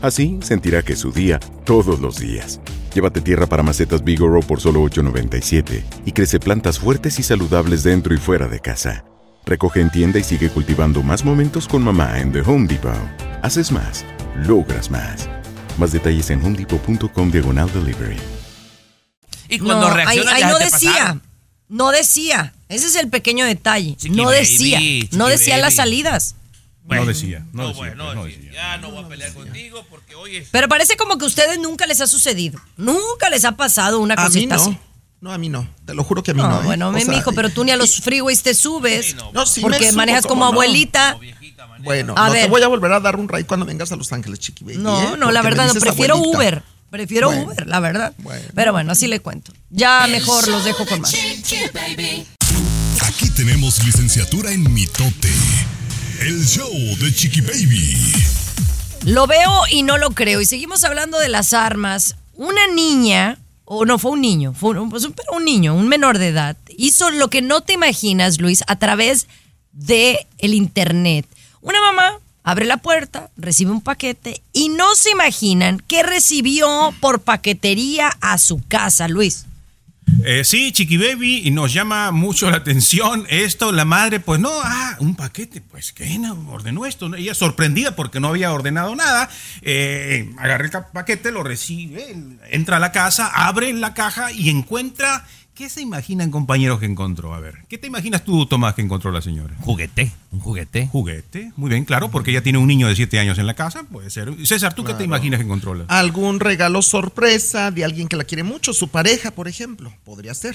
Así 0.00 0.38
sentirá 0.42 0.82
que 0.82 0.94
es 0.94 1.00
su 1.00 1.12
día 1.12 1.38
todos 1.64 2.00
los 2.00 2.18
días. 2.18 2.60
Llévate 2.94 3.20
tierra 3.20 3.46
para 3.46 3.62
macetas 3.62 4.02
Bigoro 4.02 4.40
por 4.40 4.60
solo 4.60 4.82
$8.97 4.82 5.84
y 6.06 6.12
crece 6.12 6.40
plantas 6.40 6.78
fuertes 6.78 7.18
y 7.18 7.22
saludables 7.22 7.82
dentro 7.82 8.14
y 8.14 8.18
fuera 8.18 8.48
de 8.48 8.60
casa. 8.60 9.04
Recoge 9.44 9.80
en 9.80 9.90
tienda 9.90 10.18
y 10.18 10.24
sigue 10.24 10.48
cultivando 10.50 11.02
más 11.02 11.24
momentos 11.24 11.66
con 11.66 11.82
mamá 11.82 12.20
en 12.20 12.32
The 12.32 12.40
Home 12.42 12.68
Depot. 12.68 12.94
Haces 13.42 13.72
más, 13.72 14.04
logras 14.36 14.90
más. 14.90 15.28
Más 15.78 15.92
detalles 15.92 16.30
en 16.30 16.44
homedepot.com 16.44 17.30
diagonal 17.30 17.72
delivery. 17.72 18.18
Y 19.48 19.58
cuando 19.58 19.88
no, 19.88 19.94
ahí, 20.08 20.18
no 20.18 20.58
decía. 20.58 20.92
pasaron. 20.92 21.22
No 21.68 21.90
decía. 21.90 22.54
Ese 22.68 22.86
es 22.86 22.96
el 22.96 23.10
pequeño 23.10 23.44
detalle. 23.44 23.96
Chiqui 23.96 24.14
no 24.14 24.24
baby, 24.26 24.38
decía. 24.38 24.80
no 25.12 25.26
decía 25.26 25.58
las 25.58 25.74
salidas. 25.74 26.36
No 26.84 27.06
decía, 27.06 27.46
no, 27.52 27.62
No, 27.62 27.68
decía, 27.68 27.80
bueno, 27.80 28.04
pues, 28.04 28.14
no 28.14 28.24
decía. 28.24 28.38
decía. 28.38 28.52
Ya 28.52 28.76
no 28.78 28.90
voy 28.90 29.04
a 29.04 29.08
pelear 29.08 29.32
contigo 29.32 29.86
porque 29.88 30.14
hoy 30.14 30.36
es... 30.36 30.48
Pero 30.50 30.68
parece 30.68 30.96
como 30.96 31.16
que 31.16 31.24
a 31.24 31.28
ustedes 31.28 31.58
nunca 31.58 31.86
les 31.86 32.00
ha 32.00 32.06
sucedido. 32.06 32.60
Nunca 32.76 33.30
les 33.30 33.44
ha 33.44 33.52
pasado 33.52 34.00
una 34.00 34.14
a 34.14 34.24
cosita 34.24 34.56
no. 34.56 34.62
así. 34.62 34.78
No, 35.22 35.32
a 35.32 35.38
mí 35.38 35.48
no. 35.48 35.66
Te 35.86 35.94
lo 35.94 36.02
juro 36.04 36.22
que 36.22 36.32
a 36.32 36.34
mí 36.34 36.42
No, 36.42 36.48
no. 36.50 36.60
¿eh? 36.60 36.64
bueno, 36.64 36.88
O 36.88 36.92
mi 36.92 37.00
sea, 37.00 37.16
hijo, 37.16 37.32
pero 37.32 37.48
tú 37.48 37.62
ni 37.64 37.70
a 37.70 37.76
los 37.76 38.00
freeways 38.00 38.42
te 38.42 38.54
subes. 38.54 39.14
No. 39.14 39.30
No, 39.32 39.46
sí 39.46 39.60
me 39.60 39.68
porque 39.70 39.86
subo, 39.86 39.96
manejas 39.96 40.26
como 40.26 40.44
abuelita. 40.44 41.16
Bueno, 41.84 42.14
A 42.16 42.26
no 42.26 42.32
ver. 42.32 42.44
te 42.44 42.50
voy 42.50 42.62
a 42.62 42.66
volver 42.68 42.92
a 42.92 42.98
dar 43.00 43.14
un 43.16 43.28
ride 43.28 43.46
cuando 43.46 43.64
vengas 43.64 43.92
a 43.92 43.96
Los 43.96 44.12
Ángeles, 44.12 44.40
Chiqui 44.40 44.64
Baby. 44.64 44.78
No, 44.78 45.14
¿eh? 45.14 45.16
no, 45.16 45.30
la 45.30 45.42
me 45.42 45.48
verdad, 45.50 45.72
no. 45.72 45.80
Prefiero 45.80 46.14
abuelita. 46.16 46.36
Uber. 46.38 46.62
Prefiero 46.90 47.28
Bueno. 47.28 47.44
Uber, 47.44 47.66
la 47.68 47.80
verdad. 47.80 48.12
Bueno. 48.18 48.44
Pero 48.54 48.72
bueno, 48.72 48.92
así 48.92 49.06
le 49.06 49.20
cuento. 49.20 49.52
Ya 49.70 50.06
mejor 50.08 50.46
los 50.48 50.64
dejo 50.64 50.84
con 50.86 51.00
más. 51.00 51.10
Chiqui 51.12 51.56
Baby. 51.72 52.26
Aquí 53.06 53.30
tenemos 53.30 53.82
licenciatura 53.84 54.50
en 54.52 54.72
mitote. 54.74 55.30
El 56.20 56.44
show 56.46 56.70
de 56.98 57.14
Chiqui 57.14 57.40
Baby. 57.42 58.12
Lo 59.04 59.26
veo 59.28 59.62
y 59.70 59.84
no 59.84 59.98
lo 59.98 60.10
creo. 60.10 60.40
Y 60.40 60.46
seguimos 60.46 60.82
hablando 60.84 61.18
de 61.18 61.28
las 61.28 61.52
armas. 61.52 62.16
Una 62.34 62.66
niña, 62.68 63.38
o 63.64 63.84
no, 63.84 63.98
fue 63.98 64.12
un 64.12 64.20
niño, 64.20 64.54
fue 64.54 64.78
un, 64.78 64.90
pues 64.90 65.06
pero 65.14 65.36
un 65.36 65.44
niño, 65.44 65.74
un 65.74 65.88
menor 65.88 66.18
de 66.18 66.28
edad, 66.28 66.56
hizo 66.76 67.10
lo 67.10 67.28
que 67.28 67.42
no 67.42 67.60
te 67.60 67.74
imaginas, 67.74 68.40
Luis, 68.40 68.64
a 68.66 68.76
través 68.76 69.28
de 69.72 70.26
internet. 70.40 71.26
Una 71.60 71.80
mamá 71.80 72.18
abre 72.42 72.64
la 72.64 72.78
puerta, 72.78 73.30
recibe 73.36 73.70
un 73.70 73.80
paquete 73.80 74.42
y 74.52 74.68
no 74.68 74.94
se 74.94 75.10
imaginan 75.10 75.82
qué 75.86 76.02
recibió 76.02 76.92
por 77.00 77.20
paquetería 77.20 78.10
a 78.20 78.38
su 78.38 78.60
casa, 78.66 79.08
Luis. 79.08 79.46
Eh, 80.24 80.44
sí, 80.44 80.72
Chiqui 80.72 80.98
Baby, 80.98 81.42
y 81.44 81.50
nos 81.50 81.72
llama 81.72 82.10
mucho 82.12 82.50
la 82.50 82.58
atención 82.58 83.26
esto. 83.28 83.72
La 83.72 83.84
madre, 83.84 84.20
pues 84.20 84.40
no, 84.40 84.50
ah, 84.62 84.96
un 85.00 85.16
paquete, 85.16 85.60
pues 85.60 85.92
¿qué 85.92 86.18
no? 86.18 86.48
ordenó 86.50 86.86
esto. 86.86 87.12
Ella 87.14 87.34
sorprendida 87.34 87.96
porque 87.96 88.20
no 88.20 88.28
había 88.28 88.52
ordenado 88.52 88.94
nada. 88.94 89.28
Eh, 89.62 90.30
agarra 90.38 90.64
el 90.64 90.70
paquete, 90.92 91.32
lo 91.32 91.42
recibe, 91.42 92.14
entra 92.50 92.76
a 92.76 92.80
la 92.80 92.92
casa, 92.92 93.26
abre 93.26 93.72
la 93.72 93.94
caja 93.94 94.30
y 94.32 94.50
encuentra. 94.50 95.26
¿Qué 95.54 95.68
se 95.68 95.82
imaginan, 95.82 96.30
compañeros, 96.30 96.80
que 96.80 96.86
encontró? 96.86 97.34
A 97.34 97.38
ver, 97.40 97.56
¿qué 97.68 97.76
te 97.76 97.86
imaginas 97.86 98.24
tú, 98.24 98.46
Tomás, 98.46 98.74
que 98.74 98.80
encontró 98.80 99.12
la 99.12 99.20
señora? 99.20 99.54
Juguete, 99.60 100.10
un 100.30 100.40
juguete. 100.40 100.86
Juguete, 100.90 101.52
muy 101.56 101.68
bien, 101.68 101.84
claro, 101.84 102.10
porque 102.10 102.30
ella 102.30 102.42
tiene 102.42 102.58
un 102.58 102.66
niño 102.66 102.88
de 102.88 102.96
7 102.96 103.18
años 103.18 103.36
en 103.36 103.46
la 103.46 103.52
casa, 103.52 103.84
puede 103.84 104.08
ser. 104.08 104.34
César, 104.46 104.72
¿tú 104.74 104.82
qué 104.82 104.94
te 104.94 105.04
imaginas 105.04 105.38
que 105.38 105.44
encontró? 105.44 105.74
la- 105.74 105.84
Algún 105.88 106.40
regalo 106.40 106.80
sorpresa 106.80 107.70
de 107.70 107.84
alguien 107.84 108.08
que 108.08 108.16
la 108.16 108.24
quiere 108.24 108.44
mucho, 108.44 108.72
su 108.72 108.88
pareja, 108.88 109.30
por 109.30 109.46
ejemplo. 109.46 109.92
Podría 110.04 110.32
ser. 110.32 110.54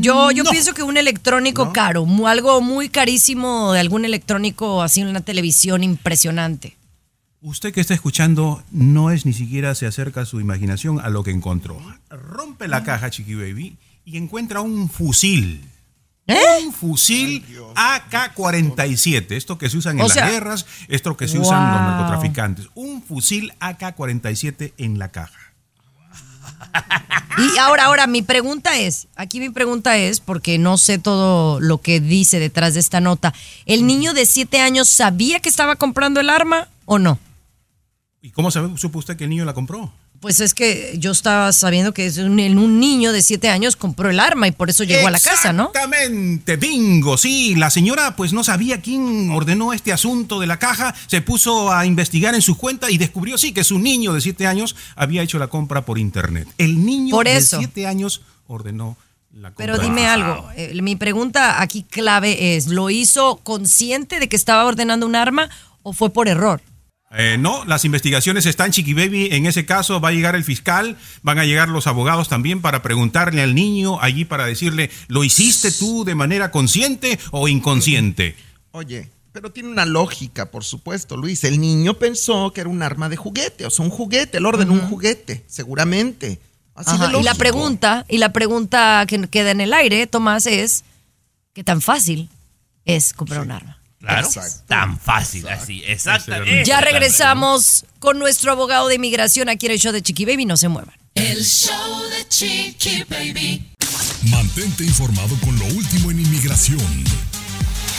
Yo, 0.00 0.30
yo 0.30 0.44
pienso 0.44 0.74
que 0.74 0.82
un 0.82 0.98
electrónico 0.98 1.72
caro, 1.72 2.06
algo 2.26 2.60
muy 2.60 2.90
carísimo 2.90 3.72
de 3.72 3.80
algún 3.80 4.04
electrónico 4.04 4.82
así 4.82 5.00
en 5.00 5.08
una 5.08 5.22
televisión 5.22 5.82
impresionante. 5.82 6.76
Usted 7.40 7.72
que 7.72 7.80
está 7.80 7.94
escuchando 7.94 8.62
no 8.70 9.10
es 9.10 9.24
ni 9.24 9.32
siquiera 9.32 9.74
se 9.74 9.86
acerca 9.86 10.20
a 10.20 10.26
su 10.26 10.40
imaginación 10.40 11.00
a 11.00 11.08
lo 11.08 11.22
que 11.22 11.30
encontró. 11.30 11.80
Rompe 12.10 12.68
la 12.68 12.84
caja, 12.84 13.08
Chiqui 13.08 13.34
Baby, 13.34 13.78
y 14.04 14.16
encuentra 14.16 14.60
un 14.60 14.88
fusil. 14.90 15.66
Un 16.64 16.72
fusil 16.72 17.44
AK-47. 17.74 19.32
Esto 19.32 19.58
que 19.58 19.68
se 19.68 19.76
usan 19.78 19.96
en 19.96 20.02
O 20.04 20.08
las 20.08 20.12
sea- 20.14 20.28
guerras, 20.30 20.64
esto 20.88 21.16
que 21.16 21.26
se 21.26 21.38
usan 21.38 21.72
los 21.72 21.80
Wow. 21.80 21.90
narcotraficantes. 21.90 22.68
Un 22.74 23.02
fusil 23.02 23.52
AK-47 23.58 24.74
en 24.78 24.98
la 24.98 25.08
caja. 25.10 25.38
Y 27.38 27.58
ahora, 27.58 27.84
ahora, 27.86 28.06
mi 28.06 28.22
pregunta 28.22 28.78
es, 28.78 29.08
aquí 29.16 29.40
mi 29.40 29.50
pregunta 29.50 29.96
es, 29.96 30.20
porque 30.20 30.58
no 30.58 30.76
sé 30.78 30.98
todo 30.98 31.58
lo 31.60 31.78
que 31.80 32.00
dice 32.00 32.38
detrás 32.38 32.74
de 32.74 32.80
esta 32.80 33.00
nota, 33.00 33.32
¿el 33.66 33.86
niño 33.86 34.12
de 34.14 34.26
siete 34.26 34.60
años 34.60 34.88
sabía 34.88 35.40
que 35.40 35.48
estaba 35.48 35.76
comprando 35.76 36.20
el 36.20 36.28
arma 36.30 36.68
o 36.84 36.98
no? 36.98 37.18
¿Y 38.22 38.30
cómo 38.30 38.50
sabe, 38.50 38.76
supo 38.76 38.98
usted 38.98 39.16
que 39.16 39.24
el 39.24 39.30
niño 39.30 39.44
la 39.44 39.54
compró? 39.54 39.92
Pues 40.20 40.40
es 40.40 40.52
que 40.52 40.96
yo 40.98 41.12
estaba 41.12 41.50
sabiendo 41.54 41.94
que 41.94 42.04
es 42.04 42.18
un, 42.18 42.38
un 42.38 42.78
niño 42.78 43.10
de 43.10 43.22
siete 43.22 43.48
años 43.48 43.74
compró 43.74 44.10
el 44.10 44.20
arma 44.20 44.46
y 44.46 44.52
por 44.52 44.68
eso 44.68 44.84
llegó 44.84 45.08
a 45.08 45.10
la 45.10 45.18
casa, 45.18 45.54
¿no? 45.54 45.70
Exactamente, 45.74 46.56
bingo, 46.56 47.16
sí. 47.16 47.54
La 47.54 47.70
señora 47.70 48.16
pues 48.16 48.34
no 48.34 48.44
sabía 48.44 48.82
quién 48.82 49.30
ordenó 49.30 49.72
este 49.72 49.94
asunto 49.94 50.38
de 50.38 50.46
la 50.46 50.58
caja, 50.58 50.94
se 51.06 51.22
puso 51.22 51.72
a 51.72 51.86
investigar 51.86 52.34
en 52.34 52.42
su 52.42 52.58
cuenta 52.58 52.90
y 52.90 52.98
descubrió 52.98 53.38
sí 53.38 53.54
que 53.54 53.64
su 53.64 53.78
niño 53.78 54.12
de 54.12 54.20
7 54.20 54.46
años 54.46 54.76
había 54.94 55.22
hecho 55.22 55.38
la 55.38 55.46
compra 55.46 55.86
por 55.86 55.98
internet. 55.98 56.46
El 56.58 56.84
niño 56.84 57.12
Por 57.12 57.26
de. 57.26 57.40
7 57.40 57.86
años 57.86 58.20
ordenó 58.46 58.98
la 59.32 59.52
compra. 59.52 59.64
Pero 59.64 59.78
dime 59.78 60.06
algo, 60.06 60.50
eh, 60.54 60.78
mi 60.82 60.96
pregunta 60.96 61.62
aquí 61.62 61.82
clave 61.82 62.56
es, 62.56 62.66
¿lo 62.66 62.90
hizo 62.90 63.40
consciente 63.42 64.20
de 64.20 64.28
que 64.28 64.36
estaba 64.36 64.66
ordenando 64.66 65.06
un 65.06 65.16
arma 65.16 65.48
o 65.82 65.94
fue 65.94 66.10
por 66.10 66.28
error? 66.28 66.60
Eh, 67.12 67.38
no, 67.38 67.64
las 67.64 67.84
investigaciones 67.84 68.46
están, 68.46 68.70
Chiqui 68.70 68.94
Baby. 68.94 69.28
En 69.32 69.46
ese 69.46 69.66
caso 69.66 70.00
va 70.00 70.10
a 70.10 70.12
llegar 70.12 70.36
el 70.36 70.44
fiscal, 70.44 70.96
van 71.22 71.38
a 71.38 71.44
llegar 71.44 71.68
los 71.68 71.88
abogados 71.88 72.28
también 72.28 72.60
para 72.60 72.82
preguntarle 72.82 73.42
al 73.42 73.54
niño 73.54 74.00
allí 74.00 74.24
para 74.24 74.46
decirle, 74.46 74.90
¿lo 75.08 75.24
hiciste 75.24 75.72
tú 75.72 76.04
de 76.04 76.14
manera 76.14 76.52
consciente 76.52 77.18
o 77.32 77.48
inconsciente? 77.48 78.36
Oye, 78.70 79.10
pero 79.32 79.50
tiene 79.50 79.70
una 79.70 79.86
lógica, 79.86 80.52
por 80.52 80.64
supuesto, 80.64 81.16
Luis. 81.16 81.42
El 81.42 81.60
niño 81.60 81.94
pensó 81.94 82.52
que 82.52 82.60
era 82.60 82.70
un 82.70 82.82
arma 82.82 83.08
de 83.08 83.16
juguete, 83.16 83.66
o 83.66 83.70
sea, 83.70 83.84
un 83.84 83.90
juguete, 83.90 84.38
el 84.38 84.46
orden 84.46 84.70
un 84.70 84.80
juguete, 84.80 85.44
seguramente. 85.48 86.40
Así 86.76 86.94
Ajá, 86.94 87.08
de 87.08 87.18
Y 87.18 87.22
la 87.24 87.34
pregunta, 87.34 88.06
y 88.08 88.18
la 88.18 88.32
pregunta 88.32 89.04
que 89.08 89.26
queda 89.28 89.50
en 89.50 89.60
el 89.60 89.74
aire, 89.74 90.06
Tomás, 90.06 90.46
es 90.46 90.84
¿qué 91.54 91.64
tan 91.64 91.80
fácil 91.80 92.28
es 92.84 93.12
comprar 93.12 93.40
un 93.40 93.50
arma? 93.50 93.79
Claro. 94.00 94.26
Exacto. 94.26 94.64
Tan 94.66 94.98
fácil, 94.98 95.46
así. 95.48 95.82
Exactamente. 95.86 96.64
Ya 96.64 96.80
regresamos 96.80 97.84
con 97.98 98.18
nuestro 98.18 98.52
abogado 98.52 98.88
de 98.88 98.94
inmigración 98.94 99.48
aquí 99.48 99.66
en 99.66 99.72
el 99.72 99.78
show 99.78 99.92
de 99.92 100.02
Chiqui 100.02 100.24
Baby, 100.24 100.46
no 100.46 100.56
se 100.56 100.68
muevan. 100.68 100.94
El 101.14 101.44
show 101.44 102.02
de 102.08 102.26
Chiqui 102.28 103.04
Baby. 103.08 103.66
Mantente 104.30 104.84
informado 104.84 105.36
con 105.40 105.58
lo 105.58 105.66
último 105.66 106.10
en 106.10 106.20
inmigración. 106.20 107.04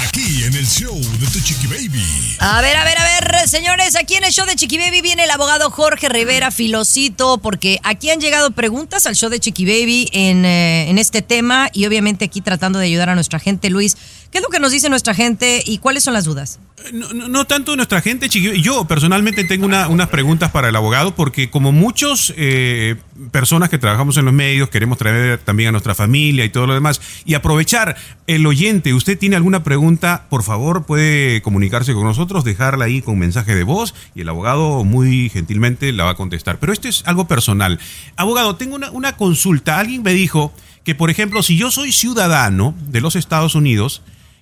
Aquí 0.08 0.44
en 0.44 0.56
el 0.56 0.66
show 0.66 1.00
de 1.00 1.28
Tu 1.28 1.40
Chiqui 1.40 1.68
Baby. 1.68 2.36
A 2.40 2.62
ver, 2.62 2.76
a 2.76 2.84
ver, 2.84 2.98
a 2.98 3.04
ver, 3.04 3.48
señores, 3.48 3.96
aquí 3.96 4.16
en 4.16 4.24
el 4.24 4.32
show 4.32 4.48
de 4.48 4.56
Chiqui 4.56 4.78
Baby 4.78 5.02
viene 5.02 5.26
el 5.26 5.30
abogado 5.30 5.70
Jorge 5.70 6.10
Rivera 6.10 6.50
Filosito, 6.50 7.38
porque 7.38 7.80
aquí 7.84 8.10
han 8.10 8.20
llegado 8.20 8.52
preguntas 8.52 9.06
al 9.06 9.16
show 9.16 9.30
de 9.30 9.40
Chiqui 9.40 9.66
Baby 9.66 10.10
en, 10.12 10.44
eh, 10.46 10.90
en 10.90 10.98
este 10.98 11.22
tema 11.22 11.70
y 11.72 11.86
obviamente 11.86 12.26
aquí 12.26 12.42
tratando 12.42 12.80
de 12.80 12.88
ayudar 12.88 13.10
a 13.10 13.16
nuestra 13.16 13.40
gente. 13.40 13.70
Luis, 13.70 13.96
¿qué 14.32 14.38
es 14.40 14.44
lo 14.44 14.50
que 14.50 14.60
nos 14.60 14.72
dice 14.72 14.90
nuestra 14.90 15.14
gente 15.14 15.62
y 15.66 15.78
cuáles 15.78 16.04
son 16.04 16.14
las 16.14 16.24
dudas? 16.26 16.60
No, 16.94 17.14
no- 17.14 17.46
tanto 17.46 17.76
nuestra 17.76 18.02
gente, 18.02 18.28
Chiqui. 18.28 18.60
Yo 18.62 18.86
personalmente 18.86 19.44
tengo 19.44 19.66
una- 19.68 19.88
unas 19.88 20.08
preguntas 20.10 20.50
para 20.50 20.70
el 20.70 20.76
abogado 20.76 21.14
porque 21.14 21.52
como 21.52 21.72
muchos 21.72 22.34
eh, 22.38 22.96
personas 23.32 23.70
que 23.70 23.78
trabajamos 23.78 24.18
en 24.18 24.26
los 24.26 24.34
medios 24.34 24.70
queremos 24.70 24.98
traer 24.98 25.38
también 25.38 25.70
a 25.70 25.72
nuestra 25.74 25.94
familia 25.94 26.44
y 26.44 26.50
todo 26.50 26.66
lo 26.66 26.74
demás 26.74 27.00
y 27.24 27.36
aprovechar 27.36 27.96
el 28.26 28.48
oyente. 28.48 28.96
¿Usted 28.96 29.16
tiene 29.18 29.36
alguna 29.36 29.64
pregunta? 29.64 30.26
Por 30.30 30.42
favor, 30.42 30.86
puede 30.88 31.42
comunicarse 31.44 31.94
con 31.94 32.04
nosotros, 32.06 32.44
dejarla 32.44 32.86
ahí 32.86 33.02
con 33.04 33.20
mensaje 33.20 33.54
de 33.54 33.64
voz 33.64 33.94
y 34.16 34.22
el 34.22 34.30
abogado 34.30 34.84
muy 34.84 35.30
gentilmente 35.30 35.92
la 35.94 36.06
va 36.06 36.12
a 36.12 36.16
contestar. 36.16 36.58
Pero 36.58 36.74
esto 36.74 36.88
es 36.88 37.04
algo 37.06 37.28
personal. 37.28 37.80
Abogado, 38.16 38.56
tengo 38.56 38.80
una 38.94 39.18
consulta. 39.18 39.78
Alguien 39.78 40.02
me 40.02 40.14
dijo 40.14 40.52
que, 40.84 40.96
por 40.96 41.12
ejemplo, 41.12 41.44
si 41.44 41.58
yo 41.58 41.70
soy 41.70 41.92
ciudadano 41.92 42.74
de 42.88 43.02
los 43.02 43.16
Estados 43.16 43.54
Unidos, 43.54 44.02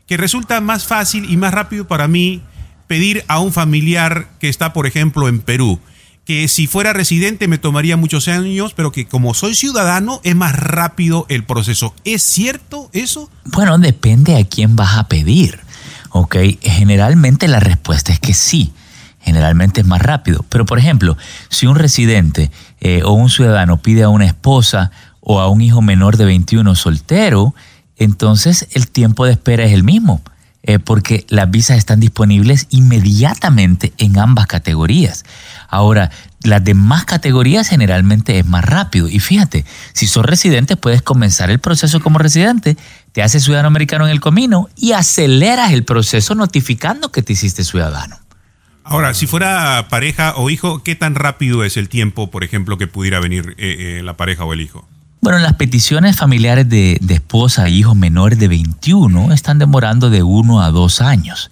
que 0.09 0.17
resulta 0.17 0.59
más 0.59 0.85
fácil 0.85 1.29
y 1.29 1.37
más 1.37 1.53
rápido 1.53 1.87
para 1.87 2.07
mí 2.07 2.41
pedir 2.87 3.23
a 3.27 3.39
un 3.39 3.53
familiar 3.53 4.27
que 4.39 4.49
está, 4.49 4.73
por 4.73 4.87
ejemplo, 4.87 5.27
en 5.27 5.39
Perú, 5.39 5.79
que 6.25 6.47
si 6.47 6.65
fuera 6.65 6.93
residente 6.93 7.47
me 7.47 7.59
tomaría 7.59 7.95
muchos 7.95 8.27
años, 8.27 8.73
pero 8.73 8.91
que 8.91 9.05
como 9.05 9.35
soy 9.35 9.53
ciudadano 9.53 10.19
es 10.23 10.35
más 10.35 10.55
rápido 10.55 11.27
el 11.29 11.43
proceso. 11.43 11.93
¿Es 12.05 12.23
cierto 12.23 12.89
eso? 12.91 13.29
Bueno, 13.45 13.77
depende 13.77 14.35
a 14.35 14.43
quién 14.45 14.75
vas 14.75 14.97
a 14.97 15.07
pedir. 15.07 15.59
¿Ok? 16.09 16.37
Generalmente 16.59 17.47
la 17.47 17.59
respuesta 17.59 18.11
es 18.11 18.19
que 18.19 18.33
sí. 18.33 18.73
Generalmente 19.19 19.81
es 19.81 19.85
más 19.85 20.01
rápido. 20.01 20.43
Pero, 20.49 20.65
por 20.65 20.79
ejemplo, 20.79 21.17
si 21.49 21.67
un 21.67 21.75
residente 21.75 22.49
eh, 22.79 23.03
o 23.05 23.11
un 23.11 23.29
ciudadano 23.29 23.77
pide 23.77 24.01
a 24.01 24.09
una 24.09 24.25
esposa 24.25 24.89
o 25.19 25.39
a 25.39 25.49
un 25.49 25.61
hijo 25.61 25.83
menor 25.83 26.17
de 26.17 26.25
21 26.25 26.73
soltero, 26.73 27.53
entonces 27.99 28.67
el 28.71 28.89
tiempo 28.89 29.25
de 29.25 29.33
espera 29.33 29.63
es 29.65 29.73
el 29.73 29.83
mismo. 29.83 30.21
eh, 30.61 30.77
porque 30.77 31.25
las 31.29 31.49
visas 31.49 31.77
están 31.77 31.99
disponibles 31.99 32.67
inmediatamente 32.69 33.93
en 33.97 34.19
ambas 34.19 34.45
categorías. 34.45 35.23
Ahora, 35.69 36.11
las 36.43 36.63
demás 36.63 37.05
categorías 37.05 37.69
generalmente 37.69 38.37
es 38.39 38.45
más 38.45 38.65
rápido. 38.65 39.07
Y 39.07 39.19
fíjate, 39.19 39.65
si 39.93 40.05
sos 40.07 40.25
residente, 40.25 40.75
puedes 40.75 41.01
comenzar 41.01 41.49
el 41.49 41.59
proceso 41.59 42.01
como 42.01 42.19
residente, 42.19 42.77
te 43.13 43.23
haces 43.23 43.43
ciudadano 43.43 43.67
americano 43.67 44.05
en 44.05 44.11
el 44.11 44.19
camino 44.19 44.67
y 44.75 44.91
aceleras 44.91 45.71
el 45.71 45.85
proceso 45.85 46.35
notificando 46.35 47.11
que 47.11 47.21
te 47.21 47.33
hiciste 47.33 47.63
ciudadano. 47.63 48.17
Ahora, 48.83 49.13
si 49.13 49.27
fuera 49.27 49.87
pareja 49.89 50.33
o 50.35 50.49
hijo, 50.49 50.83
¿qué 50.83 50.95
tan 50.95 51.15
rápido 51.15 51.63
es 51.63 51.77
el 51.77 51.89
tiempo, 51.89 52.31
por 52.31 52.43
ejemplo, 52.43 52.77
que 52.77 52.87
pudiera 52.87 53.19
venir 53.19 53.55
eh, 53.57 53.99
eh, 53.99 54.03
la 54.03 54.17
pareja 54.17 54.45
o 54.45 54.53
el 54.53 54.61
hijo? 54.61 54.87
Bueno, 55.21 55.39
las 55.39 55.55
peticiones 55.55 56.15
familiares 56.15 56.69
de, 56.69 56.97
de 57.01 57.13
esposa 57.13 57.67
e 57.67 57.71
hijos 57.71 57.95
menores 57.95 58.39
de 58.39 58.47
21 58.47 59.33
están 59.33 59.59
demorando 59.59 60.09
de 60.09 60.23
uno 60.23 60.61
a 60.61 60.71
dos 60.71 61.01
años. 61.01 61.49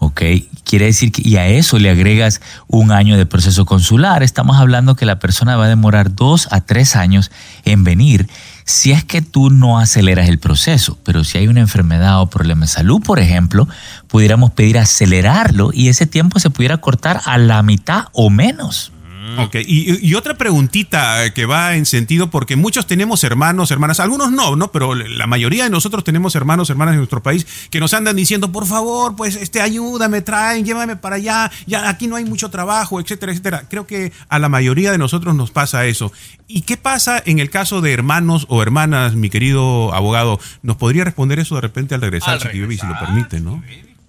¿Ok? 0.00 0.20
Quiere 0.64 0.86
decir 0.86 1.12
que, 1.12 1.22
y 1.24 1.36
a 1.36 1.46
eso 1.46 1.78
le 1.78 1.90
agregas 1.90 2.40
un 2.66 2.90
año 2.90 3.16
de 3.16 3.24
proceso 3.24 3.64
consular, 3.64 4.24
estamos 4.24 4.56
hablando 4.58 4.96
que 4.96 5.06
la 5.06 5.20
persona 5.20 5.56
va 5.56 5.66
a 5.66 5.68
demorar 5.68 6.14
dos 6.14 6.48
a 6.50 6.60
tres 6.60 6.96
años 6.96 7.30
en 7.64 7.84
venir 7.84 8.28
si 8.64 8.90
es 8.90 9.04
que 9.04 9.22
tú 9.22 9.48
no 9.48 9.78
aceleras 9.78 10.28
el 10.28 10.40
proceso. 10.40 10.98
Pero 11.04 11.22
si 11.22 11.38
hay 11.38 11.46
una 11.46 11.60
enfermedad 11.60 12.20
o 12.20 12.28
problema 12.28 12.62
de 12.62 12.72
salud, 12.72 13.00
por 13.00 13.20
ejemplo, 13.20 13.68
pudiéramos 14.08 14.50
pedir 14.50 14.76
acelerarlo 14.76 15.70
y 15.72 15.88
ese 15.88 16.06
tiempo 16.06 16.40
se 16.40 16.50
pudiera 16.50 16.78
cortar 16.78 17.20
a 17.24 17.38
la 17.38 17.62
mitad 17.62 18.06
o 18.12 18.28
menos. 18.28 18.90
Ok, 19.38 19.56
y, 19.56 20.06
y 20.06 20.14
otra 20.14 20.34
preguntita 20.34 21.32
que 21.32 21.46
va 21.46 21.76
en 21.76 21.86
sentido, 21.86 22.30
porque 22.30 22.56
muchos 22.56 22.86
tenemos 22.86 23.24
hermanos, 23.24 23.70
hermanas, 23.70 24.00
algunos 24.00 24.32
no, 24.32 24.56
¿no? 24.56 24.70
Pero 24.72 24.94
la 24.94 25.26
mayoría 25.26 25.64
de 25.64 25.70
nosotros 25.70 26.04
tenemos 26.04 26.34
hermanos, 26.34 26.70
hermanas 26.70 26.92
en 26.92 26.98
nuestro 26.98 27.22
país 27.22 27.46
que 27.70 27.80
nos 27.80 27.94
andan 27.94 28.16
diciendo, 28.16 28.52
por 28.52 28.66
favor, 28.66 29.16
pues 29.16 29.36
este, 29.36 29.60
ayúdame, 29.60 30.22
traen, 30.22 30.64
llévame 30.64 30.96
para 30.96 31.16
allá, 31.16 31.50
ya 31.66 31.88
aquí 31.88 32.06
no 32.06 32.16
hay 32.16 32.24
mucho 32.24 32.50
trabajo, 32.50 33.00
etcétera, 33.00 33.32
etcétera. 33.32 33.64
Creo 33.68 33.86
que 33.86 34.12
a 34.28 34.38
la 34.38 34.48
mayoría 34.48 34.92
de 34.92 34.98
nosotros 34.98 35.34
nos 35.34 35.50
pasa 35.50 35.86
eso. 35.86 36.12
¿Y 36.46 36.62
qué 36.62 36.76
pasa 36.76 37.22
en 37.24 37.38
el 37.38 37.50
caso 37.50 37.80
de 37.80 37.92
hermanos 37.92 38.46
o 38.48 38.62
hermanas, 38.62 39.14
mi 39.14 39.30
querido 39.30 39.94
abogado? 39.94 40.38
¿Nos 40.62 40.76
podría 40.76 41.04
responder 41.04 41.38
eso 41.38 41.54
de 41.54 41.62
repente 41.62 41.94
al 41.94 42.00
regresar, 42.00 42.34
Al 42.34 42.40
si, 42.40 42.48
si 42.48 42.86
lo 42.86 42.98
permite, 42.98 43.40
no? 43.40 43.62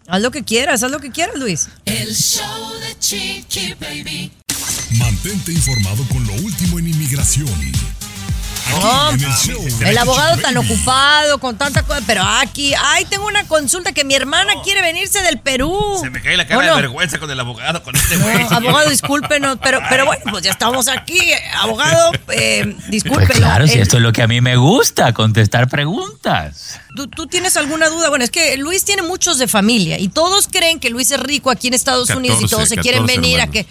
Haz 0.07 0.21
lo 0.21 0.32
que 0.32 0.43
quieras, 0.43 0.84
haz 0.84 0.91
lo 0.91 0.99
que 0.99 1.11
quieras, 1.11 1.36
Luis. 1.38 1.69
El 1.86 2.13
show 2.13 2.73
de 2.80 2.99
Chiqui 2.99 3.73
Baby. 3.80 4.32
Mantente 4.91 5.51
informado 5.51 6.03
con 6.09 6.25
lo 6.25 6.33
último 6.33 6.79
en 6.79 6.88
inmigración. 6.88 7.47
No, 8.71 9.11
en 9.11 9.23
el 9.23 9.31
show 9.31 9.63
de 9.79 9.89
el 9.91 9.97
abogado 9.97 10.38
tan 10.41 10.55
Baby. 10.55 10.67
ocupado 10.71 11.38
con 11.39 11.55
tanta 11.55 11.83
cosa, 11.83 12.01
pero 12.07 12.23
aquí, 12.23 12.73
ay, 12.73 13.05
tengo 13.05 13.27
una 13.27 13.47
consulta 13.47 13.91
que 13.91 14.03
mi 14.03 14.15
hermana 14.15 14.53
quiere 14.63 14.81
venirse 14.81 15.21
del 15.21 15.39
Perú. 15.39 15.77
Se 16.01 16.09
me 16.09 16.19
cae 16.19 16.36
la 16.36 16.47
cara 16.47 16.65
de 16.75 16.81
vergüenza 16.81 17.19
con 17.19 17.29
el 17.29 17.39
abogado, 17.39 17.83
con 17.83 17.95
este 17.95 18.17
güey. 18.17 18.43
No, 18.43 18.49
abogado, 18.49 18.89
discúlpenos, 18.89 19.59
pero, 19.61 19.79
pero 19.88 20.07
bueno, 20.07 20.23
pues 20.31 20.43
ya 20.43 20.51
estamos 20.51 20.88
aquí. 20.88 21.19
Abogado, 21.57 22.11
eh, 22.29 22.63
Pues 22.75 22.89
discúlpenos. 22.89 23.38
claro, 23.38 23.67
si 23.67 23.77
esto 23.77 23.97
es 23.97 24.03
lo 24.03 24.11
que 24.11 24.23
a 24.23 24.27
mí 24.27 24.41
me 24.41 24.55
gusta, 24.55 25.13
contestar 25.13 25.69
preguntas. 25.69 26.79
¿tú, 26.95 27.07
tú 27.07 27.27
tienes 27.27 27.57
alguna 27.57 27.89
duda? 27.89 28.09
Bueno, 28.09 28.23
es 28.25 28.31
que 28.31 28.57
Luis 28.57 28.83
tiene 28.83 29.03
muchos 29.03 29.38
de 29.38 29.47
familia 29.47 29.99
y 29.99 30.07
todos 30.07 30.47
creen 30.47 30.79
que 30.79 30.89
Luis 30.89 31.11
es 31.11 31.19
rico 31.19 31.51
aquí 31.51 31.67
en 31.67 31.75
Estados 31.75 32.09
Unidos 32.09 32.39
y 32.39 32.43
14, 32.45 32.55
todos 32.55 32.69
se 32.69 32.77
quieren 32.77 33.01
14 33.03 33.19
venir 33.21 33.41
a 33.41 33.47
que. 33.47 33.67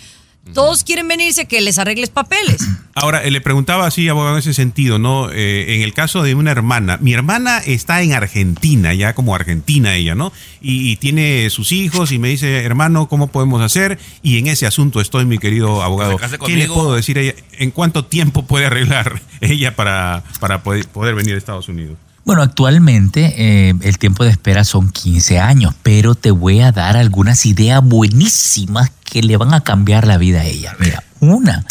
Todos 0.52 0.84
quieren 0.84 1.08
venirse 1.08 1.42
a 1.42 1.44
que 1.46 1.60
les 1.60 1.78
arregles 1.78 2.10
papeles. 2.10 2.62
Ahora, 2.94 3.24
eh, 3.24 3.30
le 3.30 3.40
preguntaba 3.40 3.86
así, 3.86 4.08
abogado, 4.08 4.34
en 4.34 4.38
ese 4.38 4.54
sentido, 4.54 4.98
¿no? 4.98 5.30
Eh, 5.32 5.74
en 5.76 5.82
el 5.82 5.92
caso 5.94 6.22
de 6.22 6.34
una 6.34 6.52
hermana, 6.52 6.98
mi 7.00 7.12
hermana 7.12 7.58
está 7.58 8.02
en 8.02 8.12
Argentina, 8.12 8.94
ya 8.94 9.14
como 9.14 9.34
argentina 9.34 9.96
ella, 9.96 10.14
¿no? 10.14 10.32
Y, 10.60 10.90
y 10.90 10.96
tiene 10.96 11.50
sus 11.50 11.72
hijos 11.72 12.12
y 12.12 12.18
me 12.18 12.28
dice, 12.28 12.62
hermano, 12.62 13.08
¿cómo 13.08 13.28
podemos 13.28 13.62
hacer? 13.62 13.98
Y 14.22 14.38
en 14.38 14.46
ese 14.46 14.66
asunto 14.66 15.00
estoy, 15.00 15.24
mi 15.24 15.38
querido 15.38 15.82
abogado. 15.82 16.18
¿Qué 16.46 16.56
le 16.56 16.68
puedo 16.68 16.94
decir 16.94 17.18
a 17.18 17.22
ella? 17.22 17.34
¿En 17.52 17.70
cuánto 17.70 18.04
tiempo 18.04 18.44
puede 18.44 18.66
arreglar 18.66 19.20
ella 19.40 19.74
para, 19.74 20.22
para 20.40 20.62
poder, 20.62 20.86
poder 20.86 21.14
venir 21.14 21.34
a 21.34 21.38
Estados 21.38 21.68
Unidos? 21.68 21.96
Bueno, 22.24 22.42
actualmente 22.42 23.34
eh, 23.68 23.74
el 23.82 23.98
tiempo 23.98 24.24
de 24.24 24.30
espera 24.30 24.64
son 24.64 24.90
15 24.90 25.40
años, 25.40 25.74
pero 25.82 26.14
te 26.14 26.30
voy 26.30 26.60
a 26.60 26.72
dar 26.72 26.96
algunas 26.96 27.44
ideas 27.44 27.82
buenísimas 27.84 28.90
que 29.04 29.22
le 29.22 29.36
van 29.36 29.52
a 29.52 29.60
cambiar 29.60 30.06
la 30.06 30.16
vida 30.16 30.40
a 30.40 30.44
ella. 30.44 30.74
Mira, 30.80 31.04
una 31.20 31.66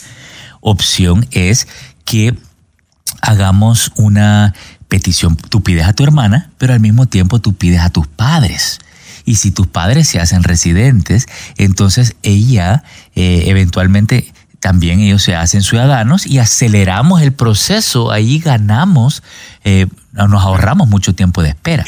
opción 0.61 1.27
es 1.31 1.67
que 2.05 2.37
hagamos 3.21 3.91
una 3.95 4.53
petición. 4.87 5.37
Tú 5.37 5.63
pides 5.63 5.87
a 5.87 5.93
tu 5.93 6.03
hermana, 6.03 6.51
pero 6.59 6.73
al 6.73 6.79
mismo 6.79 7.07
tiempo 7.07 7.39
tú 7.39 7.53
pides 7.53 7.81
a 7.81 7.89
tus 7.89 8.05
padres. 8.05 8.79
Y 9.25 9.35
si 9.35 9.49
tus 9.49 9.67
padres 9.67 10.07
se 10.07 10.19
hacen 10.19 10.43
residentes, 10.43 11.25
entonces 11.57 12.15
ella 12.21 12.83
eh, 13.15 13.45
eventualmente 13.47 14.31
también 14.63 15.01
ellos 15.01 15.21
se 15.21 15.35
hacen 15.35 15.61
ciudadanos 15.61 16.25
y 16.25 16.39
aceleramos 16.39 17.21
el 17.21 17.33
proceso. 17.33 18.11
Ahí 18.11 18.39
ganamos, 18.39 19.21
eh, 19.65 19.87
nos 20.13 20.41
ahorramos 20.41 20.87
mucho 20.87 21.13
tiempo 21.13 21.43
de 21.43 21.49
espera. 21.49 21.83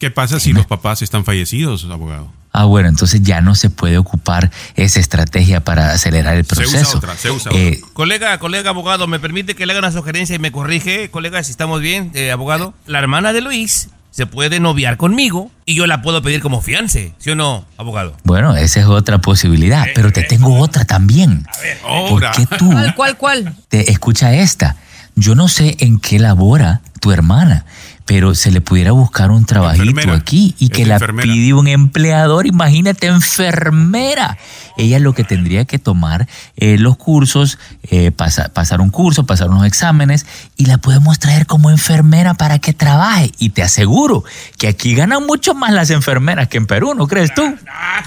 ¿Qué 0.00 0.10
pasa 0.10 0.40
si 0.40 0.52
los 0.52 0.66
papás 0.66 1.00
están 1.00 1.24
fallecidos, 1.24 1.84
abogado? 1.84 2.32
Ah, 2.52 2.64
bueno, 2.64 2.88
entonces 2.88 3.22
ya 3.22 3.40
no 3.40 3.54
se 3.54 3.70
puede 3.70 3.98
ocupar 3.98 4.50
esa 4.74 4.98
estrategia 4.98 5.62
para 5.62 5.92
acelerar 5.92 6.36
el 6.36 6.44
Se 6.44 6.54
usa 6.62 6.64
proceso. 6.72 6.98
otra, 6.98 7.16
se 7.16 7.30
usa 7.30 7.52
Eh, 7.54 7.80
Colega, 7.92 8.36
colega 8.38 8.70
abogado, 8.70 9.06
¿me 9.06 9.20
permite 9.20 9.54
que 9.54 9.64
le 9.64 9.72
haga 9.74 9.78
una 9.80 9.92
sugerencia 9.92 10.34
y 10.34 10.40
me 10.40 10.50
corrige? 10.50 11.10
Colega, 11.10 11.40
si 11.44 11.52
estamos 11.52 11.80
bien, 11.80 12.10
eh, 12.14 12.32
abogado. 12.32 12.74
La 12.86 12.98
hermana 12.98 13.32
de 13.32 13.42
Luis 13.42 13.90
se 14.10 14.26
puede 14.26 14.58
noviar 14.60 14.96
conmigo 14.96 15.50
y 15.64 15.74
yo 15.74 15.86
la 15.86 16.02
puedo 16.02 16.22
pedir 16.22 16.40
como 16.40 16.60
fiance, 16.60 17.12
¿sí 17.18 17.30
o 17.30 17.36
no, 17.36 17.64
abogado? 17.76 18.16
Bueno, 18.24 18.56
esa 18.56 18.80
es 18.80 18.86
otra 18.86 19.18
posibilidad, 19.18 19.86
Eh, 19.88 19.92
pero 19.94 20.12
te 20.12 20.22
tengo 20.24 20.58
otra 20.58 20.84
también. 20.84 21.46
Ahora. 21.84 22.32
¿Por 22.32 22.48
qué 22.48 22.56
tú 22.56 22.70
¿Cuál, 22.72 22.94
cuál, 22.94 23.16
cuál? 23.16 23.54
te 23.68 23.90
escucha 23.90 24.34
esta? 24.34 24.76
Yo 25.14 25.34
no 25.34 25.48
sé 25.48 25.76
en 25.80 25.98
qué 26.00 26.18
labora 26.18 26.80
tu 27.00 27.12
hermana, 27.12 27.64
pero 28.08 28.34
se 28.34 28.50
le 28.50 28.62
pudiera 28.62 28.92
buscar 28.92 29.30
un 29.30 29.44
trabajito 29.44 29.84
Enfermera. 29.84 30.14
aquí 30.18 30.54
y 30.58 30.64
Es 30.64 30.70
que 30.70 30.86
la 30.86 30.94
enfermera. 30.94 31.30
pide 31.30 31.52
un 31.52 31.68
empleador, 31.68 32.46
imagínate, 32.46 33.06
enfermera. 33.06 34.38
Ella 34.78 34.98
lo 34.98 35.12
que 35.12 35.24
tendría 35.24 35.64
que 35.66 35.78
tomar 35.78 36.26
eh, 36.56 36.78
los 36.78 36.96
cursos, 36.96 37.58
eh, 37.82 38.10
pasa- 38.12 38.48
pasar 38.54 38.80
un 38.80 38.90
curso, 38.90 39.26
pasar 39.26 39.50
unos 39.50 39.66
exámenes 39.66 40.24
y 40.56 40.66
la 40.66 40.78
podemos 40.78 41.18
traer 41.18 41.46
como 41.46 41.70
enfermera 41.70 42.34
para 42.34 42.58
que 42.60 42.72
trabaje. 42.72 43.30
Y 43.38 43.50
te 43.50 43.62
aseguro 43.62 44.24
que 44.56 44.68
aquí 44.68 44.94
ganan 44.94 45.26
mucho 45.26 45.54
más 45.54 45.72
las 45.72 45.90
enfermeras 45.90 46.48
que 46.48 46.56
en 46.58 46.66
Perú, 46.66 46.94
¿no 46.94 47.06
crees 47.08 47.34
tú? 47.34 47.42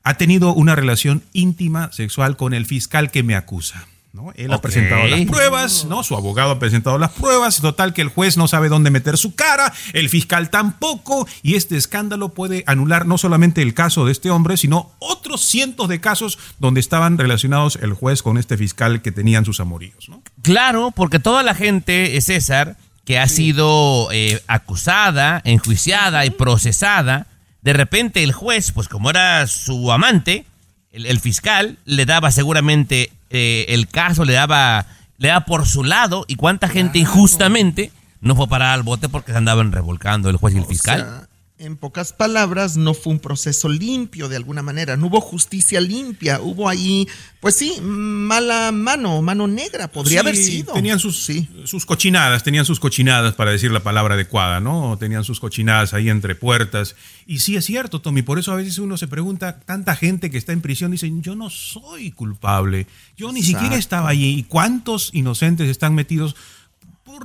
ha 0.02 0.14
tenido 0.14 0.54
una 0.54 0.74
relación 0.74 1.22
íntima 1.32 1.92
sexual 1.92 2.36
con 2.36 2.54
el 2.54 2.64
fiscal 2.64 3.10
que 3.10 3.22
me 3.22 3.34
acusa. 3.34 3.86
¿No? 4.12 4.32
Él 4.36 4.52
ha 4.52 4.60
presentado 4.60 5.06
las 5.06 5.20
pruebas, 5.26 5.84
¿no? 5.84 6.02
Su 6.02 6.16
abogado 6.16 6.52
ha 6.52 6.58
presentado 6.58 6.98
las 6.98 7.12
pruebas, 7.12 7.60
total 7.60 7.92
que 7.92 8.02
el 8.02 8.08
juez 8.08 8.36
no 8.36 8.48
sabe 8.48 8.68
dónde 8.68 8.90
meter 8.90 9.16
su 9.16 9.34
cara, 9.34 9.72
el 9.92 10.08
fiscal 10.08 10.50
tampoco, 10.50 11.26
y 11.42 11.54
este 11.54 11.76
escándalo 11.76 12.30
puede 12.30 12.64
anular 12.66 13.06
no 13.06 13.18
solamente 13.18 13.62
el 13.62 13.74
caso 13.74 14.06
de 14.06 14.12
este 14.12 14.30
hombre, 14.30 14.56
sino 14.56 14.92
otros 14.98 15.42
cientos 15.44 15.88
de 15.88 16.00
casos 16.00 16.38
donde 16.58 16.80
estaban 16.80 17.18
relacionados 17.18 17.76
el 17.82 17.92
juez 17.92 18.22
con 18.22 18.38
este 18.38 18.56
fiscal 18.56 19.02
que 19.02 19.12
tenían 19.12 19.44
sus 19.44 19.60
amoríos, 19.60 20.08
¿no? 20.08 20.22
Claro, 20.42 20.92
porque 20.94 21.18
toda 21.18 21.42
la 21.42 21.54
gente, 21.54 22.16
eh, 22.16 22.20
César, 22.20 22.76
que 23.04 23.18
ha 23.18 23.28
sido 23.28 24.08
eh, 24.12 24.42
acusada, 24.48 25.40
enjuiciada 25.44 26.26
y 26.26 26.30
procesada, 26.30 27.26
de 27.62 27.72
repente 27.72 28.22
el 28.22 28.32
juez, 28.32 28.72
pues 28.72 28.88
como 28.88 29.10
era 29.10 29.46
su 29.46 29.92
amante, 29.92 30.46
el, 30.90 31.06
el 31.06 31.20
fiscal 31.20 31.78
le 31.84 32.06
daba 32.06 32.30
seguramente 32.30 33.12
eh, 33.30 33.66
el 33.68 33.88
caso, 33.88 34.24
le 34.24 34.32
daba, 34.32 34.86
le 35.18 35.28
daba 35.28 35.44
por 35.44 35.66
su 35.66 35.84
lado, 35.84 36.24
y 36.28 36.36
cuánta 36.36 36.68
gente 36.68 36.98
injustamente 36.98 37.92
no 38.20 38.34
fue 38.34 38.48
para 38.48 38.72
al 38.72 38.82
bote 38.82 39.08
porque 39.08 39.32
se 39.32 39.38
andaban 39.38 39.72
revolcando 39.72 40.30
el 40.30 40.36
juez 40.36 40.54
y 40.54 40.58
el 40.58 40.64
fiscal. 40.64 41.00
O 41.00 41.04
sea, 41.04 41.27
en 41.58 41.76
pocas 41.76 42.12
palabras, 42.12 42.76
no 42.76 42.94
fue 42.94 43.12
un 43.12 43.18
proceso 43.18 43.68
limpio 43.68 44.28
de 44.28 44.36
alguna 44.36 44.62
manera. 44.62 44.96
No 44.96 45.08
hubo 45.08 45.20
justicia 45.20 45.80
limpia. 45.80 46.40
Hubo 46.40 46.68
ahí, 46.68 47.08
pues 47.40 47.56
sí, 47.56 47.74
mala 47.82 48.70
mano, 48.72 49.20
mano 49.22 49.46
negra. 49.48 49.88
Podría 49.88 50.20
Sí, 50.20 50.26
haber 50.26 50.36
sido. 50.36 50.72
Tenían 50.72 50.98
sus, 50.98 51.28
sus 51.64 51.84
cochinadas, 51.84 52.44
tenían 52.44 52.64
sus 52.64 52.78
cochinadas, 52.80 53.34
para 53.34 53.50
decir 53.50 53.70
la 53.72 53.82
palabra 53.82 54.14
adecuada, 54.14 54.60
¿no? 54.60 54.96
Tenían 54.98 55.24
sus 55.24 55.40
cochinadas 55.40 55.94
ahí 55.94 56.08
entre 56.08 56.34
puertas. 56.34 56.94
Y 57.26 57.40
sí 57.40 57.56
es 57.56 57.64
cierto, 57.64 58.00
Tommy, 58.00 58.22
por 58.22 58.38
eso 58.38 58.52
a 58.52 58.56
veces 58.56 58.78
uno 58.78 58.96
se 58.96 59.08
pregunta, 59.08 59.60
tanta 59.60 59.96
gente 59.96 60.30
que 60.30 60.38
está 60.38 60.52
en 60.52 60.60
prisión 60.60 60.92
dicen, 60.92 61.22
yo 61.22 61.34
no 61.34 61.50
soy 61.50 62.12
culpable, 62.12 62.86
yo 63.16 63.32
ni 63.32 63.42
siquiera 63.42 63.76
estaba 63.76 64.08
allí. 64.10 64.38
¿Y 64.38 64.44
cuántos 64.44 65.10
inocentes 65.12 65.68
están 65.68 65.94
metidos? 65.94 66.36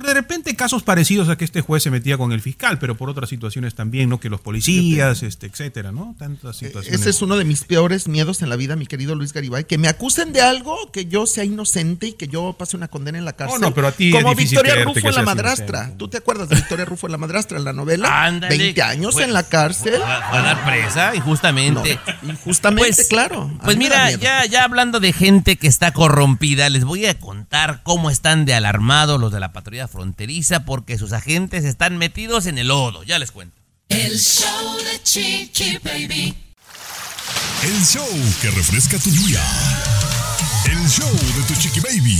De 0.04 0.14
repente 0.14 0.54
casos 0.56 0.82
parecidos 0.82 1.28
a 1.28 1.36
que 1.36 1.44
este 1.44 1.60
juez 1.60 1.82
se 1.82 1.90
metía 1.90 2.16
con 2.16 2.32
el 2.32 2.40
fiscal, 2.40 2.78
pero 2.78 2.96
por 2.96 3.10
otras 3.10 3.28
situaciones 3.28 3.74
también, 3.74 4.08
¿no? 4.08 4.20
Que 4.20 4.28
los 4.28 4.40
policías, 4.40 5.22
este, 5.22 5.46
etcétera, 5.46 5.92
¿no? 5.92 6.14
Tantas 6.18 6.56
situaciones. 6.56 7.00
Ese 7.00 7.10
es 7.10 7.22
uno 7.22 7.36
de 7.36 7.44
mis 7.44 7.64
peores 7.64 8.08
miedos 8.08 8.42
en 8.42 8.48
la 8.48 8.56
vida, 8.56 8.76
mi 8.76 8.86
querido 8.86 9.14
Luis 9.14 9.32
Garibay, 9.32 9.64
que 9.64 9.78
me 9.78 9.88
acusen 9.88 10.32
de 10.32 10.40
algo, 10.40 10.90
que 10.92 11.06
yo 11.06 11.26
sea 11.26 11.44
inocente 11.44 12.08
y 12.08 12.12
que 12.14 12.28
yo 12.28 12.54
pase 12.54 12.76
una 12.76 12.88
condena 12.88 13.18
en 13.18 13.24
la 13.24 13.34
cárcel. 13.34 13.58
Oh, 13.58 13.60
no, 13.60 13.74
pero 13.74 13.88
a 13.88 13.92
ti 13.92 14.10
Como 14.10 14.34
Victoria 14.34 14.84
Rufo 14.84 15.08
en 15.08 15.14
la 15.14 15.22
madrastra. 15.22 15.78
inocente. 15.78 15.98
¿Tú 15.98 16.08
te 16.08 16.18
acuerdas 16.18 16.48
de 16.48 16.56
Victoria 16.56 16.84
Rufo 16.84 17.06
en 17.06 17.12
la 17.12 17.18
madrastra 17.18 17.58
en 17.58 17.64
la 17.64 17.72
novela? 17.72 18.24
Ándale, 18.24 18.56
20 18.56 18.82
años 18.82 19.14
pues, 19.14 19.26
en 19.26 19.32
la 19.32 19.42
cárcel. 19.44 20.00
Va, 20.00 20.38
a 20.38 20.42
dar 20.42 20.64
presa, 20.64 21.14
injustamente. 21.14 21.98
No, 22.22 22.32
injustamente, 22.32 23.06
claro. 23.08 23.50
Pues 23.62 23.76
me 23.76 23.88
da 23.88 24.06
mira, 24.06 24.18
ya, 24.18 24.46
ya 24.46 24.64
hablando 24.64 25.00
de 25.00 25.12
gente 25.12 25.56
que 25.56 25.66
está 25.66 25.92
corrompida, 25.92 26.68
les 26.70 26.84
voy 26.84 27.06
a 27.06 27.18
contar 27.18 27.82
cómo 27.82 28.10
están 28.10 28.44
de 28.44 28.54
alarmados 28.54 29.20
los 29.20 29.32
de 29.32 29.40
la 29.40 29.52
patrulla 29.52 29.73
fronteriza 29.88 30.64
porque 30.64 30.98
sus 30.98 31.12
agentes 31.12 31.64
están 31.64 31.98
metidos 31.98 32.46
en 32.46 32.58
el 32.58 32.68
lodo. 32.68 33.02
Ya 33.02 33.18
les 33.18 33.32
cuento. 33.32 33.56
El 33.88 34.18
show 34.18 34.76
de 34.78 35.02
Chiqui 35.02 35.78
Baby. 35.82 36.34
El 37.64 37.84
show 37.84 38.06
que 38.42 38.50
refresca 38.50 38.98
tu 38.98 39.10
día. 39.10 39.42
El 40.66 40.88
show 40.88 41.10
de 41.10 41.42
tu 41.46 41.54
chiqui 41.60 41.80
baby. 41.80 42.18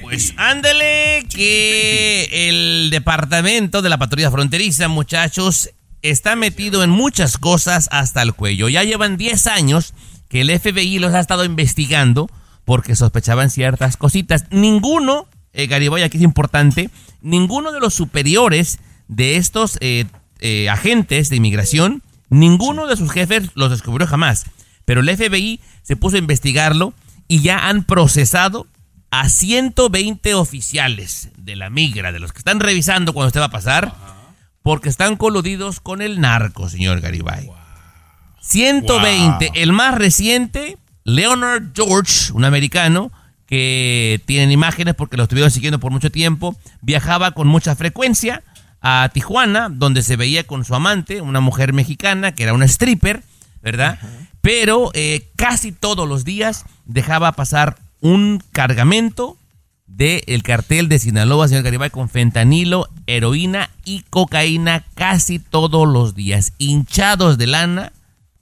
Pues 0.00 0.32
ándale 0.36 1.26
que 1.28 2.48
el 2.48 2.88
departamento 2.90 3.82
de 3.82 3.90
la 3.90 3.98
patrulla 3.98 4.30
fronteriza, 4.30 4.88
muchachos, 4.88 5.70
está 6.00 6.34
metido 6.34 6.82
en 6.82 6.90
muchas 6.90 7.36
cosas 7.36 7.88
hasta 7.90 8.22
el 8.22 8.32
cuello. 8.32 8.68
Ya 8.68 8.84
llevan 8.84 9.18
10 9.18 9.46
años 9.48 9.92
que 10.28 10.40
el 10.40 10.58
FBI 10.58 10.98
los 10.98 11.12
ha 11.12 11.20
estado 11.20 11.44
investigando 11.44 12.30
porque 12.64 12.96
sospechaban 12.96 13.50
ciertas 13.50 13.96
cositas. 13.98 14.44
Ninguno, 14.50 15.26
eh, 15.58 15.66
Garibay, 15.66 16.04
aquí 16.04 16.18
es 16.18 16.22
importante, 16.22 16.88
ninguno 17.20 17.72
de 17.72 17.80
los 17.80 17.92
superiores 17.92 18.78
de 19.08 19.36
estos 19.36 19.76
eh, 19.80 20.04
eh, 20.38 20.70
agentes 20.70 21.30
de 21.30 21.36
inmigración, 21.36 22.04
ninguno 22.30 22.86
de 22.86 22.96
sus 22.96 23.10
jefes 23.10 23.50
los 23.54 23.70
descubrió 23.70 24.06
jamás. 24.06 24.46
Pero 24.84 25.00
el 25.00 25.14
FBI 25.14 25.60
se 25.82 25.96
puso 25.96 26.14
a 26.14 26.20
investigarlo 26.20 26.94
y 27.26 27.40
ya 27.40 27.68
han 27.68 27.82
procesado 27.82 28.68
a 29.10 29.28
120 29.28 30.34
oficiales 30.34 31.30
de 31.36 31.56
la 31.56 31.70
migra, 31.70 32.12
de 32.12 32.20
los 32.20 32.32
que 32.32 32.38
están 32.38 32.60
revisando 32.60 33.12
cuando 33.12 33.26
usted 33.26 33.40
va 33.40 33.46
a 33.46 33.50
pasar, 33.50 33.92
porque 34.62 34.88
están 34.88 35.16
coludidos 35.16 35.80
con 35.80 36.02
el 36.02 36.20
narco, 36.20 36.68
señor 36.68 37.00
Garibay. 37.00 37.50
120. 38.42 39.46
Wow. 39.46 39.54
El 39.56 39.72
más 39.72 39.96
reciente, 39.96 40.78
Leonard 41.02 41.72
George, 41.74 42.32
un 42.32 42.44
americano 42.44 43.10
que 43.48 44.20
tienen 44.26 44.52
imágenes 44.52 44.94
porque 44.94 45.16
lo 45.16 45.24
estuvieron 45.24 45.50
siguiendo 45.50 45.80
por 45.80 45.90
mucho 45.90 46.12
tiempo, 46.12 46.54
viajaba 46.82 47.32
con 47.32 47.48
mucha 47.48 47.74
frecuencia 47.74 48.42
a 48.80 49.10
Tijuana, 49.12 49.70
donde 49.70 50.02
se 50.02 50.16
veía 50.16 50.44
con 50.44 50.64
su 50.64 50.74
amante, 50.74 51.22
una 51.22 51.40
mujer 51.40 51.72
mexicana 51.72 52.32
que 52.32 52.42
era 52.44 52.52
una 52.52 52.66
stripper, 52.66 53.22
¿verdad? 53.62 53.98
Pero 54.42 54.90
eh, 54.94 55.28
casi 55.34 55.72
todos 55.72 56.06
los 56.06 56.24
días 56.24 56.66
dejaba 56.84 57.32
pasar 57.32 57.78
un 58.00 58.42
cargamento 58.52 59.36
del 59.86 60.42
cartel 60.42 60.88
de 60.88 60.98
Sinaloa, 60.98 61.48
señor 61.48 61.64
Garibay, 61.64 61.88
con 61.88 62.10
fentanilo, 62.10 62.88
heroína 63.06 63.70
y 63.84 64.02
cocaína 64.10 64.84
casi 64.94 65.38
todos 65.38 65.88
los 65.88 66.14
días, 66.14 66.52
hinchados 66.58 67.38
de 67.38 67.46
lana, 67.46 67.92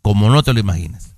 como 0.02 0.28
no 0.28 0.42
te 0.42 0.52
lo 0.52 0.58
imaginas. 0.58 1.15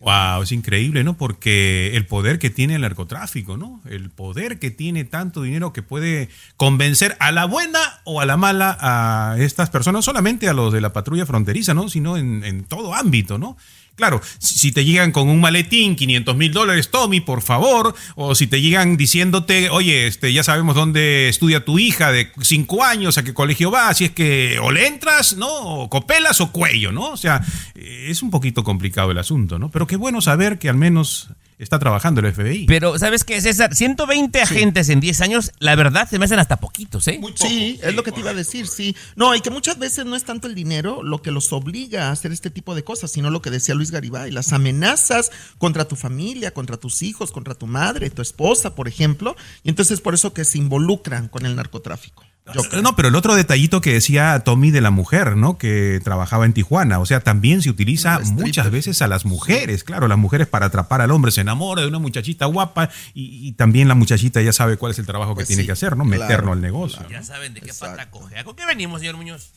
Wow, 0.00 0.42
es 0.42 0.52
increíble, 0.52 1.02
¿no? 1.02 1.16
Porque 1.16 1.96
el 1.96 2.06
poder 2.06 2.38
que 2.38 2.50
tiene 2.50 2.76
el 2.76 2.82
narcotráfico, 2.82 3.56
¿no? 3.56 3.80
El 3.88 4.10
poder 4.10 4.60
que 4.60 4.70
tiene 4.70 5.04
tanto 5.04 5.42
dinero 5.42 5.72
que 5.72 5.82
puede 5.82 6.28
convencer 6.56 7.16
a 7.18 7.32
la 7.32 7.46
buena 7.46 7.80
o 8.04 8.20
a 8.20 8.26
la 8.26 8.36
mala 8.36 8.78
a 8.80 9.36
estas 9.38 9.70
personas, 9.70 10.04
solamente 10.04 10.48
a 10.48 10.52
los 10.52 10.72
de 10.72 10.80
la 10.80 10.92
patrulla 10.92 11.26
fronteriza, 11.26 11.74
¿no? 11.74 11.88
Sino 11.88 12.16
en, 12.16 12.44
en 12.44 12.62
todo 12.62 12.94
ámbito, 12.94 13.38
¿no? 13.38 13.56
Claro, 13.98 14.22
si 14.38 14.70
te 14.70 14.84
llegan 14.84 15.10
con 15.10 15.28
un 15.28 15.40
maletín, 15.40 15.96
500 15.96 16.36
mil 16.36 16.52
dólares, 16.52 16.88
Tommy, 16.88 17.20
por 17.20 17.42
favor, 17.42 17.96
o 18.14 18.36
si 18.36 18.46
te 18.46 18.60
llegan 18.60 18.96
diciéndote, 18.96 19.70
oye, 19.70 20.06
este, 20.06 20.32
ya 20.32 20.44
sabemos 20.44 20.76
dónde 20.76 21.28
estudia 21.28 21.64
tu 21.64 21.80
hija 21.80 22.12
de 22.12 22.30
5 22.40 22.84
años, 22.84 23.18
a 23.18 23.24
qué 23.24 23.34
colegio 23.34 23.72
va, 23.72 23.92
si 23.94 24.04
es 24.04 24.12
que 24.12 24.60
o 24.62 24.70
le 24.70 24.86
entras, 24.86 25.36
¿no? 25.36 25.48
O 25.48 25.90
copelas 25.90 26.40
o 26.40 26.52
cuello, 26.52 26.92
¿no? 26.92 27.10
O 27.10 27.16
sea, 27.16 27.44
es 27.74 28.22
un 28.22 28.30
poquito 28.30 28.62
complicado 28.62 29.10
el 29.10 29.18
asunto, 29.18 29.58
¿no? 29.58 29.68
Pero 29.68 29.88
qué 29.88 29.96
bueno 29.96 30.20
saber 30.20 30.60
que 30.60 30.68
al 30.68 30.76
menos 30.76 31.30
está 31.58 31.78
trabajando 31.78 32.20
el 32.20 32.32
FBI. 32.32 32.66
Pero, 32.66 32.98
¿sabes 32.98 33.24
qué, 33.24 33.40
César? 33.40 33.74
120 33.74 34.40
agentes 34.40 34.88
en 34.88 35.00
10 35.00 35.20
años, 35.20 35.52
la 35.58 35.74
verdad, 35.74 36.08
se 36.08 36.18
me 36.18 36.24
hacen 36.24 36.38
hasta 36.38 36.58
poquitos, 36.58 37.06
¿eh? 37.08 37.20
Sí, 37.34 37.80
es 37.82 37.94
lo 37.94 38.02
que 38.02 38.12
te 38.12 38.20
iba 38.20 38.30
a 38.30 38.34
decir, 38.34 38.66
sí. 38.66 38.96
No, 39.16 39.34
y 39.34 39.40
que 39.40 39.50
muchas 39.50 39.78
veces 39.78 40.06
no 40.06 40.16
es 40.16 40.24
tanto 40.24 40.46
el 40.46 40.54
dinero 40.54 41.02
lo 41.02 41.22
que 41.22 41.30
los 41.30 41.52
obliga 41.52 42.08
a 42.08 42.12
hacer 42.12 42.32
este 42.32 42.50
tipo 42.50 42.74
de 42.74 42.84
cosas, 42.84 43.10
sino 43.10 43.30
lo 43.30 43.42
que 43.42 43.50
decía 43.50 43.74
Luis 43.74 43.90
Garibay, 43.90 44.30
las 44.30 44.52
amenazas 44.52 45.30
contra 45.58 45.86
tu 45.86 45.96
familia, 45.96 46.52
contra 46.52 46.76
tus 46.76 47.02
hijos, 47.02 47.32
contra 47.32 47.54
tu 47.54 47.66
madre, 47.66 48.10
tu 48.10 48.22
esposa, 48.22 48.74
por 48.74 48.88
ejemplo. 48.88 49.36
Y 49.62 49.70
entonces 49.70 49.94
es 49.94 50.00
por 50.00 50.14
eso 50.14 50.32
que 50.32 50.44
se 50.44 50.58
involucran 50.58 51.28
con 51.28 51.46
el 51.46 51.56
narcotráfico. 51.56 52.27
Yo 52.54 52.62
creo. 52.62 52.82
No, 52.82 52.96
pero 52.96 53.08
el 53.08 53.14
otro 53.14 53.34
detallito 53.34 53.80
que 53.80 53.92
decía 53.92 54.38
Tommy 54.40 54.70
de 54.70 54.80
la 54.80 54.90
mujer, 54.90 55.36
¿no? 55.36 55.58
Que 55.58 56.00
trabajaba 56.02 56.46
en 56.46 56.52
Tijuana. 56.52 56.98
O 56.98 57.06
sea, 57.06 57.20
también 57.20 57.62
se 57.62 57.70
utiliza 57.70 58.20
muchas 58.20 58.70
veces 58.70 59.02
a 59.02 59.08
las 59.08 59.24
mujeres. 59.24 59.84
Claro, 59.84 60.08
las 60.08 60.18
mujeres 60.18 60.46
para 60.46 60.66
atrapar 60.66 61.00
al 61.00 61.10
hombre 61.10 61.30
se 61.32 61.40
enamora 61.42 61.82
de 61.82 61.88
una 61.88 61.98
muchachita 61.98 62.46
guapa 62.46 62.90
y, 63.14 63.46
y 63.48 63.52
también 63.52 63.88
la 63.88 63.94
muchachita 63.94 64.40
ya 64.42 64.52
sabe 64.52 64.76
cuál 64.76 64.92
es 64.92 64.98
el 64.98 65.06
trabajo 65.06 65.32
que 65.32 65.40
Pues 65.40 65.48
tiene 65.48 65.62
sí, 65.62 65.66
que 65.66 65.72
hacer, 65.72 65.96
¿no? 65.96 66.04
claro, 66.04 66.22
Meterlo 66.22 66.52
al 66.52 66.60
negocio. 66.60 67.06
Ya 67.10 67.22
saben 67.22 67.54
de 67.54 67.60
qué 67.60 67.70
Exacto. 67.70 67.96
pata 67.96 68.10
coge. 68.10 68.44
¿Con 68.44 68.56
qué 68.56 68.66
venimos, 68.66 69.00
señor 69.00 69.16
Muñoz? 69.16 69.50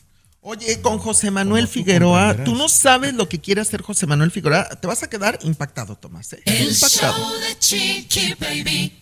Oye, 0.44 0.80
con 0.80 0.98
José 0.98 1.30
Manuel 1.30 1.66
tú 1.66 1.72
Figueroa, 1.74 2.34
tú 2.44 2.56
no 2.56 2.68
sabes 2.68 3.14
lo 3.14 3.28
que 3.28 3.40
quiere 3.40 3.60
hacer 3.60 3.80
José 3.80 4.06
Manuel 4.08 4.32
Figueroa. 4.32 4.68
Te 4.70 4.88
vas 4.88 5.02
a 5.04 5.08
quedar 5.08 5.38
impactado, 5.42 5.94
Tomás. 5.94 6.32
¿eh? 6.32 6.42
El 6.46 6.70
Impactado. 6.72 7.14
show 7.16 7.30
de 7.40 7.58
Chiqui 7.60 8.34
Baby. 8.40 9.01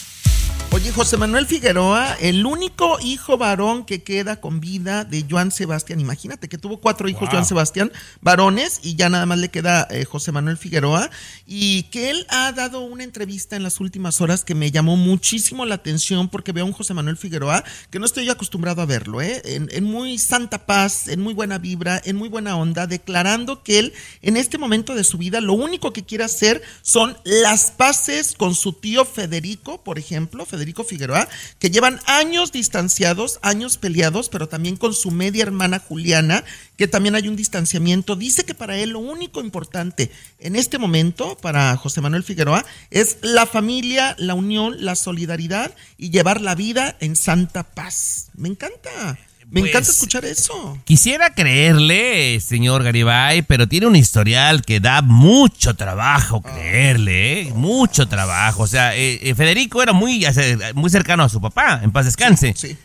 Oye, 0.73 0.89
José 0.93 1.17
Manuel 1.17 1.47
Figueroa, 1.47 2.13
el 2.21 2.45
único 2.45 2.97
hijo 3.03 3.37
varón 3.37 3.83
que 3.83 4.03
queda 4.03 4.39
con 4.39 4.61
vida 4.61 5.03
de 5.03 5.25
Joan 5.29 5.51
Sebastián. 5.51 5.99
Imagínate 5.99 6.47
que 6.47 6.57
tuvo 6.57 6.79
cuatro 6.79 7.09
hijos 7.09 7.23
Wow. 7.23 7.31
Joan 7.31 7.45
Sebastián, 7.45 7.91
varones, 8.21 8.79
y 8.81 8.95
ya 8.95 9.09
nada 9.09 9.25
más 9.25 9.37
le 9.37 9.49
queda 9.49 9.85
eh, 9.91 10.05
José 10.05 10.31
Manuel 10.31 10.55
Figueroa. 10.55 11.09
Y 11.45 11.83
que 11.91 12.09
él 12.09 12.25
ha 12.29 12.53
dado 12.53 12.79
una 12.79 13.03
entrevista 13.03 13.57
en 13.57 13.63
las 13.63 13.81
últimas 13.81 14.21
horas 14.21 14.45
que 14.45 14.55
me 14.55 14.71
llamó 14.71 14.95
muchísimo 14.95 15.65
la 15.65 15.75
atención 15.75 16.29
porque 16.29 16.53
veo 16.53 16.63
a 16.63 16.67
un 16.67 16.73
José 16.73 16.93
Manuel 16.93 17.17
Figueroa 17.17 17.65
que 17.89 17.99
no 17.99 18.05
estoy 18.05 18.29
acostumbrado 18.29 18.81
a 18.81 18.85
verlo, 18.85 19.21
¿eh? 19.21 19.41
en, 19.43 19.67
en 19.73 19.83
muy 19.83 20.17
santa 20.19 20.65
paz, 20.65 21.09
en 21.09 21.19
muy 21.19 21.33
buena 21.33 21.57
vibra, 21.57 22.01
en 22.05 22.15
muy 22.15 22.29
buena 22.29 22.55
onda, 22.55 22.87
declarando 22.87 23.61
que 23.61 23.77
él 23.77 23.93
en 24.21 24.37
este 24.37 24.57
momento 24.57 24.95
de 24.95 25.03
su 25.03 25.17
vida 25.17 25.41
lo 25.41 25.51
único 25.51 25.91
que 25.91 26.05
quiere 26.05 26.23
hacer 26.23 26.61
son 26.81 27.17
las 27.25 27.71
paces 27.71 28.35
con 28.37 28.55
su 28.55 28.71
tío 28.71 29.03
Federico, 29.03 29.83
por 29.83 29.99
ejemplo, 29.99 30.45
Federico 30.45 30.60
Figueroa, 30.85 31.27
que 31.59 31.69
llevan 31.69 31.99
años 32.05 32.51
distanciados, 32.51 33.39
años 33.41 33.77
peleados, 33.77 34.29
pero 34.29 34.47
también 34.47 34.77
con 34.77 34.93
su 34.93 35.11
media 35.11 35.43
hermana 35.43 35.79
Juliana, 35.79 36.43
que 36.77 36.87
también 36.87 37.15
hay 37.15 37.27
un 37.27 37.35
distanciamiento. 37.35 38.15
Dice 38.15 38.45
que 38.45 38.53
para 38.53 38.77
él 38.77 38.91
lo 38.91 38.99
único 38.99 39.41
importante 39.41 40.11
en 40.39 40.55
este 40.55 40.77
momento, 40.77 41.37
para 41.37 41.75
José 41.77 42.01
Manuel 42.01 42.23
Figueroa, 42.23 42.65
es 42.89 43.17
la 43.21 43.45
familia, 43.45 44.15
la 44.17 44.33
unión, 44.33 44.83
la 44.83 44.95
solidaridad 44.95 45.75
y 45.97 46.09
llevar 46.09 46.41
la 46.41 46.55
vida 46.55 46.95
en 46.99 47.15
santa 47.15 47.63
paz. 47.63 48.29
Me 48.35 48.49
encanta. 48.49 49.17
Me 49.51 49.59
Pues, 49.59 49.71
encanta 49.71 49.91
escuchar 49.91 50.23
eso. 50.23 50.79
Quisiera 50.85 51.33
creerle, 51.33 52.39
señor 52.39 52.83
Garibay, 52.83 53.41
pero 53.41 53.67
tiene 53.67 53.85
un 53.85 53.97
historial 53.97 54.61
que 54.61 54.79
da 54.79 55.01
mucho 55.01 55.75
trabajo 55.75 56.41
creerle, 56.41 57.41
¿eh? 57.41 57.51
mucho 57.53 58.07
trabajo. 58.07 58.63
O 58.63 58.67
sea, 58.67 58.95
eh, 58.95 59.19
eh, 59.21 59.35
Federico 59.35 59.83
era 59.83 59.91
muy, 59.91 60.25
muy 60.73 60.89
cercano 60.89 61.23
a 61.23 61.29
su 61.29 61.41
papá, 61.41 61.81
en 61.83 61.91
paz 61.91 62.05
descanse. 62.05 62.53
Sí. 62.55 62.77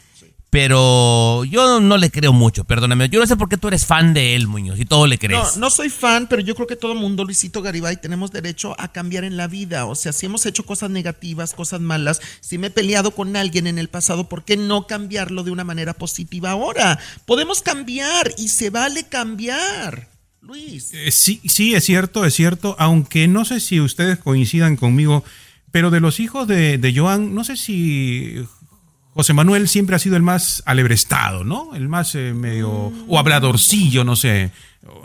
Pero 0.57 1.45
yo 1.45 1.81
no 1.81 1.99
le 1.99 2.11
creo 2.11 2.33
mucho, 2.33 2.65
perdóname. 2.65 3.11
Yo 3.11 3.21
no 3.21 3.27
sé 3.27 3.37
por 3.37 3.51
qué 3.51 3.59
tú 3.59 3.69
eres 3.69 3.85
fan 3.85 4.15
de 4.15 4.35
él, 4.35 4.47
Muñoz, 4.47 4.81
y 4.81 4.87
todo 4.87 5.07
le 5.07 5.19
crees. 5.19 5.57
No, 5.57 5.61
no 5.67 5.71
soy 5.71 5.91
fan, 5.91 6.29
pero 6.31 6.41
yo 6.41 6.55
creo 6.55 6.67
que 6.67 6.77
todo 6.77 6.95
mundo, 6.95 7.25
Luisito 7.25 7.61
Garibay, 7.61 8.01
tenemos 8.01 8.33
derecho 8.33 8.75
a 8.79 8.91
cambiar 8.91 9.25
en 9.25 9.37
la 9.37 9.49
vida. 9.49 9.85
O 9.85 9.95
sea, 9.95 10.15
si 10.15 10.25
hemos 10.25 10.47
hecho 10.47 10.65
cosas 10.65 10.89
negativas, 10.89 11.53
cosas 11.53 11.83
malas, 11.83 12.23
si 12.41 12.57
me 12.57 12.69
he 12.69 12.71
peleado 12.71 13.11
con 13.11 13.37
alguien 13.37 13.67
en 13.67 13.77
el 13.79 13.91
pasado, 13.91 14.31
¿por 14.31 14.45
qué 14.45 14.57
no 14.57 14.87
cambiarlo 14.87 15.43
de 15.43 15.51
una 15.51 15.63
manera 15.63 15.93
positiva 15.93 16.53
ahora? 16.53 16.99
Podemos 17.27 17.61
cambiar 17.61 18.33
y 18.39 18.49
se 18.49 18.71
vale 18.71 19.05
cambiar. 19.05 20.09
Luis. 20.41 20.95
Eh, 20.95 21.11
sí, 21.11 21.43
sí, 21.45 21.75
es 21.75 21.85
cierto, 21.85 22.25
es 22.25 22.33
cierto, 22.33 22.77
aunque 22.79 23.29
no 23.29 23.45
sé 23.45 23.61
si 23.61 23.79
ustedes 23.79 24.17
coincidan 24.17 24.77
conmigo, 24.77 25.23
pero 25.71 25.91
de 25.91 26.01
los 26.01 26.19
hijos 26.19 26.49
de, 26.49 26.79
de 26.79 26.99
Joan, 26.99 27.35
no 27.35 27.45
sé 27.45 27.59
si 27.59 28.43
José 29.17 29.33
Manuel 29.33 29.67
siempre 29.67 29.97
ha 29.97 29.99
sido 29.99 30.17
el 30.17 30.23
más 30.23 30.63
alebrestado, 30.67 31.43
¿no? 31.43 31.75
El 31.75 31.89
más 31.89 32.15
eh, 32.15 32.35
medio. 32.35 32.93
o 33.09 33.19
habladorcillo, 33.19 34.05
no 34.05 34.15
sé. 34.15 34.51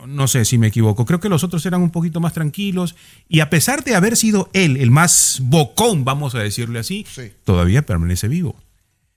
No 0.05 0.27
sé 0.27 0.43
si 0.43 0.57
me 0.57 0.67
equivoco. 0.67 1.05
Creo 1.05 1.21
que 1.21 1.29
los 1.29 1.45
otros 1.45 1.65
eran 1.65 1.81
un 1.81 1.91
poquito 1.91 2.19
más 2.19 2.33
tranquilos. 2.33 2.95
Y 3.29 3.39
a 3.39 3.49
pesar 3.49 3.85
de 3.85 3.95
haber 3.95 4.17
sido 4.17 4.49
él 4.51 4.75
el 4.75 4.91
más 4.91 5.39
bocón, 5.43 6.03
vamos 6.03 6.35
a 6.35 6.39
decirle 6.39 6.79
así, 6.79 7.05
todavía 7.45 7.83
permanece 7.83 8.27
vivo. 8.27 8.57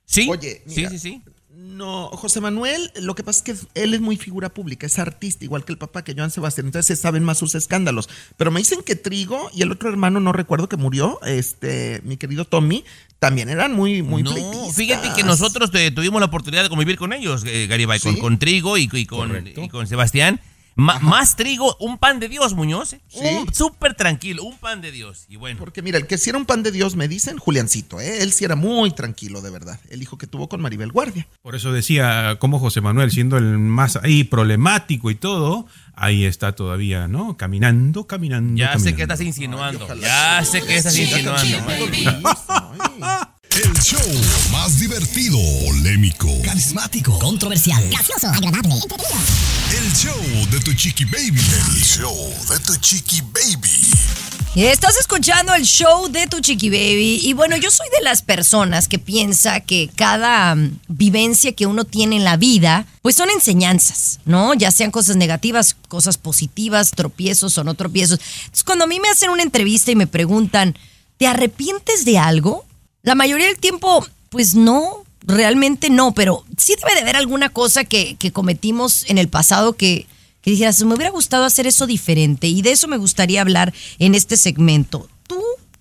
Sí, 0.06 0.28
Oye, 0.30 0.62
sí, 0.68 0.74
mira, 0.76 0.90
sí, 0.90 0.98
sí. 1.00 1.22
No, 1.74 2.08
José 2.08 2.40
Manuel, 2.40 2.92
lo 3.00 3.14
que 3.14 3.24
pasa 3.24 3.38
es 3.38 3.42
que 3.58 3.66
él 3.82 3.94
es 3.94 4.00
muy 4.00 4.16
figura 4.16 4.48
pública, 4.48 4.86
es 4.86 4.98
artista, 4.98 5.44
igual 5.44 5.64
que 5.64 5.72
el 5.72 5.78
papá 5.78 6.04
que 6.04 6.14
Joan 6.14 6.30
Sebastián, 6.30 6.66
entonces 6.66 6.96
se 6.96 7.02
saben 7.02 7.24
más 7.24 7.38
sus 7.38 7.54
escándalos. 7.56 8.08
Pero 8.36 8.50
me 8.52 8.60
dicen 8.60 8.80
que 8.84 8.94
Trigo 8.94 9.50
y 9.52 9.62
el 9.62 9.72
otro 9.72 9.88
hermano, 9.88 10.20
no 10.20 10.32
recuerdo 10.32 10.68
que 10.68 10.76
murió, 10.76 11.20
este, 11.24 12.00
mi 12.04 12.16
querido 12.16 12.44
Tommy, 12.44 12.84
también 13.18 13.48
eran 13.48 13.72
muy, 13.72 14.02
muy 14.02 14.22
No, 14.22 14.30
pleitistas. 14.32 14.76
fíjate 14.76 15.08
que 15.16 15.24
nosotros 15.24 15.70
eh, 15.74 15.90
tuvimos 15.90 16.20
la 16.20 16.26
oportunidad 16.26 16.62
de 16.62 16.68
convivir 16.68 16.96
con 16.96 17.12
ellos, 17.12 17.42
eh, 17.46 17.66
Garibay, 17.66 17.98
con 18.20 18.38
Trigo 18.38 18.78
y, 18.78 18.88
y 18.92 19.06
con, 19.06 19.44
y 19.46 19.68
con 19.68 19.86
Sebastián. 19.86 20.40
Ma- 20.76 20.98
más 20.98 21.36
Trigo, 21.36 21.76
un 21.78 21.98
pan 21.98 22.18
de 22.20 22.28
Dios, 22.28 22.54
Muñoz. 22.54 22.94
¿eh? 22.94 23.00
Un 23.14 23.54
Súper 23.54 23.94
tranquilo, 23.94 24.42
un 24.42 24.58
pan 24.58 24.80
de 24.80 24.90
Dios. 24.90 25.26
Y 25.28 25.36
bueno, 25.36 25.58
Porque 25.58 25.82
mira, 25.82 25.98
el 25.98 26.06
que 26.06 26.18
sí 26.18 26.30
era 26.30 26.38
un 26.38 26.46
pan 26.46 26.62
de 26.62 26.72
Dios, 26.72 26.96
me 26.96 27.06
dicen, 27.08 27.38
Juliancito, 27.38 28.00
¿eh? 28.00 28.22
él 28.22 28.32
sí 28.32 28.44
era 28.44 28.56
muy 28.56 28.90
tranquilo, 28.90 29.40
de 29.40 29.50
verdad. 29.50 29.78
El 29.88 30.02
hijo 30.02 30.18
que 30.18 30.26
tuvo 30.26 30.48
con 30.48 30.60
Maribel 30.60 30.90
Guardia. 30.90 31.26
Por 31.42 31.54
eso 31.54 31.72
decía, 31.72 32.36
como 32.40 32.58
José 32.58 32.80
Manuel, 32.80 33.10
siendo 33.10 33.36
el 33.38 33.58
más 33.58 33.96
ahí 33.96 34.24
problemático 34.24 35.10
y 35.10 35.14
todo, 35.14 35.66
ahí 35.94 36.24
está 36.24 36.54
todavía, 36.56 37.06
¿no? 37.08 37.36
Caminando, 37.36 38.06
caminando. 38.06 38.58
ya 38.58 38.78
sé 38.78 38.94
que 38.96 39.02
estás 39.02 39.20
insinuando. 39.20 39.86
Ya 40.00 40.44
sé 40.44 40.62
que 40.62 40.76
estás 40.76 40.96
insinuando. 40.98 41.44
El 43.56 43.72
show 43.80 44.00
más 44.50 44.80
divertido, 44.80 45.38
polémico, 45.64 46.26
Carismático, 46.42 47.16
controversial, 47.20 47.88
Gracioso, 47.88 48.26
agradable, 48.26 48.74
el 48.74 49.92
show 49.92 50.20
de 50.50 50.58
tu 50.58 50.72
chiqui 50.72 51.04
baby. 51.04 51.38
El 51.38 51.80
show 51.80 52.34
de 52.50 52.58
tu 52.58 52.74
chiqui 52.78 53.20
baby. 53.20 53.70
Estás 54.56 54.96
escuchando 54.98 55.54
el 55.54 55.62
show 55.62 56.08
de 56.08 56.26
tu 56.26 56.40
chiqui 56.40 56.68
baby 56.68 57.20
y 57.22 57.32
bueno, 57.34 57.56
yo 57.56 57.70
soy 57.70 57.86
de 57.96 58.02
las 58.02 58.22
personas 58.22 58.88
que 58.88 58.98
piensa 58.98 59.60
que 59.60 59.88
cada 59.94 60.56
mm, 60.56 60.80
vivencia 60.88 61.52
que 61.52 61.66
uno 61.66 61.84
tiene 61.84 62.16
en 62.16 62.24
la 62.24 62.36
vida, 62.36 62.88
pues 63.02 63.14
son 63.14 63.30
enseñanzas, 63.30 64.18
¿no? 64.24 64.54
Ya 64.54 64.72
sean 64.72 64.90
cosas 64.90 65.14
negativas, 65.14 65.76
cosas 65.86 66.18
positivas, 66.18 66.90
tropiezos 66.90 67.56
o 67.56 67.62
no 67.62 67.74
tropiezos. 67.74 68.18
Entonces, 68.18 68.64
cuando 68.64 68.82
a 68.82 68.88
mí 68.88 68.98
me 68.98 69.10
hacen 69.10 69.30
una 69.30 69.44
entrevista 69.44 69.92
y 69.92 69.96
me 69.96 70.08
preguntan, 70.08 70.76
¿te 71.18 71.28
arrepientes 71.28 72.04
de 72.04 72.18
algo? 72.18 72.64
La 73.04 73.14
mayoría 73.14 73.46
del 73.46 73.58
tiempo, 73.58 74.04
pues 74.30 74.54
no, 74.54 75.04
realmente 75.26 75.90
no, 75.90 76.14
pero 76.14 76.44
sí 76.56 76.74
debe 76.80 76.94
de 76.94 77.02
haber 77.02 77.16
alguna 77.16 77.50
cosa 77.50 77.84
que, 77.84 78.16
que 78.16 78.32
cometimos 78.32 79.04
en 79.08 79.18
el 79.18 79.28
pasado 79.28 79.74
que, 79.74 80.06
que 80.40 80.50
dijeras, 80.50 80.82
me 80.84 80.94
hubiera 80.94 81.10
gustado 81.10 81.44
hacer 81.44 81.66
eso 81.66 81.86
diferente 81.86 82.46
y 82.48 82.62
de 82.62 82.72
eso 82.72 82.88
me 82.88 82.96
gustaría 82.96 83.42
hablar 83.42 83.74
en 83.98 84.14
este 84.14 84.38
segmento. 84.38 85.08
¿Tú 85.26 85.38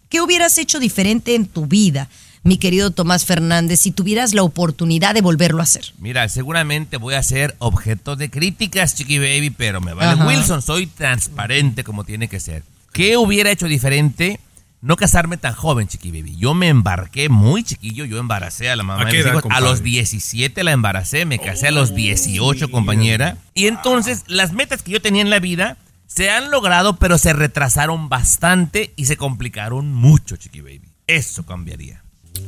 qué 0.10 0.20
hubieras 0.20 0.58
hecho 0.58 0.80
diferente 0.80 1.36
en 1.36 1.46
tu 1.46 1.66
vida, 1.66 2.10
mi 2.44 2.58
querido 2.58 2.92
Tomás 2.92 3.24
Fernández, 3.24 3.80
si 3.80 3.92
tuvieras 3.92 4.34
la 4.34 4.44
oportunidad 4.44 5.14
de 5.14 5.22
volverlo 5.22 5.62
a 5.62 5.64
hacer? 5.64 5.94
Mira, 6.00 6.28
seguramente 6.28 6.98
voy 6.98 7.16
a 7.16 7.24
ser 7.24 7.56
objeto 7.60 8.18
de 8.18 8.30
críticas, 8.30 8.96
Chiqui 8.96 9.18
Baby, 9.18 9.50
pero 9.50 9.80
me 9.80 9.94
vale 9.94 10.22
Ajá. 10.22 10.28
Wilson, 10.28 10.62
soy 10.62 10.88
transparente 10.88 11.86
como 11.86 12.04
tiene 12.04 12.28
que 12.28 12.42
ser. 12.42 12.64
¿Qué 12.92 13.16
hubiera 13.16 13.50
hecho 13.50 13.68
diferente? 13.68 14.42
No 14.84 14.98
casarme 14.98 15.38
tan 15.38 15.54
joven, 15.54 15.88
Chiqui 15.88 16.12
Baby. 16.12 16.36
Yo 16.36 16.54
me 16.54 16.68
embarqué 16.68 17.30
muy 17.30 17.64
chiquillo, 17.64 18.04
yo 18.04 18.18
embaracé 18.18 18.70
a 18.70 18.76
la 18.76 18.84
mamá 18.84 19.04
¿A 19.04 19.06
de 19.06 19.12
qué 19.12 19.18
mis 19.20 19.26
edad, 19.28 19.38
hijos. 19.38 19.50
A 19.50 19.62
los 19.62 19.82
17 19.82 20.62
la 20.62 20.74
embaracé, 20.74 21.24
me 21.26 21.40
casé 21.40 21.68
a 21.70 21.72
los 21.72 21.96
18, 21.96 22.70
compañera. 22.70 23.38
Y 23.54 23.68
entonces 23.68 24.24
las 24.28 24.52
metas 24.52 24.84
que 24.84 24.92
yo 24.92 25.02
tenía 25.02 25.22
en 25.22 25.30
la 25.30 25.40
vida 25.40 25.78
se 26.06 26.30
han 26.30 26.52
logrado, 26.52 26.98
pero 26.98 27.18
se 27.18 27.32
retrasaron 27.32 28.10
bastante 28.10 28.92
y 28.98 29.06
se 29.06 29.16
complicaron 29.16 29.94
mucho, 29.94 30.36
Chiqui 30.36 30.60
Baby. 30.60 30.82
Eso 31.08 31.44
cambiaría. 31.46 32.04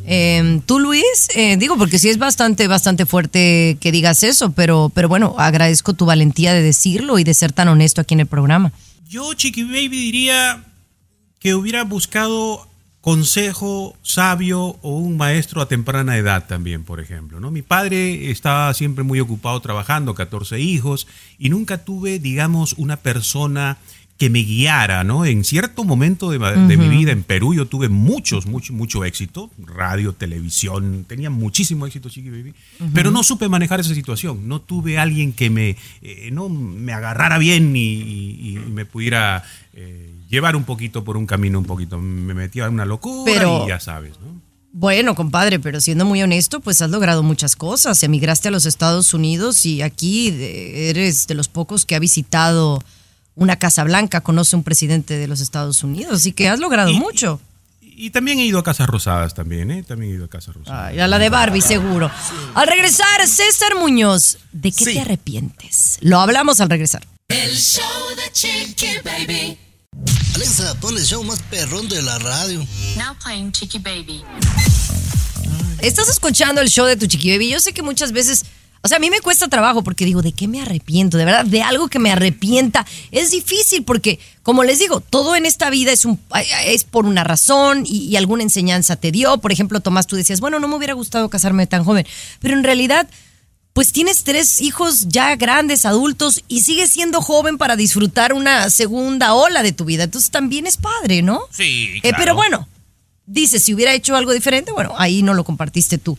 Eh, 0.05 0.59
Tú, 0.65 0.79
Luis, 0.81 1.29
Eh, 1.35 1.55
digo, 1.55 1.77
porque 1.77 1.99
sí 1.99 2.09
es 2.09 2.17
bastante, 2.17 2.67
bastante 2.67 3.05
fuerte 3.05 3.77
que 3.79 3.93
digas 3.93 4.23
eso, 4.23 4.51
pero, 4.51 4.91
pero 4.93 5.07
bueno, 5.07 5.35
agradezco 5.37 5.93
tu 5.93 6.05
valentía 6.05 6.53
de 6.53 6.61
decirlo 6.61 7.17
y 7.17 7.23
de 7.23 7.33
ser 7.33 7.53
tan 7.53 7.69
honesto 7.69 8.01
aquí 8.01 8.13
en 8.13 8.19
el 8.19 8.27
programa. 8.27 8.73
Yo, 9.07 9.33
Chiqui 9.35 9.63
Baby, 9.63 9.87
diría 9.87 10.61
que 11.45 11.53
hubiera 11.53 11.83
buscado 11.83 12.67
consejo 13.01 13.95
sabio 14.01 14.79
o 14.81 14.97
un 14.97 15.15
maestro 15.15 15.61
a 15.61 15.67
temprana 15.67 16.17
edad 16.17 16.47
también, 16.47 16.83
por 16.83 16.99
ejemplo. 16.99 17.39
¿no? 17.39 17.51
Mi 17.51 17.61
padre 17.61 18.31
estaba 18.31 18.73
siempre 18.73 19.03
muy 19.03 19.19
ocupado 19.19 19.59
trabajando, 19.59 20.15
14 20.15 20.59
hijos, 20.59 21.05
y 21.37 21.49
nunca 21.49 21.85
tuve, 21.85 22.17
digamos, 22.17 22.73
una 22.79 22.97
persona 22.97 23.77
que 24.17 24.29
me 24.29 24.39
guiara, 24.43 25.03
¿no? 25.03 25.25
En 25.25 25.43
cierto 25.43 25.83
momento 25.83 26.29
de, 26.31 26.39
de 26.39 26.77
mi 26.77 26.87
vida 26.87 27.11
en 27.11 27.23
Perú 27.23 27.53
yo 27.53 27.65
tuve 27.67 27.89
muchos, 27.89 28.45
mucho, 28.45 28.71
mucho 28.71 29.03
éxito, 29.03 29.51
radio, 29.65 30.13
televisión, 30.13 31.05
tenía 31.07 31.29
muchísimo 31.29 31.85
éxito, 31.85 32.07
Chiqui 32.09 32.29
Baby, 32.29 32.53
pero 32.93 33.11
no 33.11 33.23
supe 33.23 33.49
manejar 33.49 33.81
esa 33.81 33.93
situación, 33.93 34.47
no 34.47 34.61
tuve 34.61 34.97
alguien 34.99 35.33
que 35.33 35.49
me, 35.49 35.75
eh, 36.01 36.29
no, 36.31 36.47
me 36.47 36.93
agarrara 36.93 37.37
bien 37.37 37.75
y, 37.75 37.79
y- 37.81 38.49
y 38.51 38.69
me 38.71 38.85
pudiera 38.85 39.43
eh, 39.73 40.09
llevar 40.29 40.55
un 40.55 40.63
poquito 40.63 41.03
por 41.03 41.17
un 41.17 41.25
camino 41.25 41.59
un 41.59 41.65
poquito, 41.65 41.99
me 41.99 42.33
metía 42.33 42.67
en 42.67 42.73
una 42.75 42.85
locura 42.85 43.29
Pero- 43.33 43.65
y 43.65 43.67
ya 43.69 43.79
sabes, 43.81 44.11
¿no? 44.21 44.45
Bueno, 44.77 45.15
compadre, 45.15 45.57
pero 45.59 45.79
siendo 45.79 46.03
muy 46.03 46.21
honesto, 46.21 46.59
pues 46.59 46.81
has 46.81 46.89
logrado 46.89 47.23
muchas 47.23 47.55
cosas. 47.55 48.03
Emigraste 48.03 48.49
a 48.49 48.51
los 48.51 48.65
Estados 48.65 49.13
Unidos 49.13 49.65
y 49.65 49.81
aquí 49.81 50.27
eres 50.37 51.27
de 51.27 51.33
los 51.33 51.47
pocos 51.47 51.85
que 51.85 51.95
ha 51.95 51.99
visitado 51.99 52.83
una 53.35 53.57
Casa 53.57 53.83
Blanca, 53.83 54.21
conoce 54.21 54.55
un 54.55 54.63
presidente 54.63 55.17
de 55.17 55.27
los 55.27 55.41
Estados 55.41 55.83
Unidos, 55.83 56.13
así 56.13 56.31
que 56.31 56.49
has 56.49 56.59
logrado 56.59 56.91
mucho. 56.93 57.39
Y 57.81 58.09
también 58.09 58.39
he 58.39 58.45
ido 58.45 58.59
a 58.59 58.63
Casas 58.63 58.87
Rosadas 58.87 59.33
también, 59.33 59.71
¿eh? 59.71 59.83
También 59.83 60.11
he 60.11 60.15
ido 60.15 60.25
a 60.25 60.27
Casas 60.27 60.55
Rosadas. 60.55 60.89
Ay, 60.91 60.99
a 60.99 61.07
la 61.07 61.17
de 61.17 61.29
Barbie, 61.29 61.61
seguro. 61.61 62.11
Al 62.53 62.67
regresar, 62.67 63.25
César 63.25 63.75
Muñoz, 63.79 64.37
¿de 64.51 64.71
qué 64.71 64.85
te 64.85 64.99
arrepientes? 64.99 65.97
Lo 66.01 66.19
hablamos 66.19 66.59
al 66.59 66.69
regresar. 66.69 67.07
El 67.29 67.55
show 67.55 67.83
de 68.17 68.31
Chiqui 68.33 68.87
Baby. 69.03 69.57
Alexa, 70.35 70.75
pon 70.81 70.97
el 70.97 71.05
show 71.05 71.23
más 71.23 71.41
perrón 71.43 71.87
de 71.87 72.01
la 72.01 72.19
radio. 72.19 72.59
Now 72.97 73.15
playing 73.23 73.53
Chiqui 73.53 73.79
Baby. 73.79 74.23
Estás 75.79 76.09
escuchando 76.09 76.61
el 76.61 76.69
show 76.69 76.85
de 76.85 76.97
tu 76.97 77.05
chiqui 77.05 77.31
baby. 77.31 77.49
Yo 77.49 77.59
sé 77.59 77.73
que 77.73 77.81
muchas 77.81 78.11
veces, 78.11 78.45
o 78.85 78.87
sea, 78.87 78.97
a 78.97 78.99
mí 78.99 79.09
me 79.09 79.19
cuesta 79.19 79.47
trabajo 79.47 79.83
porque 79.83 80.05
digo, 80.05 80.21
¿de 80.21 80.31
qué 80.31 80.47
me 80.47 80.61
arrepiento? 80.61 81.17
De 81.17 81.25
verdad, 81.25 81.43
de 81.43 81.63
algo 81.63 81.87
que 81.87 81.97
me 81.97 82.11
arrepienta. 82.11 82.85
Es 83.09 83.31
difícil 83.31 83.83
porque, 83.83 84.19
como 84.43 84.63
les 84.63 84.77
digo, 84.77 85.01
todo 85.01 85.35
en 85.35 85.47
esta 85.47 85.71
vida 85.71 85.91
es, 85.91 86.05
un, 86.05 86.19
es 86.65 86.83
por 86.83 87.07
una 87.07 87.23
razón 87.23 87.83
y, 87.87 88.05
y 88.09 88.15
alguna 88.15 88.43
enseñanza 88.43 88.95
te 88.95 89.11
dio. 89.11 89.39
Por 89.39 89.51
ejemplo, 89.51 89.79
Tomás, 89.79 90.05
tú 90.05 90.15
decías, 90.15 90.39
bueno, 90.39 90.59
no 90.59 90.67
me 90.67 90.75
hubiera 90.75 90.93
gustado 90.93 91.29
casarme 91.29 91.65
tan 91.65 91.83
joven. 91.83 92.05
Pero 92.39 92.53
en 92.55 92.63
realidad, 92.63 93.09
pues 93.73 93.91
tienes 93.91 94.23
tres 94.23 94.61
hijos 94.61 95.07
ya 95.07 95.35
grandes, 95.35 95.85
adultos, 95.85 96.43
y 96.47 96.61
sigues 96.61 96.91
siendo 96.91 97.21
joven 97.23 97.57
para 97.57 97.75
disfrutar 97.75 98.33
una 98.33 98.69
segunda 98.69 99.33
ola 99.33 99.63
de 99.63 99.71
tu 99.71 99.85
vida. 99.85 100.03
Entonces 100.03 100.29
también 100.29 100.67
es 100.67 100.77
padre, 100.77 101.23
¿no? 101.23 101.41
Sí, 101.51 101.89
Eh, 101.97 102.01
claro. 102.01 102.17
pero 102.19 102.35
bueno, 102.35 102.67
dice, 103.25 103.59
si 103.59 103.73
hubiera 103.73 103.93
hecho 103.93 104.15
algo 104.15 104.31
diferente, 104.31 104.71
bueno, 104.71 104.93
ahí 104.97 105.23
no 105.23 105.33
lo 105.33 105.43
compartiste 105.43 105.97
tú. 105.97 106.17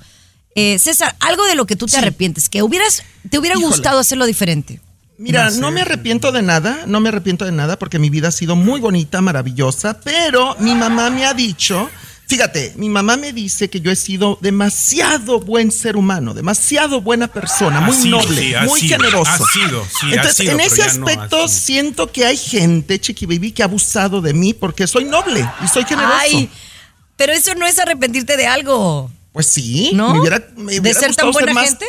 Eh, 0.58 0.78
César, 0.78 1.14
algo 1.20 1.44
de 1.44 1.54
lo 1.54 1.66
que 1.66 1.76
tú 1.76 1.86
te 1.86 1.98
arrepientes, 1.98 2.48
que 2.48 2.62
hubieras, 2.62 3.02
te 3.30 3.38
hubiera 3.38 3.56
Híjole. 3.58 3.74
gustado 3.76 3.98
hacerlo 3.98 4.24
diferente. 4.26 4.80
Mira, 5.18 5.50
no 5.50 5.70
me 5.70 5.82
arrepiento 5.82 6.32
de 6.32 6.40
nada, 6.42 6.84
no 6.86 6.98
me 7.00 7.10
arrepiento 7.10 7.44
de 7.44 7.52
nada 7.52 7.78
porque 7.78 7.98
mi 7.98 8.10
vida 8.10 8.28
ha 8.28 8.32
sido 8.32 8.56
muy 8.56 8.80
bonita, 8.80 9.20
maravillosa, 9.20 10.00
pero 10.00 10.56
mi 10.60 10.74
mamá 10.74 11.08
me 11.10 11.24
ha 11.26 11.32
dicho, 11.34 11.88
fíjate, 12.26 12.72
mi 12.76 12.88
mamá 12.88 13.16
me 13.18 13.32
dice 13.32 13.70
que 13.70 13.80
yo 13.80 13.90
he 13.90 13.96
sido 13.96 14.38
demasiado 14.42 15.40
buen 15.40 15.70
ser 15.72 15.96
humano, 15.96 16.32
demasiado 16.34 17.00
buena 17.02 17.28
persona, 17.28 17.80
muy 17.82 17.94
sido, 17.96 18.18
noble, 18.20 18.40
sí, 18.42 18.54
muy 18.66 18.80
sido, 18.80 18.96
generoso. 18.98 19.30
ha 19.30 19.38
sido, 19.52 19.84
sí, 19.84 20.06
ha 20.10 20.14
Entonces, 20.16 20.36
sido, 20.36 20.52
en 20.52 20.60
ese 20.60 20.78
no 20.98 21.06
aspecto 21.06 21.48
siento 21.48 22.12
que 22.12 22.24
hay 22.26 22.36
gente, 22.36 22.98
Chiqui 22.98 23.24
Baby, 23.26 23.52
que 23.52 23.62
ha 23.62 23.66
abusado 23.66 24.20
de 24.22 24.34
mí 24.34 24.52
porque 24.54 24.86
soy 24.86 25.04
noble 25.04 25.46
y 25.64 25.68
soy 25.68 25.84
generoso. 25.84 26.14
Ay, 26.18 26.50
pero 27.16 27.32
eso 27.32 27.54
no 27.54 27.66
es 27.66 27.78
arrepentirte 27.78 28.36
de 28.36 28.46
algo. 28.46 29.10
Pues 29.36 29.48
sí, 29.48 29.90
¿No? 29.92 30.14
me 30.14 30.20
hubiera, 30.20 30.42
me 30.56 30.80
¿De 30.80 30.94
ser 30.94 31.14
tan 31.14 31.30
buena 31.30 31.52
más, 31.52 31.66
gente? 31.68 31.84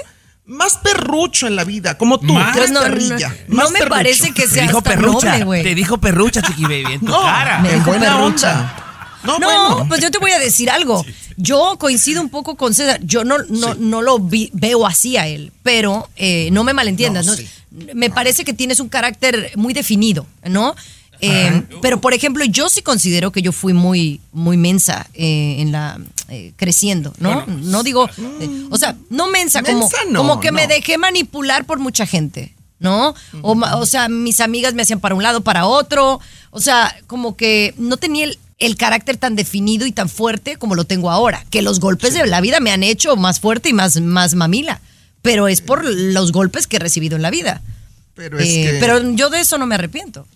Más 0.45 0.77
perrucho 0.79 1.47
en 1.47 1.55
la 1.55 1.63
vida, 1.63 1.97
como 1.97 2.19
tú, 2.19 2.33
Más 2.33 2.51
que 2.51 2.59
eres 2.59 2.71
no, 2.71 2.81
no, 2.81 2.87
perrilla. 2.87 3.33
no 3.47 3.55
más 3.55 3.71
me 3.71 3.79
perrucho. 3.79 3.95
parece 3.95 4.33
que 4.33 4.41
Te 4.43 4.47
seas 4.49 4.67
dijo 4.67 4.81
tan 4.81 4.95
perrucha, 4.95 5.29
noble, 5.31 5.45
güey. 5.45 5.63
te 5.63 5.73
dijo 5.73 5.97
perrucha, 5.97 6.41
Chiqui 6.41 6.63
Baby, 6.63 6.93
en 6.95 6.99
tu 6.99 7.05
No, 7.05 7.21
cara. 7.21 7.59
Me 7.61 7.69
en 7.69 7.75
dijo 7.75 7.89
buena 7.89 8.17
perrucha. 8.17 8.51
onda. 8.51 8.83
No, 9.23 9.39
No, 9.39 9.69
bueno. 9.75 9.85
pues 9.87 10.01
yo 10.01 10.11
te 10.11 10.17
voy 10.17 10.31
a 10.31 10.39
decir 10.39 10.69
algo. 10.69 11.05
Yo 11.37 11.77
coincido 11.79 12.21
un 12.21 12.27
poco 12.29 12.55
con 12.57 12.73
César. 12.73 12.99
Yo 13.01 13.23
no, 13.23 13.37
no, 13.49 13.75
no 13.75 14.01
lo 14.01 14.19
vi- 14.19 14.49
veo 14.53 14.85
así 14.85 15.15
a 15.15 15.27
él, 15.27 15.53
pero 15.63 16.09
eh, 16.17 16.49
no 16.51 16.65
me 16.65 16.73
malentiendas. 16.73 17.25
No, 17.25 17.31
¿no? 17.31 17.37
sí. 17.37 17.47
Me 17.93 18.09
parece 18.09 18.43
que 18.43 18.51
tienes 18.53 18.81
un 18.81 18.89
carácter 18.89 19.51
muy 19.55 19.73
definido, 19.73 20.25
¿no? 20.43 20.75
Eh, 21.21 21.63
pero, 21.81 21.99
por 22.01 22.13
ejemplo, 22.13 22.43
yo 22.45 22.69
sí 22.69 22.81
considero 22.81 23.31
que 23.31 23.41
yo 23.41 23.51
fui 23.51 23.73
muy, 23.73 24.21
muy 24.31 24.57
mensa 24.57 25.07
eh, 25.13 25.57
en 25.59 25.71
la 25.71 25.99
eh, 26.29 26.53
creciendo, 26.55 27.13
¿no? 27.19 27.45
no 27.47 27.83
digo, 27.83 28.09
eh, 28.39 28.67
o 28.69 28.77
sea, 28.77 28.95
no 29.09 29.27
mensa, 29.27 29.61
como, 29.63 29.89
no, 30.09 30.19
como 30.19 30.39
que 30.39 30.51
me 30.51 30.67
dejé 30.67 30.97
manipular 30.97 31.65
por 31.65 31.79
mucha 31.79 32.05
gente, 32.05 32.53
¿no? 32.79 33.15
O, 33.41 33.85
sea, 33.85 34.09
mis 34.09 34.39
amigas 34.39 34.73
me 34.73 34.81
hacían 34.83 34.99
para 34.99 35.15
un 35.15 35.23
lado, 35.23 35.41
para 35.41 35.65
otro. 35.65 36.19
O 36.51 36.59
sea, 36.59 36.95
como 37.07 37.35
que 37.35 37.73
no 37.77 37.97
tenía 37.97 38.25
el, 38.25 38.37
el 38.59 38.75
carácter 38.75 39.17
tan 39.17 39.35
definido 39.35 39.85
y 39.85 39.91
tan 39.91 40.09
fuerte 40.09 40.57
como 40.57 40.75
lo 40.75 40.85
tengo 40.85 41.09
ahora. 41.09 41.45
Que 41.49 41.61
los 41.61 41.79
golpes 41.79 42.13
de 42.13 42.25
la 42.27 42.41
vida 42.41 42.59
me 42.59 42.71
han 42.71 42.83
hecho 42.83 43.15
más 43.15 43.39
fuerte 43.39 43.69
y 43.69 43.73
más, 43.73 43.99
más 44.01 44.35
mamila. 44.35 44.81
Pero 45.21 45.47
es 45.47 45.61
por 45.61 45.83
los 45.85 46.31
golpes 46.31 46.67
que 46.67 46.75
he 46.77 46.79
recibido 46.79 47.15
en 47.15 47.21
la 47.21 47.31
vida. 47.31 47.61
Pero 48.13 48.39
es 48.39 48.45
que- 48.47 48.77
pero 48.79 49.11
yo 49.11 49.29
de 49.29 49.41
eso 49.41 49.57
no 49.57 49.65
me 49.65 49.75
arrepiento. 49.75 50.27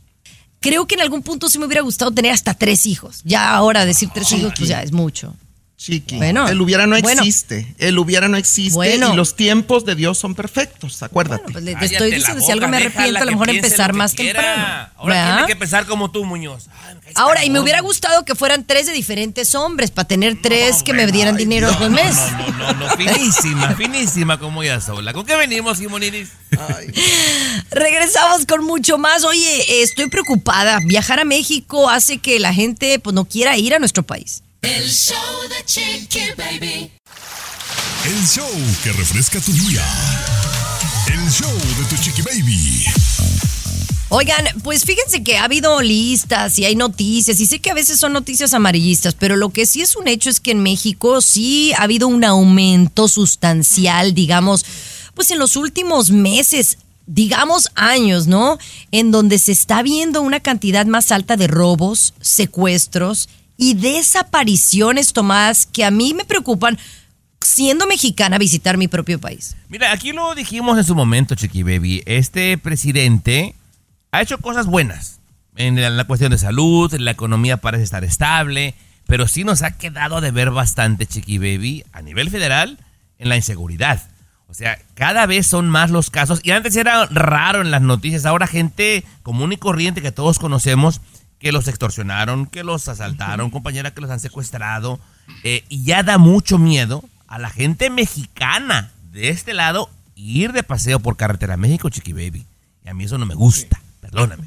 Creo 0.61 0.85
que 0.85 0.93
en 0.93 1.01
algún 1.01 1.23
punto 1.23 1.49
sí 1.49 1.57
me 1.57 1.65
hubiera 1.65 1.81
gustado 1.81 2.11
tener 2.11 2.31
hasta 2.31 2.53
tres 2.53 2.85
hijos. 2.85 3.21
Ya 3.23 3.53
ahora 3.53 3.83
decir 3.83 4.09
tres 4.13 4.31
hijos, 4.31 4.53
pues 4.55 4.69
ya 4.69 4.83
es 4.83 4.91
mucho. 4.91 5.33
Chiqui, 5.81 6.17
Bueno, 6.17 6.47
el 6.47 6.61
hubiera 6.61 6.85
no 6.85 6.95
bueno. 7.01 7.21
existe. 7.23 7.73
El 7.79 7.97
hubiera 7.97 8.27
no 8.27 8.37
existe 8.37 8.75
Bueno. 8.75 9.13
y 9.13 9.15
los 9.15 9.35
tiempos 9.35 9.83
de 9.83 9.95
Dios 9.95 10.19
son 10.19 10.35
perfectos, 10.35 11.01
acuérdate. 11.01 11.51
Pues 11.51 11.63
le- 11.63 11.73
te 11.75 11.85
estoy 11.85 12.11
diciendo, 12.11 12.43
si 12.45 12.51
algo 12.51 12.67
me 12.67 12.77
arrepiento, 12.77 13.19
a 13.19 13.25
lo 13.25 13.31
mejor 13.31 13.49
empezar 13.49 13.91
más 13.93 14.13
temprano. 14.13 14.89
Ahora 14.95 15.15
¿verdad? 15.15 15.33
tiene 15.37 15.47
que 15.47 15.53
empezar 15.53 15.87
como 15.87 16.11
tú, 16.11 16.23
Muñoz. 16.23 16.67
Ahora, 17.15 17.43
y 17.45 17.49
me 17.49 17.59
hubiera 17.59 17.79
gustado 17.81 18.23
que 18.25 18.35
fueran 18.35 18.63
tres 18.67 18.85
de 18.85 18.91
diferentes 18.93 19.55
hombres 19.55 19.89
para 19.89 20.07
tener 20.07 20.39
tres 20.39 20.83
que 20.83 20.93
me 20.93 21.07
dieran 21.07 21.35
dinero 21.35 21.67
al 21.75 21.89
mes. 21.89 22.15
No, 22.59 22.73
no, 22.73 22.89
finísima, 22.95 23.69
finísima 23.75 24.37
como 24.37 24.61
ella 24.61 24.79
sola. 24.81 25.13
¿Con 25.13 25.25
qué 25.25 25.35
venimos, 25.35 25.79
Simoniris? 25.79 26.29
Regresamos 27.71 28.45
con 28.45 28.63
mucho 28.63 28.97
más. 28.99 29.23
Oye, 29.23 29.81
estoy 29.81 30.09
preocupada. 30.09 30.79
Viajar 30.85 31.19
a 31.19 31.25
México 31.25 31.89
hace 31.89 32.19
que 32.19 32.39
la 32.39 32.53
gente 32.53 32.99
pues, 32.99 33.13
no 33.15 33.25
quiera 33.25 33.57
ir 33.57 33.73
a 33.73 33.79
nuestro 33.79 34.03
país. 34.03 34.43
El 34.63 34.87
show 34.91 35.17
de 35.49 35.65
Chiqui 35.65 36.19
Baby. 36.37 36.91
El 38.05 38.27
show 38.27 38.47
que 38.83 38.91
refresca 38.91 39.41
tu 39.41 39.51
día. 39.53 39.83
El 41.07 41.31
show 41.31 41.51
de 41.51 41.85
tu 41.89 41.95
chiqui 41.99 42.21
baby. 42.21 42.85
Oigan, 44.09 44.45
pues 44.63 44.83
fíjense 44.83 45.23
que 45.23 45.39
ha 45.39 45.45
habido 45.45 45.81
listas 45.81 46.59
y 46.59 46.65
hay 46.65 46.75
noticias, 46.75 47.39
y 47.39 47.47
sé 47.47 47.57
que 47.57 47.71
a 47.71 47.73
veces 47.73 47.99
son 47.99 48.13
noticias 48.13 48.53
amarillistas, 48.53 49.15
pero 49.15 49.35
lo 49.35 49.49
que 49.49 49.65
sí 49.65 49.81
es 49.81 49.95
un 49.95 50.07
hecho 50.07 50.29
es 50.29 50.39
que 50.39 50.51
en 50.51 50.61
México 50.61 51.21
sí 51.21 51.73
ha 51.73 51.81
habido 51.83 52.07
un 52.07 52.23
aumento 52.23 53.07
sustancial, 53.07 54.13
digamos, 54.13 54.63
pues 55.15 55.31
en 55.31 55.39
los 55.39 55.55
últimos 55.55 56.11
meses, 56.11 56.77
digamos 57.07 57.71
años, 57.73 58.27
¿no? 58.27 58.59
En 58.91 59.09
donde 59.09 59.39
se 59.39 59.53
está 59.53 59.81
viendo 59.81 60.21
una 60.21 60.39
cantidad 60.39 60.85
más 60.85 61.11
alta 61.11 61.35
de 61.35 61.47
robos, 61.47 62.13
secuestros 62.21 63.27
y 63.61 63.75
desapariciones, 63.75 65.13
Tomás, 65.13 65.67
que 65.67 65.85
a 65.85 65.91
mí 65.91 66.15
me 66.15 66.25
preocupan 66.25 66.79
siendo 67.39 67.85
mexicana 67.85 68.39
visitar 68.39 68.75
mi 68.75 68.87
propio 68.87 69.19
país. 69.19 69.55
Mira, 69.69 69.91
aquí 69.91 70.13
lo 70.13 70.33
dijimos 70.33 70.79
en 70.79 70.83
su 70.83 70.95
momento, 70.95 71.35
Chiqui 71.35 71.61
Baby. 71.61 72.01
Este 72.07 72.57
presidente 72.57 73.53
ha 74.11 74.23
hecho 74.23 74.39
cosas 74.39 74.65
buenas 74.65 75.19
en 75.57 75.79
la, 75.79 75.91
la 75.91 76.05
cuestión 76.05 76.31
de 76.31 76.39
salud, 76.39 76.91
la 76.95 77.11
economía 77.11 77.57
parece 77.57 77.83
estar 77.83 78.03
estable, 78.03 78.73
pero 79.05 79.27
sí 79.27 79.43
nos 79.43 79.61
ha 79.61 79.77
quedado 79.77 80.21
de 80.21 80.31
ver 80.31 80.49
bastante, 80.49 81.05
Chiqui 81.05 81.37
Baby, 81.37 81.83
a 81.91 82.01
nivel 82.01 82.31
federal, 82.31 82.79
en 83.19 83.29
la 83.29 83.35
inseguridad. 83.35 84.09
O 84.47 84.55
sea, 84.55 84.79
cada 84.95 85.27
vez 85.27 85.45
son 85.45 85.69
más 85.69 85.91
los 85.91 86.09
casos. 86.09 86.41
Y 86.43 86.49
antes 86.49 86.75
era 86.75 87.05
raro 87.05 87.61
en 87.61 87.69
las 87.69 87.83
noticias. 87.83 88.25
Ahora 88.25 88.47
gente 88.47 89.03
común 89.21 89.53
y 89.53 89.57
corriente 89.57 90.01
que 90.01 90.11
todos 90.11 90.39
conocemos 90.39 90.99
que 91.41 91.51
los 91.51 91.67
extorsionaron, 91.67 92.45
que 92.45 92.63
los 92.63 92.87
asaltaron, 92.87 93.49
compañera 93.49 93.93
que 93.93 94.01
los 94.01 94.11
han 94.11 94.19
secuestrado. 94.19 94.99
eh, 95.43 95.63
y 95.69 95.83
ya 95.83 96.03
da 96.03 96.17
mucho 96.17 96.57
miedo 96.57 97.03
a 97.27 97.39
la 97.39 97.49
gente 97.49 97.89
mexicana 97.89 98.91
de 99.11 99.29
este 99.29 99.53
lado 99.53 99.89
ir 100.15 100.53
de 100.53 100.63
paseo 100.63 100.99
por 100.99 101.17
carretera 101.17 101.57
México, 101.57 101.89
Chiqui 101.89 102.13
Baby. 102.13 102.45
Y 102.85 102.89
a 102.89 102.93
mí 102.93 103.05
eso 103.05 103.17
no 103.17 103.25
me 103.25 103.35
gusta. 103.35 103.81
Perdóname. 104.01 104.43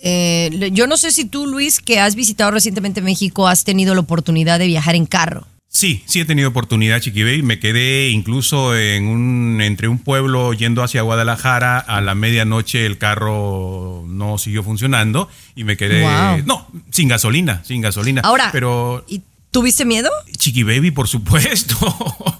Eh, 0.00 0.70
yo 0.72 0.88
no 0.88 0.96
sé 0.96 1.12
si 1.12 1.26
tú, 1.26 1.46
Luis, 1.46 1.78
que 1.78 2.00
has 2.00 2.16
visitado 2.16 2.50
recientemente 2.50 3.00
México, 3.00 3.46
has 3.46 3.62
tenido 3.62 3.94
la 3.94 4.00
oportunidad 4.00 4.58
de 4.58 4.66
viajar 4.66 4.96
en 4.96 5.06
carro. 5.06 5.46
Sí, 5.72 6.02
sí 6.04 6.20
he 6.20 6.26
tenido 6.26 6.50
oportunidad, 6.50 7.00
Chiquibey. 7.00 7.42
Me 7.42 7.58
quedé 7.58 8.10
incluso 8.10 8.76
en 8.76 9.08
un, 9.08 9.60
entre 9.62 9.88
un 9.88 9.98
pueblo 9.98 10.52
yendo 10.52 10.82
hacia 10.82 11.00
Guadalajara. 11.00 11.78
A 11.78 12.02
la 12.02 12.14
medianoche 12.14 12.84
el 12.84 12.98
carro 12.98 14.04
no 14.06 14.36
siguió 14.36 14.62
funcionando 14.62 15.30
y 15.56 15.64
me 15.64 15.78
quedé. 15.78 16.02
Wow. 16.02 16.44
No, 16.44 16.68
sin 16.90 17.08
gasolina, 17.08 17.64
sin 17.64 17.80
gasolina. 17.80 18.20
Ahora, 18.22 18.50
pero 18.52 19.02
¿y 19.08 19.22
tuviste 19.52 19.84
miedo? 19.84 20.10
Chiqui 20.36 20.64
Baby, 20.64 20.90
por 20.90 21.06
supuesto. 21.06 21.76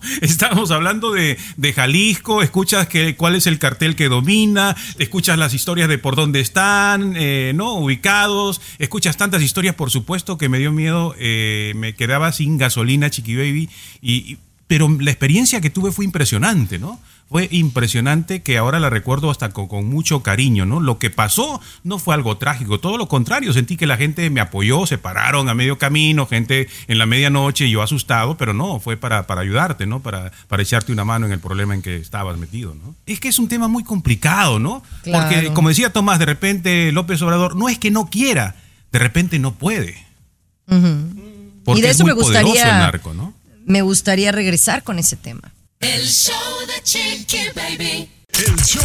Estamos 0.23 0.71
hablando 0.73 1.13
de, 1.13 1.39
de 1.57 1.73
Jalisco, 1.73 2.43
escuchas 2.43 2.89
que, 2.89 3.15
cuál 3.17 3.37
es 3.37 3.47
el 3.47 3.59
cartel 3.59 3.95
que 3.95 4.09
domina, 4.09 4.75
escuchas 4.99 5.39
las 5.39 5.55
historias 5.55 5.89
de 5.89 5.99
por 5.99 6.17
dónde 6.17 6.41
están, 6.41 7.15
eh, 7.17 7.53
¿no? 7.55 7.75
Ubicados, 7.75 8.61
escuchas 8.79 9.17
tantas 9.17 9.43
historias, 9.43 9.77
por 9.77 9.91
supuesto, 9.91 10.39
que 10.39 10.49
me 10.49 10.59
dio 10.59 10.73
miedo, 10.73 11.15
eh, 11.19 11.75
me 11.77 11.95
quedaba 11.95 12.33
sin 12.33 12.59
gasolina, 12.59 13.11
Chiqui 13.11 13.37
Baby, 13.37 13.69
y, 14.01 14.39
pero 14.67 14.89
la 14.89 15.11
experiencia 15.11 15.61
que 15.61 15.71
tuve 15.71 15.93
fue 15.93 16.07
impresionante, 16.07 16.79
¿no? 16.79 16.99
Fue 17.33 17.49
impresionante 17.51 18.43
que 18.43 18.59
ahora 18.59 18.79
la 18.79 18.91
recuerdo 18.91 19.31
hasta 19.31 19.55
con, 19.55 19.67
con 19.67 19.87
mucho 19.87 20.23
cariño, 20.23 20.67
¿no? 20.67 20.81
Lo 20.81 20.99
que 20.99 21.09
pasó 21.09 21.63
no 21.83 21.99
fue 21.99 22.15
algo 22.15 22.37
trágico, 22.37 22.79
todo 22.79 22.99
lo 22.99 23.09
contrario, 23.09 23.55
sentí 23.55 23.79
que 23.79 23.87
la 23.87 23.97
gente 23.97 24.29
me 24.29 24.43
apoyó, 24.43 24.85
se 24.85 24.99
pararon 24.99 25.49
a 25.49 25.55
medio 25.55 25.79
camino, 25.79 26.27
gente 26.27 26.69
en 26.89 26.99
la 26.99 27.07
medianoche, 27.07 27.71
yo 27.71 27.81
asustado, 27.81 28.37
pero 28.37 28.53
no, 28.53 28.81
fue 28.81 28.99
para, 28.99 29.27
para 29.27 29.41
ayudarte, 29.41 29.87
¿no? 29.87 30.01
Para, 30.01 30.31
para 30.47 30.63
echarte 30.63 30.93
una 30.93 31.07
mano 31.07 31.25
en 31.25 31.33
el 31.33 31.41
problema 31.41 31.75
en 31.75 31.81
que 31.81 31.97
estabas 31.97 32.37
metido, 32.37 32.75
¿no? 32.75 32.95
Es 33.07 33.19
que 33.19 33.29
es 33.29 33.39
un 33.39 33.49
tema 33.49 33.67
muy 33.67 33.83
complicado, 33.83 34.59
¿no? 34.59 34.83
Claro. 35.03 35.31
Porque, 35.31 35.55
como 35.55 35.71
decía 35.71 35.91
Tomás, 35.91 36.19
de 36.19 36.27
repente 36.27 36.93
López 36.93 37.23
Obrador 37.23 37.57
no 37.57 37.71
es 37.71 37.79
que 37.79 37.91
no 37.91 38.11
quiera, 38.11 38.57
de 38.93 38.99
repente 38.99 39.39
no 39.39 39.55
puede. 39.55 39.97
Porque 40.67 41.79
y 41.79 41.83
de 41.83 41.89
es 41.89 41.95
eso 41.95 42.05
muy 42.05 42.13
me 42.13 42.21
gustaría, 42.21 42.63
el 42.63 42.79
narco, 42.79 43.15
¿no? 43.15 43.33
me 43.65 43.81
gustaría 43.83 44.33
regresar 44.33 44.83
con 44.83 44.99
ese 44.99 45.17
tema. 45.17 45.53
El 45.83 46.07
show 46.07 46.37
de 46.65 46.81
Chiqui 46.85 47.39
Baby. 47.57 48.09
El 48.33 48.57
show 48.65 48.83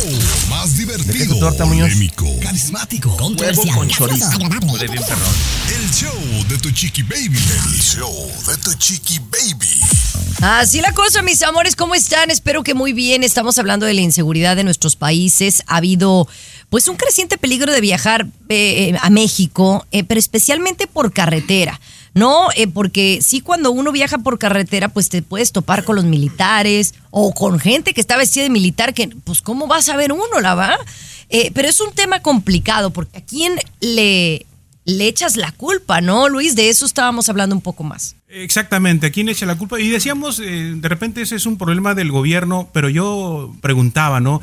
más 0.49 0.75
divertido, 0.75 1.37
torta, 1.37 1.63
polémico, 1.63 2.25
Carismático. 2.41 3.15
Controversial. 3.15 3.75
con 3.75 3.87
chorizo. 3.87 4.25
Agradable. 4.25 4.85
El 4.85 5.91
show 5.91 6.47
de 6.49 6.57
tu 6.57 6.71
chiqui 6.71 7.03
baby. 7.03 7.37
El 7.37 7.79
show 7.79 8.31
de 8.47 8.57
tu 8.57 8.73
chiqui 8.73 9.19
baby. 9.19 9.79
Así 10.41 10.81
la 10.81 10.91
cosa, 10.93 11.21
mis 11.21 11.43
amores, 11.43 11.75
¿cómo 11.75 11.93
están? 11.93 12.31
Espero 12.31 12.63
que 12.63 12.73
muy 12.73 12.93
bien. 12.93 13.23
Estamos 13.23 13.59
hablando 13.59 13.85
de 13.85 13.93
la 13.93 14.01
inseguridad 14.01 14.55
de 14.55 14.63
nuestros 14.63 14.95
países. 14.95 15.61
Ha 15.67 15.77
habido 15.77 16.27
pues 16.69 16.87
un 16.87 16.97
creciente 16.97 17.37
peligro 17.37 17.71
de 17.71 17.81
viajar 17.81 18.25
eh, 18.49 18.89
eh, 18.89 18.97
a 19.01 19.11
México, 19.11 19.85
eh, 19.91 20.03
pero 20.03 20.19
especialmente 20.19 20.87
por 20.87 21.13
carretera. 21.13 21.79
No, 22.17 22.47
Eh, 22.55 22.67
porque 22.67 23.19
sí 23.21 23.41
cuando 23.41 23.71
uno 23.71 23.91
viaja 23.91 24.17
por 24.17 24.39
carretera, 24.39 24.89
pues 24.89 25.09
te 25.09 25.21
puedes 25.21 25.51
topar 25.51 25.83
con 25.83 25.95
los 25.95 26.05
militares 26.05 26.95
o 27.11 27.31
con 27.33 27.59
gente 27.59 27.93
que 27.93 28.01
está 28.01 28.17
vestida 28.17 28.43
de 28.43 28.49
militar, 28.49 28.93
que 28.93 29.09
pues 29.23 29.41
cómo 29.41 29.67
vas 29.67 29.87
a 29.89 29.95
ver 29.95 30.11
uno, 30.11 30.39
la 30.41 30.55
va. 30.55 30.77
Eh, 31.29 31.51
pero 31.53 31.67
es 31.67 31.79
un 31.79 31.93
tema 31.93 32.21
complicado, 32.21 32.89
porque 32.89 33.19
a 33.19 33.21
quién 33.21 33.59
le, 33.81 34.45
le 34.85 35.07
echas 35.07 35.35
la 35.35 35.51
culpa, 35.51 36.01
¿no, 36.01 36.29
Luis? 36.29 36.55
De 36.55 36.69
eso 36.69 36.85
estábamos 36.85 37.29
hablando 37.29 37.55
un 37.55 37.61
poco 37.61 37.83
más. 37.83 38.15
Exactamente, 38.29 39.07
¿a 39.07 39.11
quién 39.11 39.29
echa 39.29 39.45
la 39.45 39.57
culpa? 39.57 39.79
Y 39.79 39.89
decíamos, 39.89 40.39
eh, 40.39 40.73
de 40.75 40.89
repente 40.89 41.21
ese 41.21 41.35
es 41.35 41.45
un 41.45 41.57
problema 41.57 41.93
del 41.93 42.11
gobierno, 42.11 42.69
pero 42.73 42.89
yo 42.89 43.53
preguntaba, 43.61 44.19
¿no? 44.19 44.41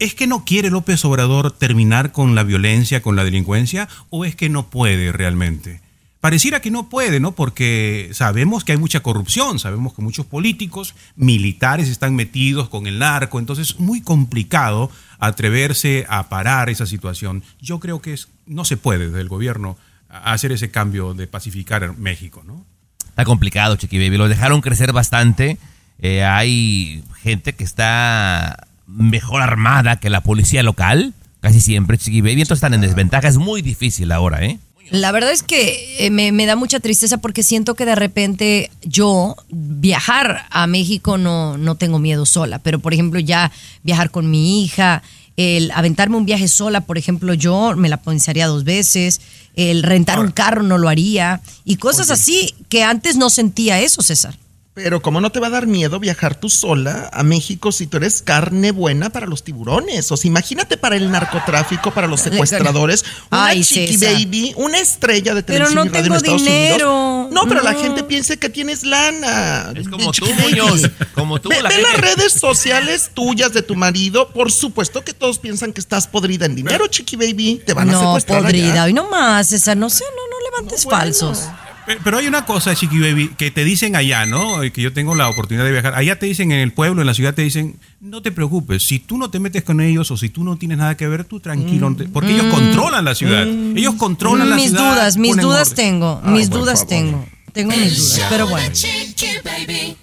¿Es 0.00 0.14
que 0.14 0.26
no 0.26 0.44
quiere 0.44 0.70
López 0.70 1.04
Obrador 1.04 1.52
terminar 1.52 2.10
con 2.10 2.34
la 2.34 2.42
violencia, 2.42 3.02
con 3.02 3.14
la 3.14 3.22
delincuencia, 3.22 3.88
o 4.10 4.24
es 4.24 4.34
que 4.34 4.48
no 4.48 4.68
puede 4.68 5.12
realmente? 5.12 5.83
Pareciera 6.24 6.60
que 6.60 6.70
no 6.70 6.88
puede, 6.88 7.20
¿no? 7.20 7.32
Porque 7.32 8.08
sabemos 8.14 8.64
que 8.64 8.72
hay 8.72 8.78
mucha 8.78 9.00
corrupción, 9.00 9.58
sabemos 9.58 9.92
que 9.92 10.00
muchos 10.00 10.24
políticos, 10.24 10.94
militares 11.16 11.90
están 11.90 12.16
metidos 12.16 12.70
con 12.70 12.86
el 12.86 12.98
narco, 12.98 13.38
entonces 13.38 13.72
es 13.72 13.78
muy 13.78 14.00
complicado 14.00 14.90
atreverse 15.18 16.06
a 16.08 16.30
parar 16.30 16.70
esa 16.70 16.86
situación. 16.86 17.44
Yo 17.60 17.78
creo 17.78 18.00
que 18.00 18.14
es, 18.14 18.28
no 18.46 18.64
se 18.64 18.78
puede 18.78 19.08
desde 19.08 19.20
el 19.20 19.28
gobierno 19.28 19.76
hacer 20.08 20.50
ese 20.52 20.70
cambio 20.70 21.12
de 21.12 21.26
pacificar 21.26 21.94
México, 21.98 22.42
¿no? 22.46 22.64
Está 23.06 23.26
complicado, 23.26 23.76
Chiqui 23.76 23.98
Baby. 23.98 24.16
Lo 24.16 24.26
dejaron 24.26 24.62
crecer 24.62 24.94
bastante. 24.94 25.58
Eh, 25.98 26.24
hay 26.24 27.04
gente 27.20 27.52
que 27.52 27.64
está 27.64 28.66
mejor 28.86 29.42
armada 29.42 29.96
que 30.00 30.08
la 30.08 30.22
policía 30.22 30.62
local, 30.62 31.12
casi 31.40 31.60
siempre, 31.60 31.98
Chiqui 31.98 32.22
Baby. 32.22 32.40
Entonces 32.40 32.62
están 32.62 32.72
en 32.72 32.80
desventaja. 32.80 33.28
Es 33.28 33.36
muy 33.36 33.60
difícil 33.60 34.10
ahora, 34.10 34.42
¿eh? 34.42 34.58
La 34.90 35.12
verdad 35.12 35.32
es 35.32 35.42
que 35.42 36.06
eh, 36.06 36.10
me, 36.10 36.30
me 36.32 36.46
da 36.46 36.56
mucha 36.56 36.80
tristeza 36.80 37.18
porque 37.18 37.42
siento 37.42 37.74
que 37.74 37.86
de 37.86 37.94
repente 37.94 38.70
yo 38.82 39.36
viajar 39.50 40.46
a 40.50 40.66
México 40.66 41.18
no, 41.18 41.56
no 41.56 41.74
tengo 41.74 41.98
miedo 41.98 42.26
sola, 42.26 42.58
pero 42.58 42.78
por 42.78 42.92
ejemplo 42.92 43.18
ya 43.20 43.50
viajar 43.82 44.10
con 44.10 44.30
mi 44.30 44.62
hija, 44.62 45.02
el 45.36 45.70
aventarme 45.72 46.16
un 46.16 46.26
viaje 46.26 46.48
sola, 46.48 46.82
por 46.82 46.98
ejemplo, 46.98 47.34
yo 47.34 47.74
me 47.76 47.88
la 47.88 47.96
pensaría 47.96 48.46
dos 48.46 48.64
veces, 48.64 49.20
el 49.56 49.82
rentar 49.82 50.20
un 50.20 50.30
carro 50.30 50.62
no 50.62 50.78
lo 50.78 50.88
haría 50.88 51.40
y 51.64 51.76
cosas 51.76 52.10
así 52.10 52.54
que 52.68 52.84
antes 52.84 53.16
no 53.16 53.30
sentía 53.30 53.80
eso, 53.80 54.02
César. 54.02 54.36
Pero 54.74 55.00
¿cómo 55.00 55.20
no 55.20 55.30
te 55.30 55.38
va 55.38 55.46
a 55.46 55.50
dar 55.50 55.68
miedo 55.68 56.00
viajar 56.00 56.34
tú 56.34 56.50
sola 56.50 57.08
a 57.12 57.22
México 57.22 57.70
si 57.70 57.86
tú 57.86 57.96
eres 57.98 58.22
carne 58.22 58.72
buena 58.72 59.10
para 59.10 59.26
los 59.28 59.44
tiburones? 59.44 60.10
O 60.10 60.16
sea, 60.16 60.28
imagínate 60.28 60.76
para 60.76 60.96
el 60.96 61.12
narcotráfico, 61.12 61.92
para 61.92 62.08
los 62.08 62.22
secuestradores, 62.22 63.04
una 63.30 63.46
Ay, 63.46 63.62
chiqui 63.62 63.96
César. 63.96 64.14
baby, 64.14 64.52
una 64.56 64.80
estrella 64.80 65.32
de 65.32 65.44
Pero 65.44 65.66
televisión 65.68 65.86
no 65.86 65.90
y 65.92 65.94
radio 65.94 66.06
en 66.10 66.16
Estados 66.16 66.42
dinero. 66.44 66.92
Unidos. 66.92 67.32
No, 67.32 67.48
pero 67.48 67.62
la 67.62 67.72
No. 67.72 67.80
gente 67.82 68.02
piensa 68.02 68.36
que 68.36 68.48
tienes 68.48 68.82
lana. 68.82 69.70
Es 69.76 69.84
de 69.84 69.90
como 69.92 70.10
tú. 70.10 70.26
Muñoz. 70.40 70.90
Como 71.14 71.40
tú, 71.40 71.50
Ve, 71.50 71.62
la 71.62 71.68
ve 71.68 71.76
gente- 71.76 71.90
las 71.92 72.00
redes 72.00 72.32
sociales 72.32 73.12
tuyas 73.14 73.52
de 73.52 73.62
tu 73.62 73.76
marido. 73.76 74.30
Por 74.30 74.50
supuesto 74.50 75.04
que 75.04 75.14
todos 75.14 75.38
piensan 75.38 75.72
que 75.72 75.80
estás 75.80 76.08
podrida 76.08 76.46
en 76.46 76.56
dinero, 76.56 76.88
chiqui 76.88 77.14
baby. 77.14 77.62
Te 77.64 77.74
van 77.74 77.90
a 77.90 77.92
no, 77.92 78.00
secuestrar 78.00 78.42
podrida. 78.42 78.72
allá. 78.72 78.84
Hoy 78.86 78.92
no 78.92 79.08
más, 79.08 79.46
César, 79.50 79.76
no 79.76 79.88
sé, 79.88 80.02
no, 80.16 80.36
no 80.36 80.44
levantes 80.50 80.82
falsos. 80.84 81.44
Pe- 81.86 81.98
Pero 82.02 82.18
hay 82.18 82.26
una 82.26 82.46
cosa, 82.46 82.74
Chiqui 82.74 82.98
Baby, 82.98 83.28
que 83.36 83.50
te 83.50 83.62
dicen 83.64 83.94
allá, 83.94 84.24
¿no? 84.26 84.64
Y 84.64 84.70
Que 84.70 84.80
yo 84.82 84.92
tengo 84.92 85.14
la 85.14 85.28
oportunidad 85.28 85.64
de 85.64 85.72
viajar. 85.72 85.94
Allá 85.94 86.18
te 86.18 86.26
dicen 86.26 86.50
en 86.52 86.60
el 86.60 86.72
pueblo, 86.72 87.02
en 87.02 87.06
la 87.06 87.12
ciudad, 87.14 87.34
te 87.34 87.42
dicen, 87.42 87.78
no 88.00 88.22
te 88.22 88.32
preocupes, 88.32 88.82
si 88.82 88.98
tú 88.98 89.18
no 89.18 89.28
te 89.30 89.38
metes 89.38 89.64
con 89.64 89.80
ellos 89.80 90.10
o 90.10 90.16
si 90.16 90.28
tú 90.30 90.44
no 90.44 90.56
tienes 90.56 90.78
nada 90.78 90.96
que 90.96 91.06
ver, 91.06 91.24
tú 91.24 91.40
tranquilo. 91.40 91.94
te-". 91.94 92.04
Porque 92.08 92.32
ellos 92.32 92.46
controlan 92.46 93.04
la 93.04 93.14
ciudad. 93.14 93.46
Ellos 93.46 93.94
controlan 93.96 94.48
la 94.48 94.56
Mm. 94.56 94.58
mis 94.58 94.70
ciudad. 94.70 94.92
dudas, 94.94 95.16
mis 95.18 95.36
dudas 95.36 95.70
orden. 95.72 95.76
tengo, 95.76 96.20
Ay, 96.24 96.32
mis 96.32 96.50
dudas 96.50 96.78
favor. 96.80 96.88
tengo. 96.88 97.26
Tengo 97.52 97.70
mis 97.76 97.96
dudas, 97.98 98.26
pero 98.30 98.46
bueno. 98.48 98.72
Chiqui 98.72 99.26
baby. 99.44 99.96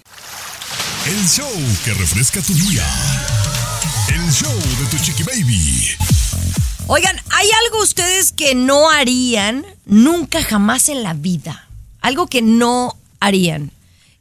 El 1.08 1.28
show 1.28 1.50
que 1.84 1.94
refresca 1.96 2.42
tu 2.42 2.54
día. 2.54 2.86
El 4.14 4.32
show 4.32 4.54
de 4.54 4.86
tu 4.98 5.04
chiqui 5.04 5.24
baby. 5.24 5.88
Oigan, 6.88 7.16
¿hay 7.32 7.48
algo 7.66 7.82
ustedes 7.84 8.32
que 8.32 8.54
no 8.54 8.90
harían 8.90 9.66
nunca 9.86 10.44
jamás 10.44 10.90
en 10.90 11.04
la 11.04 11.14
vida? 11.14 11.68
Algo 12.02 12.28
que 12.28 12.42
no 12.42 12.96
harían. 13.20 13.72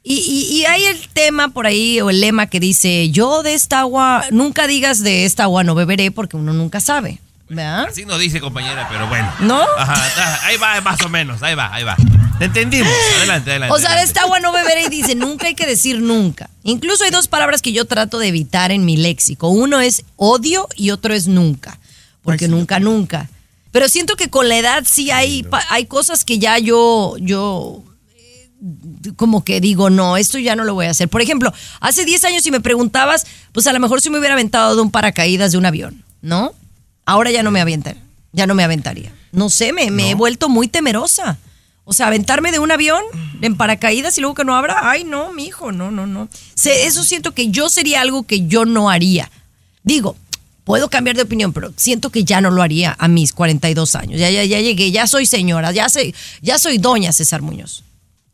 Y, 0.03 0.15
y- 0.15 0.55
y 0.61 0.65
hay 0.65 0.85
el 0.85 1.07
tema 1.09 1.49
por 1.49 1.67
ahí, 1.67 2.01
o 2.01 2.09
el 2.09 2.21
lema 2.21 2.47
que 2.47 2.59
dice, 2.59 3.09
yo 3.11 3.43
de 3.43 3.53
esta 3.53 3.81
agua, 3.81 4.23
nunca 4.31 4.65
digas 4.67 5.01
de 5.03 5.25
esta 5.25 5.43
agua 5.43 5.63
no 5.63 5.75
beberé 5.75 6.09
porque 6.11 6.37
uno 6.37 6.53
nunca 6.53 6.79
sabe. 6.79 7.19
¿Verdad? 7.49 7.87
Así 7.89 8.05
nos 8.05 8.17
dice, 8.19 8.39
compañera, 8.39 8.87
pero 8.89 9.07
bueno. 9.09 9.29
¿No? 9.41 9.61
Ajá, 9.77 10.39
ahí 10.45 10.55
va, 10.57 10.79
más 10.81 11.01
o 11.01 11.09
menos, 11.09 11.43
ahí 11.43 11.53
va, 11.53 11.71
ahí 11.73 11.83
va. 11.83 11.97
Te 12.39 12.45
entendimos. 12.45 12.91
Adelante, 13.17 13.51
adelante. 13.51 13.75
O 13.75 13.77
sea, 13.77 13.95
de 13.97 14.03
esta 14.03 14.21
agua 14.21 14.39
no 14.39 14.51
beberé 14.53 14.83
y 14.85 14.89
dice, 14.89 15.13
nunca 15.15 15.47
hay 15.47 15.53
que 15.53 15.67
decir 15.67 15.99
nunca. 16.01 16.49
Incluso 16.63 17.03
hay 17.03 17.11
dos 17.11 17.27
palabras 17.27 17.61
que 17.61 17.73
yo 17.73 17.85
trato 17.85 18.17
de 18.19 18.29
evitar 18.29 18.71
en 18.71 18.85
mi 18.85 18.95
léxico. 18.97 19.49
Uno 19.49 19.81
es 19.81 20.03
odio 20.15 20.67
y 20.77 20.91
otro 20.91 21.13
es 21.13 21.27
nunca. 21.27 21.77
Porque 22.23 22.47
nunca, 22.47 22.79
nunca. 22.79 23.29
Pero 23.71 23.87
siento 23.89 24.15
que 24.15 24.29
con 24.29 24.49
la 24.49 24.57
edad 24.57 24.83
sí 24.87 25.11
hay, 25.11 25.45
hay 25.69 25.85
cosas 25.85 26.25
que 26.25 26.39
ya 26.39 26.57
yo, 26.59 27.15
yo 27.19 27.83
eh, 28.17 28.49
como 29.15 29.43
que 29.45 29.61
digo, 29.61 29.89
no, 29.89 30.17
esto 30.17 30.37
ya 30.39 30.55
no 30.55 30.63
lo 30.63 30.73
voy 30.73 30.87
a 30.87 30.91
hacer. 30.91 31.07
Por 31.09 31.21
ejemplo, 31.21 31.53
hace 31.79 32.03
10 32.05 32.23
años 32.25 32.43
si 32.43 32.51
me 32.51 32.59
preguntabas, 32.61 33.25
pues 33.53 33.67
a 33.67 33.73
lo 33.73 33.79
mejor 33.79 34.01
si 34.01 34.09
me 34.09 34.19
hubiera 34.19 34.33
aventado 34.35 34.75
de 34.75 34.81
un 34.81 34.91
paracaídas 34.91 35.51
de 35.53 35.57
un 35.57 35.65
avión, 35.65 36.03
¿no? 36.21 36.53
Ahora 37.05 37.31
ya 37.31 37.43
no 37.43 37.51
me 37.51 37.61
avientan, 37.61 37.97
ya 38.33 38.45
no 38.47 38.55
me 38.55 38.63
aventaría. 38.63 39.13
No 39.31 39.49
sé, 39.49 39.71
me, 39.73 39.89
me 39.91 40.11
he 40.11 40.15
vuelto 40.15 40.49
muy 40.49 40.67
temerosa. 40.67 41.37
O 41.83 41.93
sea, 41.93 42.07
aventarme 42.07 42.51
de 42.51 42.59
un 42.59 42.71
avión 42.71 43.01
en 43.41 43.55
paracaídas 43.57 44.17
y 44.17 44.21
luego 44.21 44.35
que 44.35 44.43
no 44.45 44.55
abra, 44.55 44.89
ay 44.91 45.03
no, 45.03 45.31
mi 45.33 45.45
hijo, 45.45 45.71
no, 45.71 45.89
no, 45.91 46.05
no. 46.05 46.27
Se- 46.53 46.85
eso 46.85 47.03
siento 47.03 47.33
que 47.33 47.49
yo 47.49 47.69
sería 47.69 48.01
algo 48.01 48.23
que 48.23 48.45
yo 48.47 48.65
no 48.65 48.89
haría. 48.89 49.31
Digo, 49.83 50.15
puedo 50.63 50.89
cambiar 50.89 51.15
de 51.15 51.23
opinión, 51.23 51.53
pero 51.53 51.73
siento 51.75 52.09
que 52.09 52.23
ya 52.23 52.41
no 52.41 52.51
lo 52.51 52.61
haría 52.61 52.95
a 52.97 53.07
mis 53.07 53.33
42 53.33 53.95
años. 53.95 54.19
Ya, 54.19 54.29
ya, 54.29 54.43
ya 54.43 54.59
llegué, 54.59 54.91
ya 54.91 55.07
soy 55.07 55.25
señora, 55.25 55.71
ya 55.71 55.89
soy, 55.89 56.15
ya 56.41 56.57
soy 56.57 56.77
doña 56.77 57.11
César 57.11 57.41
Muñoz. 57.41 57.83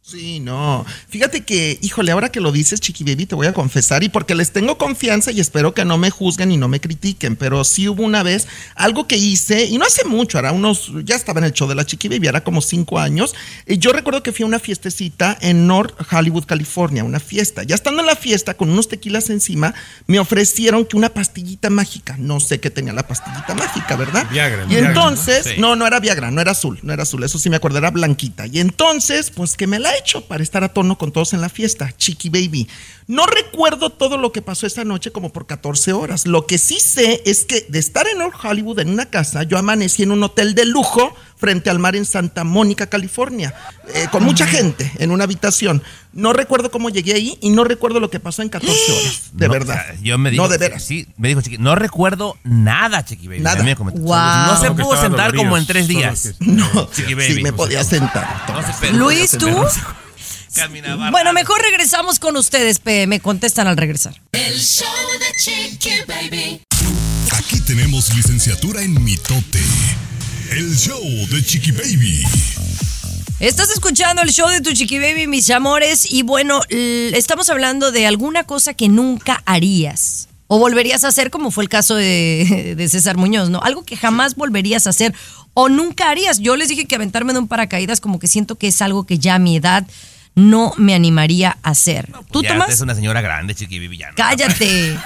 Sí, 0.09 0.39
no. 0.39 0.85
Fíjate 1.09 1.41
que, 1.41 1.79
híjole, 1.81 2.13
ahora 2.13 2.29
que 2.29 2.39
lo 2.39 2.53
dices, 2.53 2.79
Chiqui 2.79 3.03
Baby, 3.03 3.25
te 3.25 3.35
voy 3.35 3.47
a 3.47 3.51
confesar, 3.51 4.05
y 4.05 4.09
porque 4.09 4.35
les 4.35 4.51
tengo 4.53 4.77
confianza 4.77 5.33
y 5.33 5.41
espero 5.41 5.73
que 5.73 5.83
no 5.83 5.97
me 5.97 6.11
juzguen 6.11 6.49
y 6.49 6.55
no 6.55 6.69
me 6.69 6.79
critiquen, 6.79 7.35
pero 7.35 7.65
sí 7.65 7.89
hubo 7.89 8.03
una 8.03 8.23
vez 8.23 8.47
algo 8.75 9.05
que 9.05 9.17
hice, 9.17 9.65
y 9.65 9.77
no 9.77 9.85
hace 9.85 10.05
mucho, 10.05 10.39
era 10.39 10.53
unos, 10.53 10.93
ya 11.03 11.17
estaba 11.17 11.41
en 11.41 11.43
el 11.47 11.51
show 11.51 11.67
de 11.67 11.75
la 11.75 11.85
Chiqui 11.85 12.07
Baby, 12.07 12.27
era 12.27 12.41
como 12.41 12.61
cinco 12.61 12.99
años. 12.99 13.35
y 13.65 13.79
yo 13.79 13.91
recuerdo 13.91 14.23
que 14.23 14.31
fui 14.31 14.43
a 14.43 14.45
una 14.45 14.59
fiestecita 14.59 15.37
en 15.41 15.67
North 15.67 15.93
Hollywood, 16.09 16.45
California, 16.45 17.03
una 17.03 17.19
fiesta. 17.19 17.63
Ya 17.63 17.75
estando 17.75 17.99
en 17.99 18.07
la 18.07 18.15
fiesta, 18.15 18.53
con 18.53 18.69
unos 18.69 18.87
tequilas 18.87 19.29
encima, 19.29 19.73
me 20.05 20.19
ofrecieron 20.19 20.85
que 20.85 20.95
una 20.95 21.09
pastillita 21.09 21.69
mágica, 21.69 22.15
no 22.17 22.39
sé 22.39 22.61
qué 22.61 22.69
tenía 22.69 22.93
la 22.93 23.05
pastillita 23.05 23.53
mágica, 23.55 23.97
¿verdad? 23.97 24.25
Viagra, 24.31 24.63
y 24.63 24.67
Viagra, 24.67 24.87
entonces, 24.87 25.47
¿no? 25.47 25.51
Sí. 25.51 25.59
no, 25.59 25.75
no 25.75 25.85
era 25.85 25.99
Viagra, 25.99 26.31
no 26.31 26.39
era 26.39 26.51
azul, 26.51 26.79
no 26.81 26.93
era 26.93 27.03
azul, 27.03 27.25
eso 27.25 27.37
sí 27.37 27.49
me 27.49 27.57
acuerdo, 27.57 27.79
era 27.79 27.91
blanquita. 27.91 28.47
Y 28.47 28.61
entonces, 28.61 29.31
pues 29.31 29.57
que 29.57 29.67
me 29.67 29.79
la 29.79 29.93
he 29.93 29.96
hecho 29.97 30.21
para 30.21 30.43
estar 30.43 30.63
a 30.63 30.73
tono 30.73 30.97
con 30.97 31.11
todos 31.11 31.33
en 31.33 31.41
la 31.41 31.49
fiesta, 31.49 31.93
Chiqui 31.97 32.29
Baby. 32.29 32.67
No 33.07 33.25
recuerdo 33.25 33.89
todo 33.89 34.17
lo 34.17 34.31
que 34.31 34.41
pasó 34.41 34.67
esa 34.67 34.83
noche 34.83 35.11
como 35.11 35.31
por 35.31 35.45
14 35.47 35.93
horas. 35.93 36.25
Lo 36.25 36.45
que 36.45 36.57
sí 36.57 36.79
sé 36.79 37.21
es 37.25 37.45
que 37.45 37.65
de 37.69 37.79
estar 37.79 38.07
en 38.07 38.19
North 38.19 38.43
Hollywood 38.43 38.79
en 38.79 38.89
una 38.89 39.09
casa, 39.09 39.43
yo 39.43 39.57
amanecí 39.57 40.03
en 40.03 40.11
un 40.11 40.23
hotel 40.23 40.55
de 40.55 40.65
lujo 40.65 41.13
frente 41.37 41.69
al 41.69 41.79
mar 41.79 41.95
en 41.95 42.05
Santa 42.05 42.43
Mónica, 42.43 42.87
California, 42.87 43.53
eh, 43.93 44.07
con 44.11 44.23
mucha 44.23 44.47
gente 44.47 44.91
en 44.97 45.11
una 45.11 45.23
habitación. 45.25 45.83
No 46.13 46.33
recuerdo 46.33 46.71
cómo 46.71 46.89
llegué 46.89 47.13
ahí 47.13 47.37
y 47.41 47.51
no 47.51 47.63
recuerdo 47.63 47.99
lo 47.99 48.09
que 48.09 48.19
pasó 48.19 48.41
en 48.41 48.49
14 48.49 48.73
horas, 48.91 49.21
de 49.33 49.47
No, 49.47 49.53
verdad. 49.53 49.75
o 49.89 49.93
sea, 49.93 50.01
yo 50.01 50.17
me 50.17 50.31
digo, 50.31 50.43
No, 50.43 50.49
de 50.49 50.57
veras. 50.57 50.83
Sí, 50.83 51.07
me 51.17 51.27
dijo 51.27 51.41
Chiqui. 51.41 51.57
No 51.59 51.75
recuerdo 51.75 52.37
nada, 52.43 53.05
Chiqui 53.05 53.27
Baby. 53.27 53.41
Nada. 53.41 53.59
A 53.59 53.63
mí 53.63 53.69
me 53.69 53.75
comentó. 53.75 54.01
Wow. 54.01 54.17
No 54.47 54.59
se 54.59 54.71
pudo 54.71 54.99
sentar 54.99 55.35
como 55.35 55.57
en 55.57 55.65
tres 55.67 55.87
días. 55.87 56.33
No, 56.39 56.89
Chiqui 56.91 57.13
Baby. 57.13 57.35
sí, 57.35 57.41
me 57.43 57.53
podía 57.53 57.83
sentar. 57.83 58.45
No 58.49 58.61
se 58.79 58.93
Luis, 58.93 59.31
¿tú? 59.37 59.47
Caminaba. 60.55 61.11
Bueno, 61.11 61.33
mejor 61.33 61.61
regresamos 61.61 62.17
con 62.19 62.35
ustedes, 62.35 62.81
me 62.83 63.19
contestan 63.19 63.67
al 63.67 63.77
regresar. 63.77 64.19
El 64.31 64.57
show 64.59 64.87
de 65.19 65.25
Chiqui 65.43 65.91
Baby. 66.07 66.61
Aquí 67.31 67.59
tenemos 67.61 68.13
licenciatura 68.15 68.81
en 68.81 69.03
mitote. 69.03 69.61
El 70.51 70.75
show 70.75 71.01
de 71.29 71.43
Chiqui 71.43 71.71
Baby. 71.71 72.23
Estás 73.39 73.69
escuchando 73.69 74.21
el 74.21 74.31
show 74.31 74.49
de 74.49 74.61
tu 74.61 74.73
chiqui 74.73 74.97
baby, 74.97 75.27
mis 75.27 75.49
amores, 75.51 76.11
y 76.11 76.23
bueno, 76.23 76.61
estamos 76.69 77.49
hablando 77.49 77.91
de 77.91 78.07
alguna 78.07 78.45
cosa 78.45 78.73
que 78.73 78.89
nunca 78.89 79.43
harías 79.45 80.27
o 80.47 80.57
volverías 80.57 81.03
a 81.03 81.09
hacer, 81.09 81.29
como 81.29 81.51
fue 81.51 81.63
el 81.63 81.69
caso 81.69 81.95
de, 81.95 82.73
de 82.75 82.89
César 82.89 83.17
Muñoz, 83.17 83.49
¿no? 83.49 83.61
Algo 83.61 83.83
que 83.83 83.95
jamás 83.95 84.35
volverías 84.35 84.87
a 84.87 84.91
hacer 84.91 85.13
o 85.53 85.69
nunca 85.69 86.09
harías. 86.09 86.39
Yo 86.39 86.55
les 86.55 86.69
dije 86.69 86.85
que 86.85 86.95
aventarme 86.95 87.33
de 87.33 87.39
un 87.39 87.47
paracaídas 87.47 88.01
como 88.01 88.17
que 88.17 88.27
siento 88.27 88.55
que 88.55 88.67
es 88.67 88.81
algo 88.81 89.05
que 89.05 89.19
ya 89.19 89.35
a 89.35 89.39
mi 89.39 89.57
edad 89.57 89.85
no 90.33 90.73
me 90.77 90.95
animaría 90.95 91.57
a 91.63 91.71
hacer. 91.71 92.11
¿Tú, 92.31 92.41
ya 92.41 92.49
Tomás? 92.49 92.69
es 92.69 92.81
una 92.81 92.95
señora 92.95 93.21
grande, 93.21 93.53
Chiqui 93.53 93.79
Baby. 93.79 93.97
Ya 93.97 94.09
no 94.09 94.15
Cállate. 94.15 94.93
eso, 94.93 94.99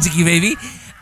Chiqui 0.00 0.22
Baby. 0.22 0.56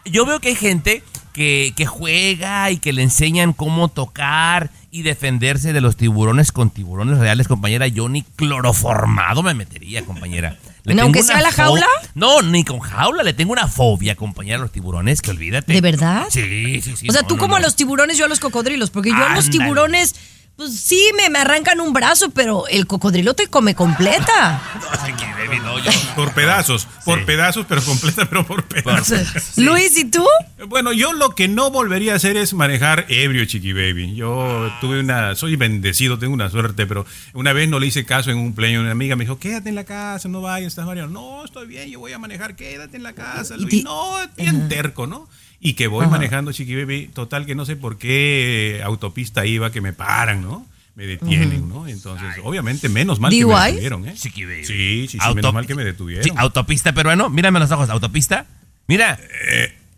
Yo 0.05 0.27
veo 0.27 0.41
que 0.41 0.49
hay 0.49 0.57
gente 0.57 1.03
que, 1.33 1.73
que 1.77 1.87
juega 1.87 2.71
y 2.71 2.79
que 2.79 2.93
le 2.93 3.03
enseñan 3.03 3.53
cómo 3.53 3.89
tocar 3.89 4.71
y 4.91 5.03
defenderse 5.03 5.73
de 5.73 5.81
los 5.81 5.97
tiburones 5.97 6.53
con 6.53 6.71
tiburones 6.71 7.19
reales, 7.19 7.49
compañera. 7.49 7.87
Yo 7.89 8.09
ni 8.09 8.23
cloroformado 8.23 9.43
me 9.43 9.55
metería, 9.55 10.05
compañera. 10.05 10.59
Le 10.85 10.95
¿No, 10.95 11.03
aunque 11.03 11.23
sea 11.23 11.41
la 11.41 11.53
jaula? 11.53 11.87
No, 12.17 12.43
ni 12.43 12.65
con 12.65 12.81
jaula. 12.81 13.23
Le 13.23 13.33
tengo 13.33 13.53
una 13.53 13.69
fobia, 13.69 14.17
compañera, 14.17 14.57
a 14.57 14.61
los 14.61 14.73
tiburones, 14.73 15.23
que 15.23 15.31
olvídate. 15.31 15.73
¿De 15.73 15.81
verdad? 15.81 16.27
Sí, 16.29 16.83
sí, 16.83 16.97
sí. 16.97 17.09
o 17.09 17.13
sea, 17.13 17.23
no, 17.23 17.29
tú 17.29 17.37
no, 17.37 17.41
como 17.41 17.53
no. 17.53 17.57
a 17.59 17.61
los 17.61 17.77
tiburones, 17.77 18.19
yo 18.19 18.25
a 18.25 18.29
los 18.29 18.41
cocodrilos, 18.41 18.91
porque 18.91 19.11
yo 19.11 19.25
a 19.25 19.33
los 19.33 19.49
tiburones, 19.49 20.17
pues 20.63 20.81
sí, 20.81 21.11
me, 21.17 21.29
me 21.29 21.41
arrancan 21.41 21.81
un 21.81 21.93
brazo, 21.93 22.31
pero 22.31 22.67
el 22.69 22.87
cocodrilo 22.87 23.35
te 23.35 23.49
come 23.49 23.75
completa. 23.75 24.63
No, 24.81 25.07
Chiqui 25.07 25.25
Baby, 25.25 25.59
no, 25.59 25.79
yo... 25.79 25.91
Por 26.15 26.33
pedazos, 26.35 26.87
por 27.05 27.25
pedazos, 27.25 27.67
pero 27.69 27.83
completa, 27.83 28.27
pero 28.27 28.47
por 28.47 28.63
pedazos. 28.65 29.23
Luis, 29.57 29.97
¿y 29.99 30.05
tú? 30.05 30.25
Bueno, 30.69 30.93
yo 30.93 31.13
lo 31.13 31.31
que 31.31 31.49
no 31.49 31.71
volvería 31.71 32.13
a 32.13 32.17
hacer 32.17 32.37
es 32.37 32.55
manejar 32.55 33.07
ebrio, 33.09 33.45
chiqui 33.45 33.73
baby. 33.73 34.15
Yo 34.15 34.73
tuve 34.81 35.01
una, 35.01 35.35
soy 35.35 35.57
bendecido, 35.57 36.19
tengo 36.19 36.33
una 36.35 36.49
suerte, 36.49 36.87
pero 36.87 37.07
una 37.35 37.53
vez 37.53 37.69
no 37.69 37.81
le 37.81 37.89
hice 37.89 38.05
caso 38.05 38.31
en 38.31 38.39
un 38.39 38.55
pleño. 38.55 38.81
Una 38.81 38.93
amiga 38.93 39.17
me 39.17 39.25
dijo, 39.25 39.39
quédate 39.39 39.69
en 39.69 39.75
la 39.75 39.85
casa, 39.85 40.29
no 40.29 40.41
vayas, 40.43 40.69
estás 40.69 40.87
mareado. 40.87 41.09
No, 41.09 41.45
estoy 41.45 41.67
bien, 41.67 41.91
yo 41.91 41.99
voy 41.99 42.13
a 42.13 42.19
manejar, 42.19 42.55
quédate 42.55 42.97
en 42.97 43.03
la 43.03 43.15
casa. 43.15 43.57
Luis. 43.57 43.83
No, 43.83 44.23
es 44.23 44.29
bien 44.37 44.69
terco, 44.69 45.07
¿no? 45.09 45.29
Y 45.65 45.75
que 45.75 45.87
voy 45.87 46.03
Ajá. 46.03 46.11
manejando, 46.11 46.51
chiqui 46.53 46.75
baby, 46.75 47.07
total 47.15 47.47
que 47.47 47.55
no 47.55 47.65
sé 47.65 47.77
por 47.77 47.97
qué 47.97 48.79
eh, 48.79 48.83
autopista 48.83 49.47
iba, 49.47 49.71
que 49.71 49.81
me 49.81 49.93
paran, 49.93 50.43
¿no? 50.43 50.67
Me 50.97 51.07
detienen, 51.07 51.69
¿no? 51.69 51.87
Entonces, 51.87 52.29
obviamente, 52.43 52.89
menos 52.89 53.21
mal 53.21 53.31
que 53.31 53.47
me 53.47 53.55
detuvieron, 53.55 54.09
¿eh? 54.09 54.15
Chiqui 54.15 54.45
Baby. 54.45 54.65
Sí, 54.67 55.07
sí, 55.09 55.19
sí, 55.19 55.35
menos 55.35 55.55
mal 55.55 55.67
que 55.67 55.75
me 55.75 55.85
detuvieron. 55.85 56.25
Sí, 56.25 56.31
autopista 56.37 56.93
peruano, 56.93 57.31
mírame 57.31 57.61
los 57.61 57.71
ojos, 57.71 57.89
autopista. 57.89 58.45
Mira, 58.89 59.19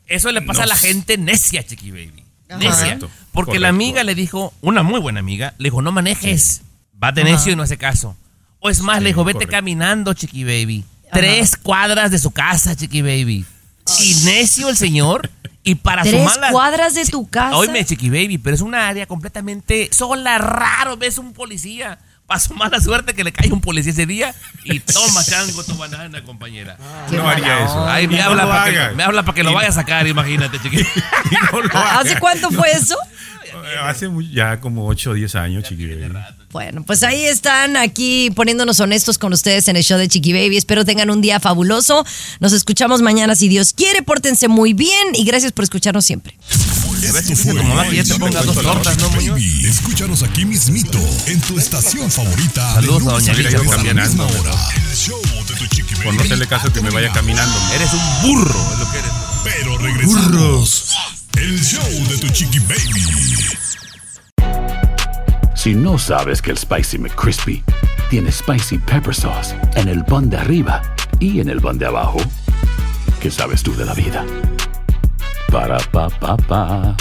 eso 0.06 0.30
le 0.30 0.42
pasa 0.42 0.60
no 0.60 0.64
a 0.64 0.66
la 0.66 0.76
gente 0.76 1.16
necia, 1.18 1.64
Chiqui 1.66 1.90
Baby. 1.90 2.22
Ajá. 2.48 2.58
Necia. 2.58 2.84
Correcto, 2.84 3.10
Porque 3.32 3.58
la 3.58 3.70
amiga 3.70 4.04
le 4.04 4.14
dijo, 4.14 4.52
una 4.60 4.82
muy 4.82 5.00
buena 5.00 5.18
amiga, 5.20 5.54
le 5.58 5.64
dijo, 5.64 5.82
no 5.82 5.90
manejes. 5.90 6.60
Va 7.02 7.10
de 7.10 7.24
necio 7.24 7.52
y 7.52 7.56
no 7.56 7.62
hace 7.62 7.78
caso. 7.78 8.16
O 8.60 8.70
es 8.70 8.82
más, 8.82 9.02
le 9.02 9.08
dijo, 9.08 9.24
vete 9.24 9.38
correcto. 9.38 9.56
caminando, 9.56 10.12
Chiqui 10.14 10.44
Baby. 10.44 10.84
tres 11.10 11.56
cuadras 11.56 12.10
de 12.10 12.18
su 12.18 12.30
casa, 12.30 12.76
Chiqui 12.76 13.02
Baby. 13.02 13.44
Y 14.00 14.14
necio 14.24 14.68
el 14.68 14.76
señor. 14.76 15.30
Y 15.62 15.76
para 15.76 16.02
Tres 16.02 16.14
sumar 16.16 16.38
las- 16.38 16.52
cuadras 16.52 16.94
de 16.94 17.06
tu 17.06 17.28
casa. 17.28 17.56
Oíme, 17.56 17.84
Chiqui 17.84 18.10
Baby, 18.10 18.36
pero 18.38 18.54
es 18.54 18.60
una 18.60 18.86
área 18.88 19.06
completamente 19.06 19.88
sola, 19.92 20.36
raro, 20.38 20.96
ves 20.98 21.16
un 21.18 21.32
policía. 21.32 21.98
Pasó 22.26 22.54
mala 22.54 22.80
suerte 22.80 23.12
que 23.14 23.22
le 23.22 23.32
cae 23.32 23.52
un 23.52 23.60
policía 23.60 23.92
ese 23.92 24.06
día 24.06 24.34
y 24.64 24.80
toma 24.80 25.22
chango 25.24 25.62
tu 25.62 25.76
banana, 25.76 26.22
compañera. 26.24 26.78
Qué 27.10 27.16
No 27.16 27.28
haría 27.28 27.64
eso. 27.64 27.86
Ay, 27.86 28.08
me, 28.08 28.16
no 28.16 28.24
habla 28.24 28.46
para 28.48 28.64
que, 28.90 28.94
me 28.94 29.02
habla 29.02 29.22
para 29.24 29.34
que 29.36 29.42
lo 29.44 29.52
vaya 29.52 29.68
a 29.68 29.72
sacar, 29.72 30.06
imagínate, 30.06 30.58
Chiqui. 30.58 30.78
¿Hace 31.74 32.18
cuánto 32.18 32.50
fue 32.50 32.70
eso? 32.72 32.96
Hace 33.82 34.08
muy- 34.08 34.30
ya 34.30 34.60
como 34.60 34.86
8 34.86 35.10
o 35.10 35.14
10 35.14 35.34
años, 35.34 35.64
chiqui. 35.64 35.88
Bueno, 36.50 36.84
pues 36.84 37.02
ahí 37.02 37.24
están 37.24 37.76
aquí 37.76 38.30
poniéndonos 38.30 38.78
honestos 38.78 39.18
con 39.18 39.32
ustedes 39.32 39.66
en 39.66 39.76
el 39.76 39.82
show 39.82 39.98
de 39.98 40.06
Chiqui 40.06 40.32
Baby. 40.32 40.56
Espero 40.56 40.84
tengan 40.84 41.10
un 41.10 41.20
día 41.20 41.40
fabuloso. 41.40 42.06
Nos 42.38 42.52
escuchamos 42.52 43.02
mañana 43.02 43.34
si 43.34 43.48
Dios 43.48 43.72
quiere. 43.72 44.02
Pórtense 44.02 44.46
muy 44.46 44.72
bien 44.72 45.08
y 45.14 45.24
gracias 45.24 45.50
por 45.50 45.64
escucharnos 45.64 46.04
siempre. 46.04 46.36
Baby. 49.32 49.66
Escúchanos 49.66 50.22
aquí 50.22 50.44
mismito 50.44 50.98
en 51.26 51.40
tu 51.40 51.58
estación 51.58 52.10
favorita. 52.10 52.74
Saludos 52.74 53.02
a 53.02 53.10
Doña 53.12 53.32
por 56.04 56.14
no 56.14 56.22
hacerle 56.22 56.46
caso 56.46 56.72
que 56.72 56.80
me 56.82 56.90
vaya 56.90 57.10
caminando. 57.12 57.56
Eres 57.74 57.90
un 57.92 58.22
burro, 58.22 58.72
es 58.72 58.78
lo 58.78 58.90
que 58.92 58.98
eres. 58.98 59.10
Pero 59.44 59.78
regresamos. 59.78 60.94
El 61.36 61.58
show 61.58 61.82
de 62.08 62.18
tu 62.18 62.28
chiqui 62.28 62.58
baby. 62.60 63.04
Si 65.54 65.74
no 65.74 65.98
sabes 65.98 66.40
que 66.40 66.50
el 66.50 66.58
Spicy 66.58 66.98
McCrispy 66.98 67.62
tiene 68.10 68.30
Spicy 68.30 68.78
Pepper 68.78 69.14
Sauce 69.14 69.54
en 69.74 69.88
el 69.88 70.04
pan 70.04 70.30
de 70.30 70.36
arriba 70.36 70.82
y 71.18 71.40
en 71.40 71.48
el 71.48 71.60
pan 71.60 71.78
de 71.78 71.86
abajo, 71.86 72.18
¿qué 73.20 73.30
sabes 73.30 73.62
tú 73.62 73.74
de 73.74 73.84
la 73.84 73.94
vida? 73.94 74.24
Para, 75.50 75.78
pa, 75.78 76.08
pa, 76.08 76.36
pa. 76.36 76.96